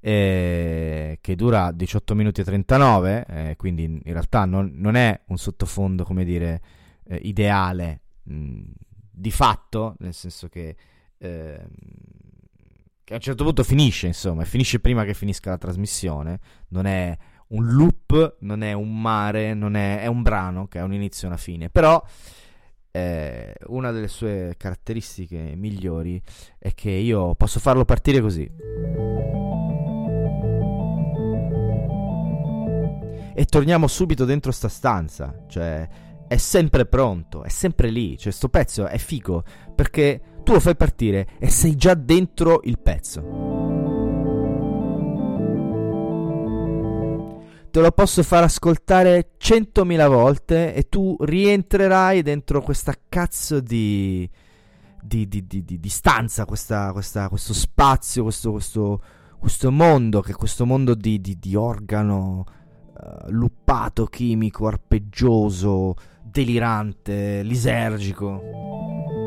eh, 0.00 1.16
che 1.18 1.34
dura 1.34 1.72
18 1.72 2.14
minuti 2.14 2.42
e 2.42 2.44
39, 2.44 3.24
eh, 3.26 3.56
quindi 3.56 3.84
in 3.84 4.00
realtà 4.04 4.44
non, 4.44 4.72
non 4.74 4.96
è 4.96 5.18
un 5.28 5.38
sottofondo, 5.38 6.04
come 6.04 6.24
dire, 6.24 6.60
eh, 7.04 7.20
ideale 7.22 8.02
mh, 8.24 8.64
di 9.10 9.30
fatto, 9.30 9.94
nel 10.00 10.12
senso 10.12 10.48
che, 10.48 10.76
ehm, 11.16 11.68
che 13.02 13.12
a 13.14 13.16
un 13.16 13.22
certo 13.22 13.44
punto 13.44 13.64
finisce, 13.64 14.08
insomma, 14.08 14.44
finisce 14.44 14.78
prima 14.78 15.04
che 15.04 15.14
finisca 15.14 15.48
la 15.48 15.56
trasmissione, 15.56 16.38
non 16.68 16.84
è 16.84 17.16
un 17.46 17.64
loop, 17.72 18.36
non 18.40 18.62
è 18.62 18.74
un 18.74 19.00
mare, 19.00 19.54
non 19.54 19.74
è, 19.74 20.02
è 20.02 20.06
un 20.06 20.20
brano 20.20 20.68
che 20.68 20.78
ha 20.78 20.84
un 20.84 20.92
inizio 20.92 21.28
e 21.28 21.30
una 21.30 21.40
fine, 21.40 21.70
però 21.70 22.04
eh, 22.92 23.54
una 23.68 23.90
delle 23.90 24.08
sue 24.08 24.54
caratteristiche 24.58 25.54
migliori 25.56 26.22
è 26.58 26.74
che 26.74 26.90
io 26.90 27.34
posso 27.34 27.58
farlo 27.58 27.84
partire 27.84 28.20
così. 28.20 28.50
E 33.34 33.44
torniamo 33.46 33.86
subito 33.86 34.26
dentro 34.26 34.52
sta 34.52 34.68
stanza, 34.68 35.44
cioè 35.48 35.88
è 36.28 36.36
sempre 36.36 36.86
pronto, 36.86 37.42
è 37.42 37.48
sempre 37.48 37.88
lì, 37.88 38.16
cioè 38.18 38.30
sto 38.30 38.48
pezzo 38.48 38.86
è 38.86 38.98
figo 38.98 39.42
perché 39.74 40.20
tu 40.44 40.52
lo 40.52 40.60
fai 40.60 40.76
partire 40.76 41.26
e 41.38 41.48
sei 41.48 41.74
già 41.74 41.94
dentro 41.94 42.60
il 42.64 42.78
pezzo. 42.78 43.81
Te 47.72 47.80
lo 47.80 47.90
posso 47.90 48.22
far 48.22 48.42
ascoltare 48.42 49.30
centomila 49.38 50.06
volte 50.06 50.74
e 50.74 50.90
tu 50.90 51.16
rientrerai 51.18 52.20
dentro 52.20 52.60
questa 52.60 52.94
cazzo 53.08 53.60
di, 53.60 54.28
di, 55.02 55.26
di, 55.26 55.46
di, 55.46 55.64
di- 55.64 55.88
stanza, 55.88 56.44
questa, 56.44 56.92
questa- 56.92 57.30
questo 57.30 57.54
spazio, 57.54 58.24
questo, 58.24 58.50
questo, 58.50 59.02
questo 59.38 59.72
mondo, 59.72 60.20
che 60.20 60.32
è 60.32 60.34
questo 60.34 60.66
mondo 60.66 60.94
di, 60.94 61.18
organo 61.54 62.44
eh, 62.94 63.30
luppato, 63.30 64.04
chimico, 64.04 64.66
arpeggioso, 64.66 65.94
delirante, 66.22 67.42
lisergico. 67.42 69.21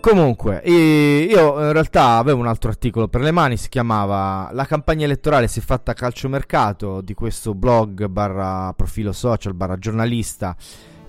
Comunque, 0.00 0.62
io 0.64 1.60
in 1.60 1.72
realtà 1.72 2.16
avevo 2.16 2.40
un 2.40 2.46
altro 2.46 2.70
articolo 2.70 3.06
per 3.06 3.20
le 3.20 3.32
mani, 3.32 3.58
si 3.58 3.68
chiamava 3.68 4.48
La 4.52 4.64
campagna 4.64 5.04
elettorale 5.04 5.46
si 5.46 5.58
è 5.58 5.62
fatta 5.62 5.90
a 5.90 5.94
calciomercato 5.94 7.02
di 7.02 7.12
questo 7.12 7.54
blog 7.54 8.06
barra 8.06 8.72
profilo 8.72 9.12
social 9.12 9.52
barra 9.52 9.76
giornalista 9.76 10.56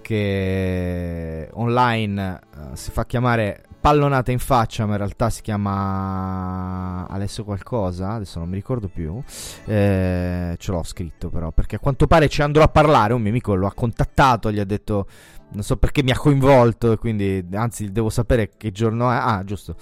che 0.02 1.48
online 1.54 2.40
eh, 2.54 2.76
si 2.76 2.92
fa 2.92 3.06
chiamare 3.06 3.64
Pallonata 3.80 4.32
in 4.32 4.38
faccia, 4.38 4.86
ma 4.86 4.92
in 4.92 4.98
realtà 4.98 5.32
si 5.32 5.42
chiama 5.42 7.08
Alessio 7.08 7.44
qualcosa, 7.44 8.12
adesso 8.12 8.38
non 8.38 8.48
mi 8.48 8.56
ricordo 8.56 8.88
più, 8.88 9.20
eh, 9.66 10.56
ce 10.56 10.72
l'ho 10.72 10.84
scritto 10.84 11.30
però, 11.30 11.52
perché 11.52 11.78
a 11.78 11.80
quanto 11.80 12.06
pare 12.06 12.30
ci 12.30 12.44
andrò 12.44 12.62
a 12.62 12.68
parlare, 12.68 13.14
un 13.14 13.22
mio 13.22 13.32
amico 13.32 13.56
lo 13.56 13.66
ha 13.66 13.74
contattato, 13.74 14.52
gli 14.52 14.60
ha 14.60 14.66
detto 14.66 15.08
non 15.52 15.64
so 15.64 15.78
perché 15.78 16.04
mi 16.04 16.12
ha 16.12 16.18
coinvolto, 16.18 16.98
quindi 16.98 17.46
anzi 17.54 17.92
devo 17.92 18.10
sapere 18.10 18.52
che 18.58 18.72
giorno 18.72 19.12
è. 19.12 19.16
Ah, 19.16 19.44
giusto. 19.44 19.76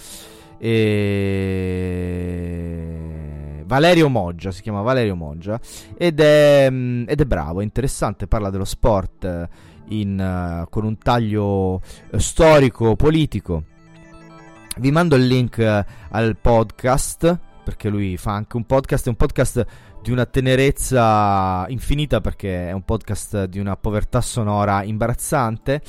E... 0.57 1.19
Valerio 3.65 4.09
Moggia, 4.09 4.51
si 4.51 4.63
chiama 4.63 4.81
Valerio 4.81 5.15
Moggia 5.15 5.59
ed 5.95 6.19
è, 6.19 6.67
mm, 6.69 7.03
ed 7.07 7.21
è 7.21 7.25
bravo, 7.25 7.61
interessante, 7.61 8.25
parla 8.25 8.49
dello 8.49 8.65
sport 8.65 9.23
eh, 9.23 9.47
in, 9.89 10.19
eh, 10.19 10.65
con 10.71 10.85
un 10.85 10.97
taglio 10.97 11.81
eh, 12.09 12.19
storico, 12.19 12.95
politico. 12.95 13.63
Vi 14.77 14.91
mando 14.91 15.15
il 15.15 15.27
link 15.27 15.59
al 15.59 16.37
podcast 16.37 17.39
perché 17.63 17.89
lui 17.89 18.17
fa 18.17 18.33
anche 18.33 18.57
un 18.57 18.65
podcast, 18.65 19.05
è 19.05 19.09
un 19.09 19.15
podcast 19.15 19.65
di 20.01 20.11
una 20.11 20.25
tenerezza 20.25 21.65
infinita 21.67 22.21
perché 22.21 22.69
è 22.69 22.71
un 22.71 22.83
podcast 22.83 23.45
di 23.45 23.59
una 23.59 23.75
povertà 23.75 24.21
sonora 24.21 24.83
imbarazzante 24.83 25.81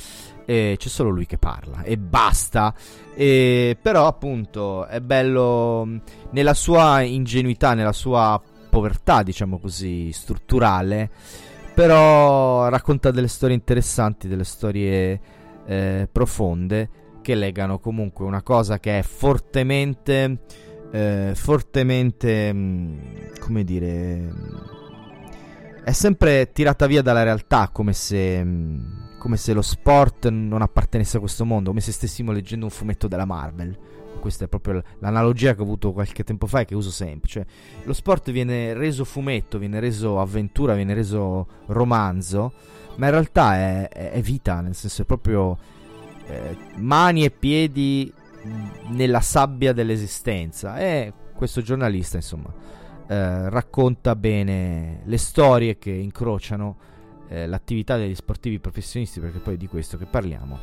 e 0.45 0.75
c'è 0.77 0.89
solo 0.89 1.09
lui 1.09 1.25
che 1.25 1.37
parla 1.37 1.83
e 1.83 1.97
basta. 1.97 2.73
E, 3.15 3.77
però 3.81 4.07
appunto 4.07 4.85
è 4.85 4.99
bello 4.99 5.87
nella 6.31 6.53
sua 6.53 7.01
ingenuità, 7.01 7.73
nella 7.73 7.93
sua 7.93 8.41
povertà, 8.69 9.23
diciamo 9.23 9.59
così, 9.59 10.11
strutturale, 10.11 11.09
però 11.73 12.69
racconta 12.69 13.11
delle 13.11 13.27
storie 13.27 13.55
interessanti, 13.55 14.27
delle 14.27 14.43
storie 14.43 15.19
eh, 15.65 16.07
profonde 16.11 16.89
che 17.21 17.35
legano 17.35 17.79
comunque 17.79 18.25
una 18.25 18.41
cosa 18.41 18.79
che 18.79 18.99
è 18.99 19.01
fortemente 19.03 20.39
eh, 20.91 21.31
fortemente 21.35 22.51
mh, 22.53 23.39
come 23.39 23.63
dire 23.63 24.17
mh, 24.17 24.69
è 25.83 25.91
sempre 25.91 26.51
tirata 26.51 26.85
via 26.85 27.01
dalla 27.01 27.23
realtà 27.23 27.69
come 27.71 27.93
se 27.93 28.43
mh, 28.43 29.17
come 29.17 29.37
se 29.37 29.53
lo 29.53 29.61
sport 29.61 30.29
non 30.29 30.61
appartenesse 30.61 31.17
a 31.17 31.19
questo 31.19 31.45
mondo 31.45 31.69
come 31.69 31.81
se 31.81 31.91
stessimo 31.91 32.31
leggendo 32.31 32.65
un 32.65 32.71
fumetto 32.71 33.07
della 33.07 33.25
Marvel. 33.25 33.77
Questa 34.19 34.45
è 34.45 34.47
proprio 34.47 34.83
l'analogia 34.99 35.55
che 35.55 35.61
ho 35.61 35.63
avuto 35.63 35.93
qualche 35.93 36.23
tempo 36.23 36.45
fa 36.45 36.59
e 36.59 36.65
che 36.65 36.75
uso 36.75 36.91
sempre 36.91 37.27
cioè 37.27 37.45
lo 37.85 37.93
sport 37.93 38.29
viene 38.29 38.73
reso 38.73 39.03
fumetto 39.03 39.57
viene 39.57 39.79
reso 39.79 40.19
avventura 40.19 40.75
viene 40.75 40.93
reso 40.93 41.47
romanzo 41.67 42.53
ma 42.97 43.05
in 43.05 43.11
realtà 43.11 43.55
è, 43.55 43.89
è- 43.89 44.21
vita 44.21 44.61
nel 44.61 44.75
senso 44.75 45.01
è 45.01 45.05
proprio 45.05 45.57
eh, 46.27 46.55
mani 46.75 47.25
e 47.25 47.31
piedi 47.31 48.13
nella 48.89 49.21
sabbia 49.21 49.73
dell'esistenza. 49.73 50.77
E 50.79 51.13
questo 51.35 51.61
giornalista 51.61 52.17
insomma 52.17 52.53
eh, 53.07 53.49
racconta 53.49 54.15
bene 54.15 55.01
le 55.03 55.17
storie 55.17 55.77
che 55.77 55.91
incrociano 55.91 56.77
eh, 57.27 57.47
l'attività 57.47 57.97
degli 57.97 58.15
sportivi 58.15 58.59
professionisti 58.59 59.19
perché 59.19 59.39
poi 59.39 59.55
è 59.55 59.57
di 59.57 59.67
questo 59.67 59.97
che 59.97 60.05
parliamo 60.05 60.59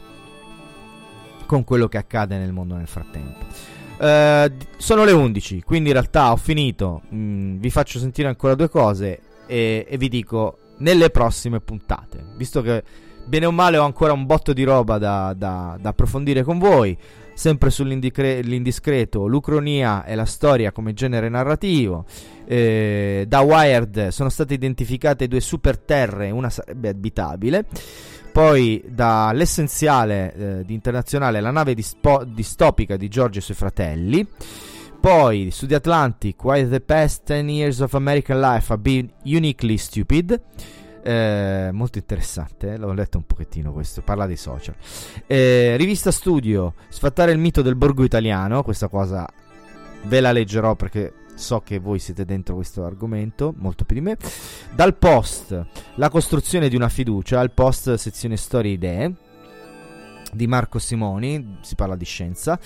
con 1.47 1.65
quello 1.65 1.89
che 1.89 1.99
accade 1.99 2.39
nel 2.39 2.53
mondo 2.53 2.75
nel 2.75 2.87
frattempo. 2.87 3.45
Eh, 4.01 4.53
sono 4.77 5.05
le 5.05 5.13
11 5.13 5.63
quindi 5.63 5.89
in 5.89 5.95
realtà 5.95 6.33
ho 6.33 6.37
finito. 6.37 7.03
Mm, 7.13 7.59
vi 7.59 7.71
faccio 7.71 7.99
sentire 7.99 8.29
ancora 8.29 8.55
due 8.55 8.69
cose 8.69 9.21
e, 9.47 9.85
e 9.89 9.97
vi 9.99 10.09
dico 10.09 10.59
nelle 10.79 11.11
prossime 11.11 11.61
puntate. 11.61 12.25
Visto 12.37 12.63
che 12.63 12.83
bene 13.27 13.47
o 13.47 13.53
male 13.53 13.77
ho 13.77 13.85
ancora 13.85 14.13
un 14.13 14.25
botto 14.25 14.53
di 14.53 14.63
roba 14.63 14.97
da, 14.97 15.35
da- 15.37 15.77
da 15.79 15.89
approfondire 15.91 16.43
con 16.43 16.59
voi. 16.59 16.97
Sempre 17.39 17.71
sull'indiscreto, 17.71 19.29
l'Ucronia 19.29 20.05
e 20.05 20.17
la 20.17 20.25
storia 20.25 20.73
come 20.73 20.93
genere 20.93 21.29
narrativo. 21.29 22.05
Eh, 22.45 23.27
da 23.29 23.43
Wired 23.43 24.09
sono 24.09 24.29
state 24.29 24.55
identificate 24.55 25.29
due 25.29 25.39
super 25.39 25.79
terre, 25.79 26.33
una 26.33 26.51
sarebbe 26.51 26.89
abitabile. 26.89 27.65
Poi 28.33 28.83
dall'essenziale 28.89 30.35
eh, 30.35 30.65
di 30.65 30.75
internazionale 30.75 31.41
la 31.41 31.53
nave 31.53 31.75
dispo- 31.75 32.25
distopica 32.25 32.97
di 32.97 33.07
Giorgio 33.07 33.39
e 33.39 33.43
suoi 33.43 33.57
fratelli. 33.57 34.27
Poi 35.01 35.53
su 35.53 35.69
The 35.69 35.77
Atlantic, 35.77 36.43
Why 36.43 36.69
the 36.69 36.81
past 36.81 37.23
10 37.25 37.49
years 37.49 37.79
of 37.79 37.95
American 37.95 38.41
life 38.41 38.73
have 38.73 38.83
been 38.83 39.09
uniquely 39.23 39.77
stupid. 39.77 40.43
Eh, 41.09 41.71
molto 41.73 41.97
interessante, 41.97 42.75
eh, 42.75 42.77
l'ho 42.77 42.93
letto 42.93 43.17
un 43.17 43.25
pochettino 43.25 43.73
questo, 43.73 44.03
parla 44.03 44.27
dei 44.27 44.37
social. 44.37 44.75
Eh, 45.27 45.75
rivista 45.79 46.11
studio, 46.11 46.75
sfattare 46.91 47.33
il 47.33 47.39
mito 47.39 47.63
del 47.63 47.77
borgo 47.77 48.05
italiano, 48.05 48.63
questa 48.63 48.89
cosa 48.89 49.27
ve 50.03 50.21
la 50.21 50.33
leggerò 50.33 50.75
perché 50.75 51.15
so 51.35 51.61
che 51.61 51.79
voi 51.79 51.99
siete 51.99 52.27
dentro 52.27 52.57
questo 52.57 52.85
argomento, 52.85 53.55
molto 53.57 53.87
più 53.87 53.97
di 53.97 54.03
me. 54.03 54.19
Dal 54.75 54.97
post, 54.97 55.65
la 55.95 56.11
costruzione 56.11 56.69
di 56.69 56.77
una 56.77 56.91
fiducia, 56.91 57.41
al 57.41 57.53
post 57.53 57.95
sezione 57.95 58.37
storie 58.37 58.73
e 58.73 58.75
idee 58.75 59.15
di 60.35 60.47
Marco 60.47 60.79
Simoni, 60.79 61.57
si 61.63 61.75
parla 61.75 61.97
di 61.97 62.05
scienza. 62.05 62.61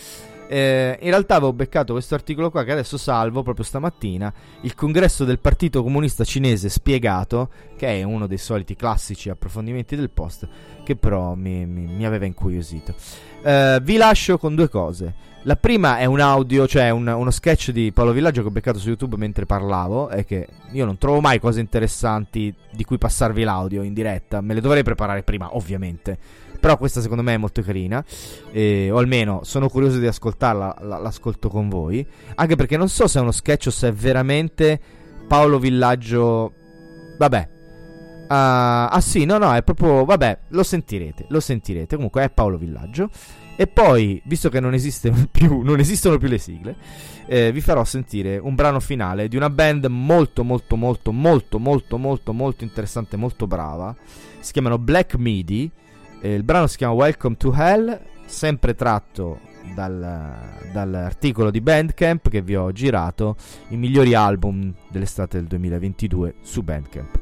Eh, 0.53 0.99
in 1.01 1.09
realtà 1.09 1.37
avevo 1.37 1.55
beccato 1.55 1.95
questo 1.95 2.15
articolo 2.15 2.51
qua 2.51 2.63
che 2.63 2.73
adesso 2.73 2.99
salvo 2.99 3.43
proprio 3.43 3.65
stamattina. 3.65 4.31
Il 4.61 4.75
congresso 4.75 5.25
del 5.25 5.39
Partito 5.39 5.83
Comunista 5.83 6.25
Cinese 6.25 6.69
spiegato, 6.69 7.49
che 7.75 8.01
è 8.01 8.03
uno 8.03 8.27
dei 8.27 8.37
soliti 8.37 8.77
classici 8.77 9.31
approfondimenti 9.31 9.97
del 9.97 10.11
post, 10.11 10.47
che 10.85 10.95
però 10.95 11.33
mi, 11.33 11.65
mi- 11.65 11.87
mi 11.87 12.05
aveva 12.05 12.27
incuriosito. 12.27 12.95
Eh, 13.43 13.79
vi 13.83 13.97
lascio 13.97 14.37
con 14.37 14.55
due 14.55 14.69
cose. 14.69 15.31
La 15.45 15.57
prima 15.57 15.97
è 15.99 16.05
un 16.05 16.21
audio, 16.21 16.69
cioè 16.69 16.91
un- 16.91 17.09
uno 17.09 17.31
sketch 17.31 17.71
di 17.71 17.91
Paolo 17.91 18.13
Villaggio 18.13 18.43
che 18.43 18.49
ho 18.49 18.53
beccato 18.53 18.79
su 18.79 18.89
YouTube 18.89 19.17
mentre 19.17 19.47
parlavo. 19.47 20.11
E 20.11 20.27
che 20.27 20.47
io 20.73 20.85
non 20.85 20.99
trovo 20.99 21.21
mai 21.21 21.41
cose 21.41 21.61
interessanti 21.61 22.55
di 22.71 22.85
cui 22.85 22.99
passarvi 22.99 23.43
l'audio 23.43 23.83
in 23.83 23.95
diretta. 23.95 24.43
Me 24.43 24.53
le 24.53 24.61
dovrei 24.61 24.83
preparare 24.83 25.23
prima, 25.23 25.57
ovviamente. 25.57 26.19
Però 26.63 26.77
questa 26.77 27.01
secondo 27.01 27.25
me 27.25 27.35
è 27.35 27.39
molto 27.39 27.61
carina. 27.61 28.05
eh, 28.53 28.89
o 28.89 28.99
almeno 28.99 29.41
sono 29.43 29.69
curioso 29.69 29.99
di 29.99 30.07
ascoltarla. 30.07 30.77
la- 30.83 30.99
l'ascolto 30.99 31.49
con 31.49 31.69
voi. 31.69 32.07
Anche 32.37 32.55
perché 32.55 32.77
non 32.77 32.89
so 32.89 33.09
se 33.09 33.19
è 33.19 33.23
uno 33.23 33.33
sketch 33.33 33.67
o 33.67 33.71
se 33.71 33.89
è 33.89 33.93
veramente 33.93 34.79
Paolo 35.27 35.59
Villaggio. 35.59 36.53
Vabbè. 37.19 37.49
Ah, 38.29 38.91
ah 38.91 39.01
sì, 39.01 39.25
no, 39.25 39.39
no, 39.39 39.53
è 39.53 39.65
proprio. 39.65 40.05
Vabbè, 40.05 40.39
lo 40.51 40.63
sentirete. 40.63 41.25
Lo 41.31 41.41
sentirete. 41.41 41.97
Comunque 41.97 42.23
è 42.23 42.31
Paolo 42.31 42.59
Villaggio. 42.59 43.11
E 43.57 43.67
poi, 43.67 44.23
visto 44.27 44.49
che 44.49 44.61
non, 44.61 44.73
esiste 44.73 45.11
più, 45.33 45.63
non 45.63 45.81
esistono 45.81 46.17
più 46.17 46.29
le 46.29 46.39
sigle, 46.39 46.77
eh, 47.27 47.51
vi 47.51 47.61
farò 47.61 47.83
sentire 47.83 48.39
un 48.39 48.55
brano 48.55 48.79
finale 48.79 49.27
di 49.27 49.35
una 49.35 49.51
band 49.51 49.87
molto, 49.87 50.45
molto, 50.45 50.77
molto, 50.77 51.11
molto, 51.11 51.59
molto, 51.59 51.99
molto, 51.99 52.33
molto 52.33 52.63
interessante, 52.63 53.17
molto 53.17 53.49
brava. 53.49 53.97
Si 54.39 54.53
chiamano 54.53 54.79
Black 54.79 55.17
Midi. 55.17 55.69
Eh, 56.25 56.35
il 56.35 56.45
brano 56.45 56.69
si 56.69 56.77
chiama 56.77 56.93
Welcome 56.93 57.35
to 57.37 57.53
Hell, 57.53 58.01
sempre 58.27 58.77
tratto 58.77 59.41
dal- 59.75 60.71
dall'articolo 60.73 61.51
di 61.51 61.61
Bandcamp 61.61 62.29
che 62.29 62.43
vi 62.43 62.55
ho 62.55 62.71
girato, 62.71 63.35
i 63.71 63.77
migliori 63.77 64.15
album 64.15 64.73
dell'estate 64.89 65.39
del 65.39 65.49
2022 65.49 66.37
su 66.43 66.63
Bandcamp. 66.63 67.21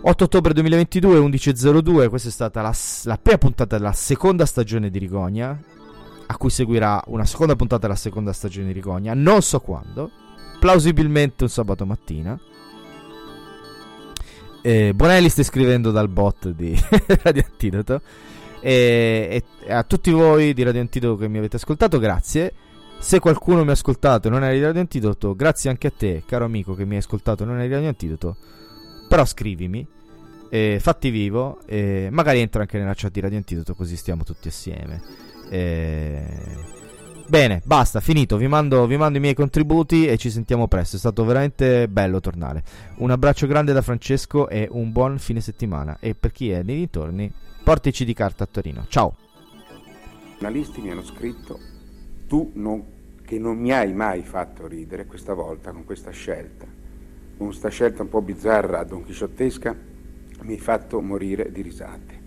8 0.00 0.24
ottobre 0.24 0.54
2022, 0.54 1.18
11.02, 1.18 2.08
questa 2.08 2.28
è 2.28 2.32
stata 2.32 2.62
la, 2.62 2.74
la 3.02 3.18
prima 3.18 3.36
puntata 3.36 3.76
della 3.76 3.92
seconda 3.92 4.46
stagione 4.46 4.88
di 4.88 4.98
Rigonia, 4.98 5.60
a 6.26 6.36
cui 6.38 6.48
seguirà 6.48 7.02
una 7.08 7.26
seconda 7.26 7.54
puntata 7.54 7.82
della 7.82 7.98
seconda 7.98 8.32
stagione 8.32 8.68
di 8.68 8.72
Rigonia, 8.72 9.12
non 9.12 9.42
so 9.42 9.60
quando, 9.60 10.10
plausibilmente 10.58 11.44
un 11.44 11.50
sabato 11.50 11.84
mattina. 11.84 12.40
Eh, 14.68 14.92
Bonelli 14.92 15.30
sta 15.30 15.42
scrivendo 15.42 15.90
dal 15.90 16.10
bot 16.10 16.50
di 16.50 16.78
Radio 17.24 17.42
Antidoto. 17.42 18.02
E, 18.60 19.42
e 19.64 19.72
a 19.72 19.82
tutti 19.82 20.10
voi 20.10 20.52
di 20.52 20.62
Radio 20.62 20.82
Antidoto 20.82 21.16
che 21.16 21.26
mi 21.26 21.38
avete 21.38 21.56
ascoltato, 21.56 21.98
grazie. 21.98 22.52
Se 22.98 23.18
qualcuno 23.18 23.64
mi 23.64 23.70
ha 23.70 23.72
ascoltato 23.72 24.28
e 24.28 24.30
non 24.30 24.44
è 24.44 24.52
di 24.52 24.60
Radio 24.60 24.82
Antidoto, 24.82 25.34
grazie 25.34 25.70
anche 25.70 25.86
a 25.86 25.92
te, 25.96 26.22
caro 26.26 26.44
amico 26.44 26.74
che 26.74 26.84
mi 26.84 26.96
hai 26.96 26.98
ascoltato 26.98 27.44
e 27.44 27.46
non 27.46 27.60
è 27.60 27.66
di 27.66 27.72
Radio 27.72 27.88
Antidoto. 27.88 28.36
Però 29.08 29.24
scrivimi, 29.24 29.86
eh, 30.50 30.78
fatti 30.82 31.08
vivo, 31.08 31.60
e 31.64 32.08
magari 32.10 32.40
entra 32.40 32.60
anche 32.60 32.76
nella 32.76 32.92
chat 32.94 33.10
di 33.10 33.20
Radio 33.20 33.38
Antidoto 33.38 33.74
così 33.74 33.96
stiamo 33.96 34.22
tutti 34.22 34.48
assieme. 34.48 35.00
Eh, 35.48 36.47
Bene, 37.28 37.60
basta, 37.62 38.00
finito. 38.00 38.38
Vi 38.38 38.48
mando, 38.48 38.86
vi 38.86 38.96
mando 38.96 39.18
i 39.18 39.20
miei 39.20 39.34
contributi 39.34 40.06
e 40.06 40.16
ci 40.16 40.30
sentiamo 40.30 40.66
presto. 40.66 40.96
È 40.96 40.98
stato 40.98 41.26
veramente 41.26 41.86
bello 41.86 42.20
tornare. 42.20 42.62
Un 42.96 43.10
abbraccio 43.10 43.46
grande 43.46 43.74
da 43.74 43.82
Francesco 43.82 44.48
e 44.48 44.66
un 44.70 44.92
buon 44.92 45.18
fine 45.18 45.42
settimana. 45.42 45.98
E 46.00 46.14
per 46.14 46.32
chi 46.32 46.48
è 46.50 46.62
nei 46.62 46.76
dintorni, 46.76 47.30
portici 47.62 48.06
di 48.06 48.14
carta 48.14 48.44
a 48.44 48.48
Torino. 48.50 48.86
Ciao. 48.88 49.14
giornalisti 50.40 50.80
mi 50.80 50.90
hanno 50.90 51.02
scritto 51.02 51.58
tu 52.28 52.52
non- 52.54 52.84
che 53.24 53.38
non 53.40 53.58
mi 53.58 53.72
hai 53.72 53.92
mai 53.92 54.22
fatto 54.22 54.68
ridere 54.68 55.04
questa 55.04 55.34
volta 55.34 55.72
con 55.72 55.84
questa 55.84 56.12
scelta, 56.12 56.64
con 57.36 57.48
questa 57.48 57.68
scelta 57.68 58.02
un 58.02 58.08
po' 58.08 58.22
bizzarra, 58.22 58.84
donchisciottesca, 58.84 59.76
mi 60.42 60.52
hai 60.52 60.60
fatto 60.60 61.00
morire 61.02 61.50
di 61.50 61.60
risate. 61.60 62.20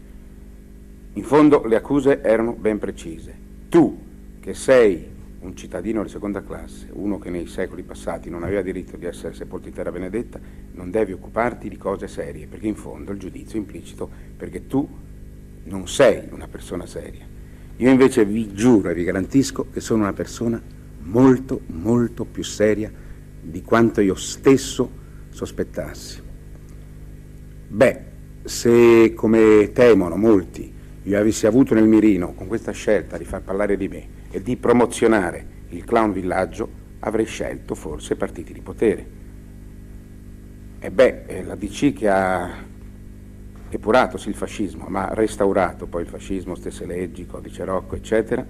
In 1.14 1.24
fondo 1.24 1.66
le 1.66 1.78
accuse 1.78 2.22
erano 2.22 2.52
ben 2.52 2.80
precise. 2.80 3.34
Tu, 3.70 3.98
che 4.42 4.56
sei 4.56 5.08
un 5.42 5.56
cittadino 5.56 6.02
di 6.02 6.10
seconda 6.10 6.42
classe, 6.42 6.88
uno 6.94 7.20
che 7.20 7.30
nei 7.30 7.46
secoli 7.46 7.84
passati 7.84 8.30
non 8.30 8.44
aveva 8.44 8.64
diritto 8.64 8.98
di 8.98 9.06
essere 9.06 9.36
sepolto 9.36 9.68
in 9.68 9.74
terra 9.74 9.92
benedetta, 9.92 10.40
non 10.74 10.90
devi 10.90 11.14
occuparti 11.14 11.70
di 11.70 11.78
cose 11.78 12.08
serie, 12.08 12.48
perché 12.48 12.68
in 12.68 12.76
fondo 12.76 13.12
il 13.12 13.20
giudizio 13.20 13.56
è 13.56 13.60
implicito, 13.60 14.10
perché 14.36 14.66
tu 14.66 14.88
non 15.64 15.88
sei 15.88 16.28
una 16.32 16.48
persona 16.48 16.88
seria. 16.88 17.26
Io 17.78 17.90
invece 17.90 18.26
vi 18.26 18.52
giuro 18.54 18.90
e 18.90 18.94
vi 18.96 19.04
garantisco 19.04 19.68
che 19.72 19.80
sono 19.80 20.02
una 20.02 20.14
persona 20.14 20.62
molto, 21.04 21.62
molto 21.68 22.26
più 22.26 22.44
seria 22.44 22.92
di 23.42 23.62
quanto 23.62 24.02
io 24.02 24.16
stesso 24.16 24.90
sospettassi. 25.30 26.22
Beh, 27.68 28.00
se 28.44 29.14
come 29.14 29.72
temono 29.72 30.16
molti 30.16 30.72
io 31.04 31.20
avessi 31.20 31.46
avuto 31.48 31.74
nel 31.76 31.88
mirino 31.88 32.34
con 32.34 32.48
questa 32.48 32.72
scelta 32.72 33.18
di 33.18 33.26
far 33.26 33.42
parlare 33.42 33.78
di 33.78 33.88
me 33.88 34.20
e 34.32 34.42
di 34.42 34.56
promozionare 34.58 35.46
il 35.70 35.84
clown 35.84 36.12
villaggio, 36.12 36.80
avrei 37.00 37.26
scelto 37.26 37.76
forse 37.76 38.16
partiti 38.16 38.54
di 38.54 38.62
potere. 38.62 39.20
E 40.80 40.90
beh, 40.90 41.44
la 41.44 41.56
DC 41.56 41.94
che 41.94 42.10
ha 42.10 42.50
epurato 43.70 44.18
il 44.28 44.34
fascismo, 44.34 44.88
ma 44.88 45.14
restaurato 45.14 45.86
poi 45.86 46.02
il 46.02 46.08
fascismo, 46.08 46.56
stesse 46.56 46.86
leggi, 46.86 47.26
codice 47.26 47.64
Rocco, 47.64 47.96
eccetera, 47.96 48.46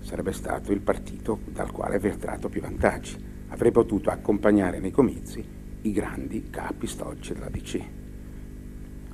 sarebbe 0.00 0.32
stato 0.32 0.72
il 0.72 0.80
partito 0.80 1.40
dal 1.44 1.70
quale 1.70 1.96
aver 1.96 2.16
tratto 2.16 2.48
più 2.48 2.60
vantaggi. 2.60 3.28
Avrei 3.48 3.72
potuto 3.72 4.10
accompagnare 4.10 4.78
nei 4.78 4.90
comizi 4.90 5.44
i 5.82 5.92
grandi 5.92 6.48
capi 6.50 6.86
storici 6.86 7.34
della 7.34 7.48
DC. 7.48 7.80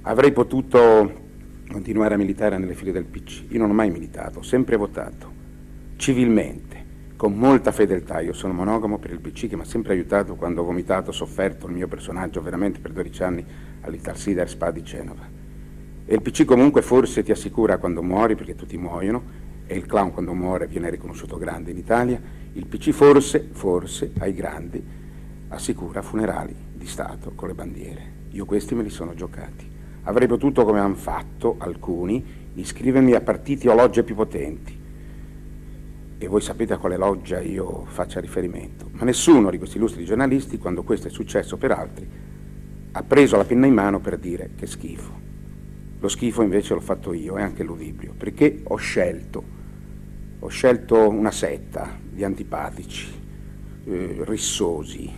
Avrei 0.03 0.33
potuto 0.33 1.25
continuare 1.69 2.15
a 2.15 2.19
militare 2.19 2.59
nelle 2.59 2.75
file 2.75 2.93
del 2.93 3.05
PC. 3.05 3.45
Io 3.49 3.59
non 3.59 3.71
ho 3.71 3.75
mai 3.75 3.91
militato, 3.91 4.39
ho 4.39 4.43
sempre 4.43 4.77
votato, 4.77 5.33
civilmente, 5.97 6.85
con 7.17 7.35
molta 7.35 7.73
fedeltà. 7.73 8.21
Io 8.21 8.33
sono 8.33 8.53
monogamo 8.53 8.99
per 8.99 9.11
il 9.11 9.21
PC 9.21 9.49
che 9.49 9.57
mi 9.57 9.63
ha 9.63 9.67
sempre 9.67 9.95
aiutato 9.95 10.37
quando 10.37 10.63
ho 10.63 10.65
vomitato, 10.65 11.13
sofferto 11.13 11.67
il 11.67 11.73
mio 11.73 11.89
personaggio 11.89 12.43
veramente 12.43 12.79
per 12.81 12.93
12 12.93 13.23
anni 13.23 13.45
all'Italsider 13.81 14.49
Spa 14.49 14.71
di 14.71 14.83
Genova. 14.83 15.29
E 16.05 16.15
il 16.15 16.23
PC 16.23 16.45
comunque 16.45 16.83
forse 16.83 17.23
ti 17.23 17.33
assicura 17.33 17.79
quando 17.79 18.03
muori, 18.03 18.37
perché 18.37 18.55
tutti 18.55 18.77
muoiono, 18.77 19.45
e 19.67 19.77
il 19.77 19.87
clown 19.87 20.13
quando 20.13 20.33
muore 20.33 20.69
viene 20.69 20.91
riconosciuto 20.91 21.37
grande 21.37 21.73
in 21.73 21.79
Italia, 21.79 22.21
il 22.53 22.67
PC 22.67 22.91
forse, 22.91 23.49
forse, 23.51 24.13
ai 24.19 24.33
grandi 24.33 24.83
assicura 25.49 26.03
funerali 26.03 26.55
di 26.73 26.87
Stato 26.87 27.33
con 27.35 27.49
le 27.49 27.55
bandiere. 27.55 28.15
Io 28.31 28.45
questi 28.45 28.75
me 28.75 28.83
li 28.83 28.91
sono 28.91 29.15
giocati. 29.15 29.69
Avrei 30.05 30.29
potuto, 30.29 30.65
come 30.65 30.79
hanno 30.79 30.95
fatto 30.95 31.57
alcuni, 31.59 32.25
iscrivermi 32.55 33.13
a 33.13 33.21
partiti 33.21 33.67
o 33.67 33.75
logge 33.75 34.05
più 34.05 34.15
potenti. 34.15 34.85
E 36.19 36.29
voi 36.29 36.41
sapete 36.41 36.73
a 36.73 36.79
quale 36.79 36.97
loggia 36.97 37.41
io 37.41 37.85
faccia 37.87 38.21
riferimento. 38.21 38.89
Ma 38.93 39.05
nessuno 39.05 39.51
di 39.51 39.59
questi 39.59 39.77
illustri 39.77 40.05
giornalisti, 40.05 40.57
quando 40.57 40.83
questo 40.83 41.09
è 41.09 41.11
successo 41.11 41.59
per 41.59 41.73
altri, 41.73 42.09
ha 42.93 43.03
preso 43.03 43.37
la 43.37 43.45
penna 43.45 43.67
in 43.67 43.75
mano 43.75 44.01
per 44.01 44.17
dire 44.17 44.51
che 44.57 44.67
schifo. 44.67 45.13
Lo 45.99 46.09
schifo 46.09 46.43
invece 46.43 46.73
l'ho 46.73 46.81
fatto 46.81 47.13
io 47.13 47.37
e 47.37 47.43
anche 47.43 47.63
l'udibrio, 47.63 48.15
perché 48.17 48.63
ho 48.65 48.77
scelto, 48.77 49.45
ho 50.39 50.49
scelto 50.49 51.09
una 51.09 51.31
setta 51.31 51.99
di 52.11 52.25
antipatici, 52.25 53.13
eh, 53.85 54.17
rissosi, 54.21 55.11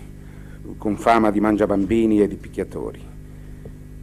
con 0.77 0.97
fama 0.97 1.31
di 1.31 1.41
mangiabambini 1.41 2.21
e 2.21 2.27
di 2.27 2.37
picchiatori. 2.37 3.01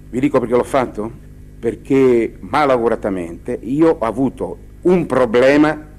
Vi 0.09 0.19
dico 0.19 0.39
perché 0.39 0.55
l'ho 0.55 0.63
fatto? 0.63 1.11
Perché 1.59 2.37
malauguratamente 2.39 3.59
io 3.61 3.89
ho 3.89 4.05
avuto 4.05 4.57
un 4.83 5.05
problema 5.05 5.93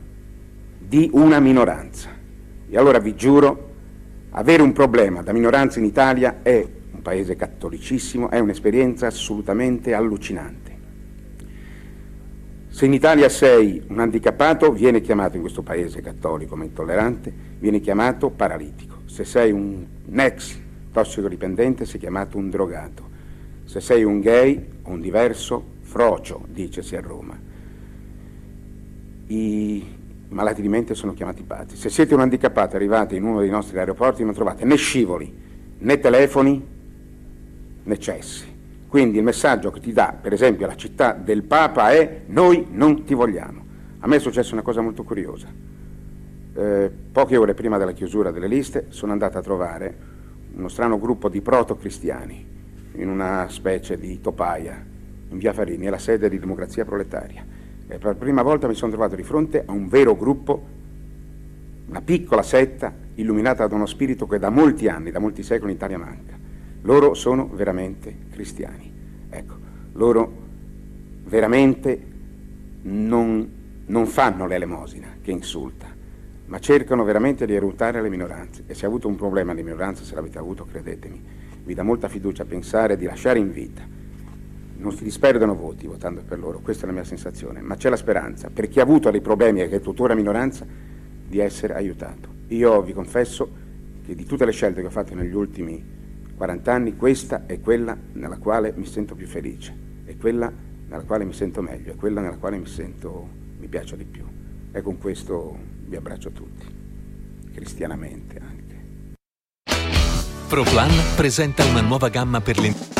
di 0.87 1.11
una 1.13 1.41
minoranza. 1.41 2.11
E 2.69 2.77
allora 2.77 2.99
vi 2.99 3.15
giuro, 3.17 3.71
avere 4.31 4.63
un 4.63 4.73
problema 4.73 5.23
da 5.23 5.33
minoranza 5.33 5.79
in 5.79 5.85
Italia 5.85 6.43
è 6.43 6.65
un 6.93 7.03
paese 7.03 7.35
cattolicissimo, 7.35 8.31
è 8.31 8.39
un'esperienza 8.39 9.07
assolutamente 9.07 9.95
allucinante. 9.95 10.75
Se 12.69 12.85
in 12.85 12.93
Italia 12.93 13.29
sei 13.29 13.83
un 13.89 13.99
handicappato, 13.99 14.71
viene 14.71 15.01
chiamato 15.01 15.37
in 15.37 15.41
questo 15.41 15.63
paese 15.63 16.03
cattolico 16.03 16.57
ma 16.57 16.65
intollerante, 16.65 17.33
viene 17.59 17.81
chiamato 17.81 18.31
paralitico. 18.31 19.01
Se 19.07 19.25
sei 19.25 19.51
un 19.51 19.87
ex 20.15 20.59
tossicodipendente, 20.93 21.87
sei 21.87 21.99
chiamato 21.99 22.37
un 22.37 22.51
drogato. 22.51 23.09
Se 23.65 23.81
sei 23.81 24.05
un 24.05 24.21
gay 24.21 24.63
o 24.83 24.91
un 24.91 25.01
diverso, 25.01 25.65
frocio, 25.81 26.45
dicesi 26.49 26.97
a 26.97 27.01
Roma. 27.01 27.39
I 29.29 29.96
malati 30.29 30.63
di 30.63 30.69
mente 30.69 30.95
sono 30.95 31.13
chiamati 31.13 31.43
pazzi. 31.43 31.77
Se 31.77 31.89
siete 31.89 32.15
un 32.15 32.21
handicappato 32.21 32.77
arrivate 32.77 33.17
in 33.17 33.25
uno 33.25 33.41
dei 33.41 33.51
nostri 33.51 33.79
aeroporti 33.79 34.25
non 34.25 34.35
trovate 34.35 34.65
né 34.65 34.77
scivoli, 34.77 35.33
né 35.79 36.01
telefoni, 36.01 36.67
né 37.83 37.99
cessi. 37.99 38.55
Quindi 38.89 39.19
il 39.19 39.25
messaggio 39.25 39.71
che 39.71 39.81
ti 39.81 39.93
dà, 39.93 40.17
per 40.21 40.33
esempio, 40.33 40.67
la 40.67 40.77
città 40.77 41.13
del 41.13 41.43
Papa 41.43 41.91
è 41.91 42.23
noi 42.27 42.67
non 42.71 43.05
ti 43.05 43.15
vogliamo. 43.15 43.65
A 44.01 44.07
me 44.07 44.17
è 44.17 44.21
successa 44.21 44.53
una 44.55 44.63
cosa 44.63 44.81
molto 44.81 45.03
curiosa. 45.03 45.49
Eh, 46.55 46.91
poche 47.13 47.37
ore 47.37 47.55
prima 47.55 47.77
della 47.77 47.93
chiusura 47.93 48.31
delle 48.31 48.47
liste 48.47 48.87
sono 48.89 49.13
andato 49.13 49.37
a 49.37 49.43
trovare 49.43 49.95
uno 50.55 50.69
strano 50.69 50.99
gruppo 50.99 51.29
di 51.29 51.43
proto-cristiani 51.43 52.47
in 52.95 53.09
una 53.09 53.47
specie 53.51 53.99
di 53.99 54.21
topaia 54.21 54.95
in 55.29 55.39
via 55.39 55.53
Farini, 55.53 55.87
è 55.87 55.91
la 55.91 55.99
sede 55.99 56.29
di 56.29 56.39
Democrazia 56.39 56.85
Proletaria. 56.85 57.45
E 57.89 57.99
per 57.99 58.05
la 58.05 58.15
prima 58.15 58.43
volta 58.43 58.67
mi 58.67 58.75
sono 58.75 58.91
trovato 58.91 59.15
di 59.15 59.23
fronte 59.23 59.63
a 59.65 59.73
un 59.73 59.89
vero 59.89 60.17
gruppo, 60.17 60.75
una 61.89 62.01
piccola 62.01 62.43
setta 62.43 62.93
illuminata 63.15 63.67
da 63.67 63.75
uno 63.75 63.87
spirito 63.87 64.27
che 64.27 64.39
da 64.39 64.51
molti 64.51 64.89
anni, 64.89 65.11
da 65.11 65.21
molti 65.21 65.43
secoli 65.43 65.71
in 65.71 65.77
Italia 65.77 65.99
manca. 65.99 66.37
Loro 66.83 67.15
sono 67.15 67.49
veramente 67.53 68.15
cristiani. 68.31 68.93
Ecco, 69.31 69.55
loro 69.93 70.33
veramente 71.25 72.01
non, 72.83 73.49
non 73.87 74.07
fanno 74.07 74.47
l'elemosina 74.47 75.09
che 75.23 75.31
insulta, 75.31 75.87
ma 76.47 76.59
cercano 76.59 77.05
veramente 77.05 77.47
di 77.47 77.55
aiutare 77.55 78.03
le 78.03 78.09
minoranze. 78.09 78.65
E 78.67 78.75
se 78.75 78.85
ha 78.85 78.89
avuto 78.89 79.09
un 79.09 79.17
problema 79.17 79.55
di 79.55 79.63
minoranza, 79.63 80.03
se 80.05 80.15
l'avete 80.15 80.39
avuto, 80.39 80.65
credetemi, 80.65 81.23
vi 81.65 81.75
dà 81.75 81.83
molta 81.83 82.09
fiducia 82.09 82.45
pensare 82.45 82.97
di 82.97 83.05
lasciare 83.05 83.39
in 83.39 83.53
vita. 83.53 83.83
Non 84.87 84.95
si 84.95 85.03
disperdono 85.03 85.57
voti 85.57 85.89
votando 85.89 86.23
per 86.23 86.39
loro, 86.39 86.61
questa 86.61 86.85
è 86.85 86.87
la 86.87 86.93
mia 86.93 87.03
sensazione, 87.03 87.61
ma 87.61 87.75
c'è 87.75 87.89
la 87.89 87.97
speranza, 87.97 88.51
per 88.51 88.69
chi 88.69 88.79
ha 88.79 88.85
avuto 88.85 89.11
dei 89.11 89.21
problemi 89.21 89.61
e 89.61 89.69
che 89.69 89.77
è 89.77 89.81
tuttora 89.81 90.15
minoranza, 90.15 90.65
di 91.27 91.41
essere 91.41 91.75
aiutato. 91.75 92.29
Io 92.49 92.81
vi 92.83 92.93
confesso 92.93 93.51
che 94.07 94.15
di 94.15 94.25
tutte 94.25 94.45
le 94.45 94.53
scelte 94.53 94.83
che 94.83 94.87
ho 94.87 94.91
fatto 94.91 95.17
negli 95.17 95.35
ultimi 95.35 95.85
40 96.37 96.73
anni, 96.73 96.97
questa 96.97 97.47
è 97.47 97.59
quella 97.59 97.99
nella 98.13 98.37
quale 98.37 98.75
mi 98.77 98.87
sento 98.87 99.17
più 99.17 99.27
felice, 99.27 99.75
è 100.05 100.17
quella 100.17 100.53
nella 100.87 101.03
quale 101.03 101.25
mi 101.25 101.33
sento 101.33 101.63
meglio, 101.63 101.91
è 101.91 101.97
quella 101.97 102.21
nella 102.21 102.37
quale 102.37 102.57
mi 102.57 102.67
sento, 102.67 103.29
mi 103.59 103.67
piace 103.67 103.97
di 103.97 104.05
più. 104.05 104.25
E 104.71 104.83
con 104.83 104.99
questo 104.99 105.59
vi 105.85 105.97
abbraccio 105.97 106.31
tutti, 106.31 106.65
cristianamente 107.53 108.39
anche. 108.39 108.65
ProPlan 110.47 110.93
presenta 111.17 111.65
una 111.65 111.81
nuova 111.81 112.09
gamma 112.09 112.41
per 112.41 112.61
le... 112.61 112.96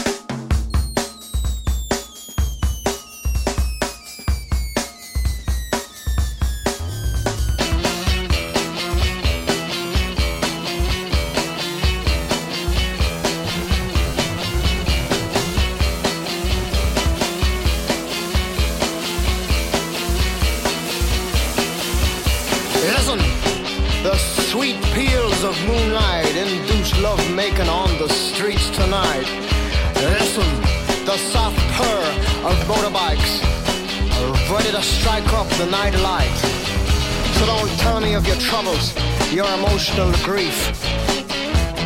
emotional 39.97 40.25
grief. 40.25 40.59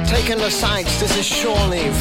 Taking 0.09 0.39
the 0.39 0.51
sights, 0.51 0.99
this 1.01 1.17
is 1.17 1.25
shore 1.25 1.67
leave. 1.69 1.95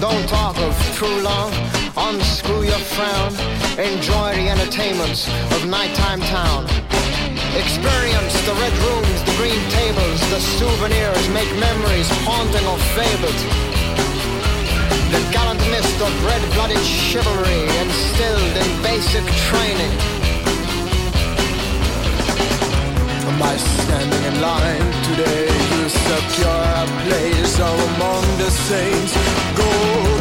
Don't 0.00 0.28
talk 0.28 0.56
of 0.58 0.74
true 0.94 1.20
love, 1.22 1.52
unscrew 1.96 2.62
your 2.62 2.82
frown. 2.92 3.32
Enjoy 3.78 4.34
the 4.36 4.48
entertainments 4.48 5.28
of 5.54 5.66
nighttime 5.66 6.20
town. 6.20 6.64
Experience 7.56 8.34
the 8.44 8.54
red 8.60 8.76
rooms, 8.84 9.20
the 9.24 9.34
green 9.40 9.62
tables, 9.70 10.20
the 10.30 10.40
souvenirs, 10.58 11.28
make 11.30 11.50
memories 11.58 12.08
haunting 12.24 12.66
or 12.68 12.78
fabled. 12.92 13.40
The 15.12 15.22
gallant 15.32 15.60
mist 15.70 15.96
of 16.00 16.12
red-blooded 16.24 16.84
chivalry 16.84 17.62
instilled 17.80 18.56
in 18.56 18.82
basic 18.82 19.24
training. 19.48 20.19
By 23.40 23.56
standing 23.56 24.22
in 24.24 24.40
line 24.42 24.92
today, 25.08 25.48
you 25.72 25.88
secure 25.88 26.62
a 26.82 26.86
place 27.08 27.58
among 27.58 28.24
the 28.36 28.50
saints. 28.50 29.12
Go 29.56 29.70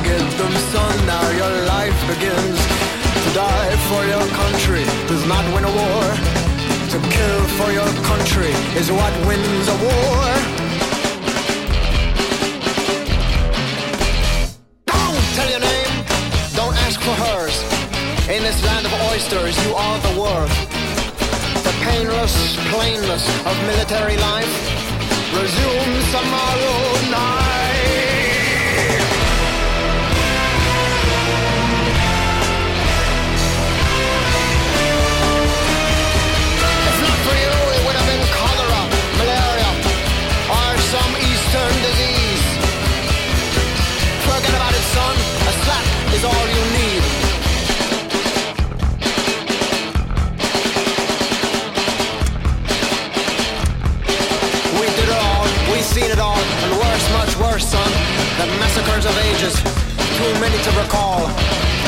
get 0.08 0.24
them, 0.40 0.54
son, 0.72 1.06
now 1.06 1.30
your 1.42 1.66
life 1.68 2.00
begins. 2.08 2.60
To 3.24 3.30
die 3.36 3.76
for 3.90 4.02
your 4.08 4.26
country 4.42 4.86
does 5.12 5.26
not 5.28 5.44
win 5.54 5.66
a 5.66 5.74
war. 5.82 6.04
To 6.94 6.98
kill 7.12 7.42
for 7.60 7.70
your 7.74 7.92
country 8.08 8.54
is 8.80 8.90
what 8.90 9.14
wins 9.28 9.68
a 9.68 9.78
war. 9.84 10.24
Don't 14.88 15.26
tell 15.36 15.50
your 15.50 15.60
name, 15.60 15.94
don't 16.56 16.76
ask 16.88 16.98
for 17.02 17.16
hers. 17.28 17.58
In 18.30 18.44
this 18.44 18.64
land 18.64 18.86
of 18.86 18.94
oysters, 19.12 19.56
you 19.66 19.74
are 19.74 19.98
the 20.08 20.22
world 20.22 20.79
the 21.70 21.86
painless 21.86 22.56
plainness 22.72 23.24
of 23.46 23.56
military 23.68 24.18
life 24.18 24.54
resumes 25.38 26.06
tomorrow 26.10 26.78
night. 27.14 27.76
If 36.90 36.98
not 37.06 37.20
for 37.26 37.36
you, 37.44 37.56
it 37.76 37.82
would 37.86 37.98
have 38.00 38.08
been 38.12 38.26
cholera, 38.38 38.82
malaria, 39.20 39.72
or 40.58 40.72
some 40.94 41.14
eastern 41.30 41.74
disease. 41.86 42.46
Forget 44.26 44.54
about 44.58 44.74
it, 44.74 44.86
son. 44.96 45.16
A 45.50 45.54
slap 45.62 45.86
is 46.18 46.24
all 46.26 46.48
you 46.48 46.64
need. 46.74 46.79
Son. 57.60 57.92
The 58.38 58.48
massacres 58.60 59.06
of 59.06 59.16
ages, 59.18 59.56
too 60.18 60.34
many 60.40 60.58
to 60.64 60.72
recall. 60.80 61.79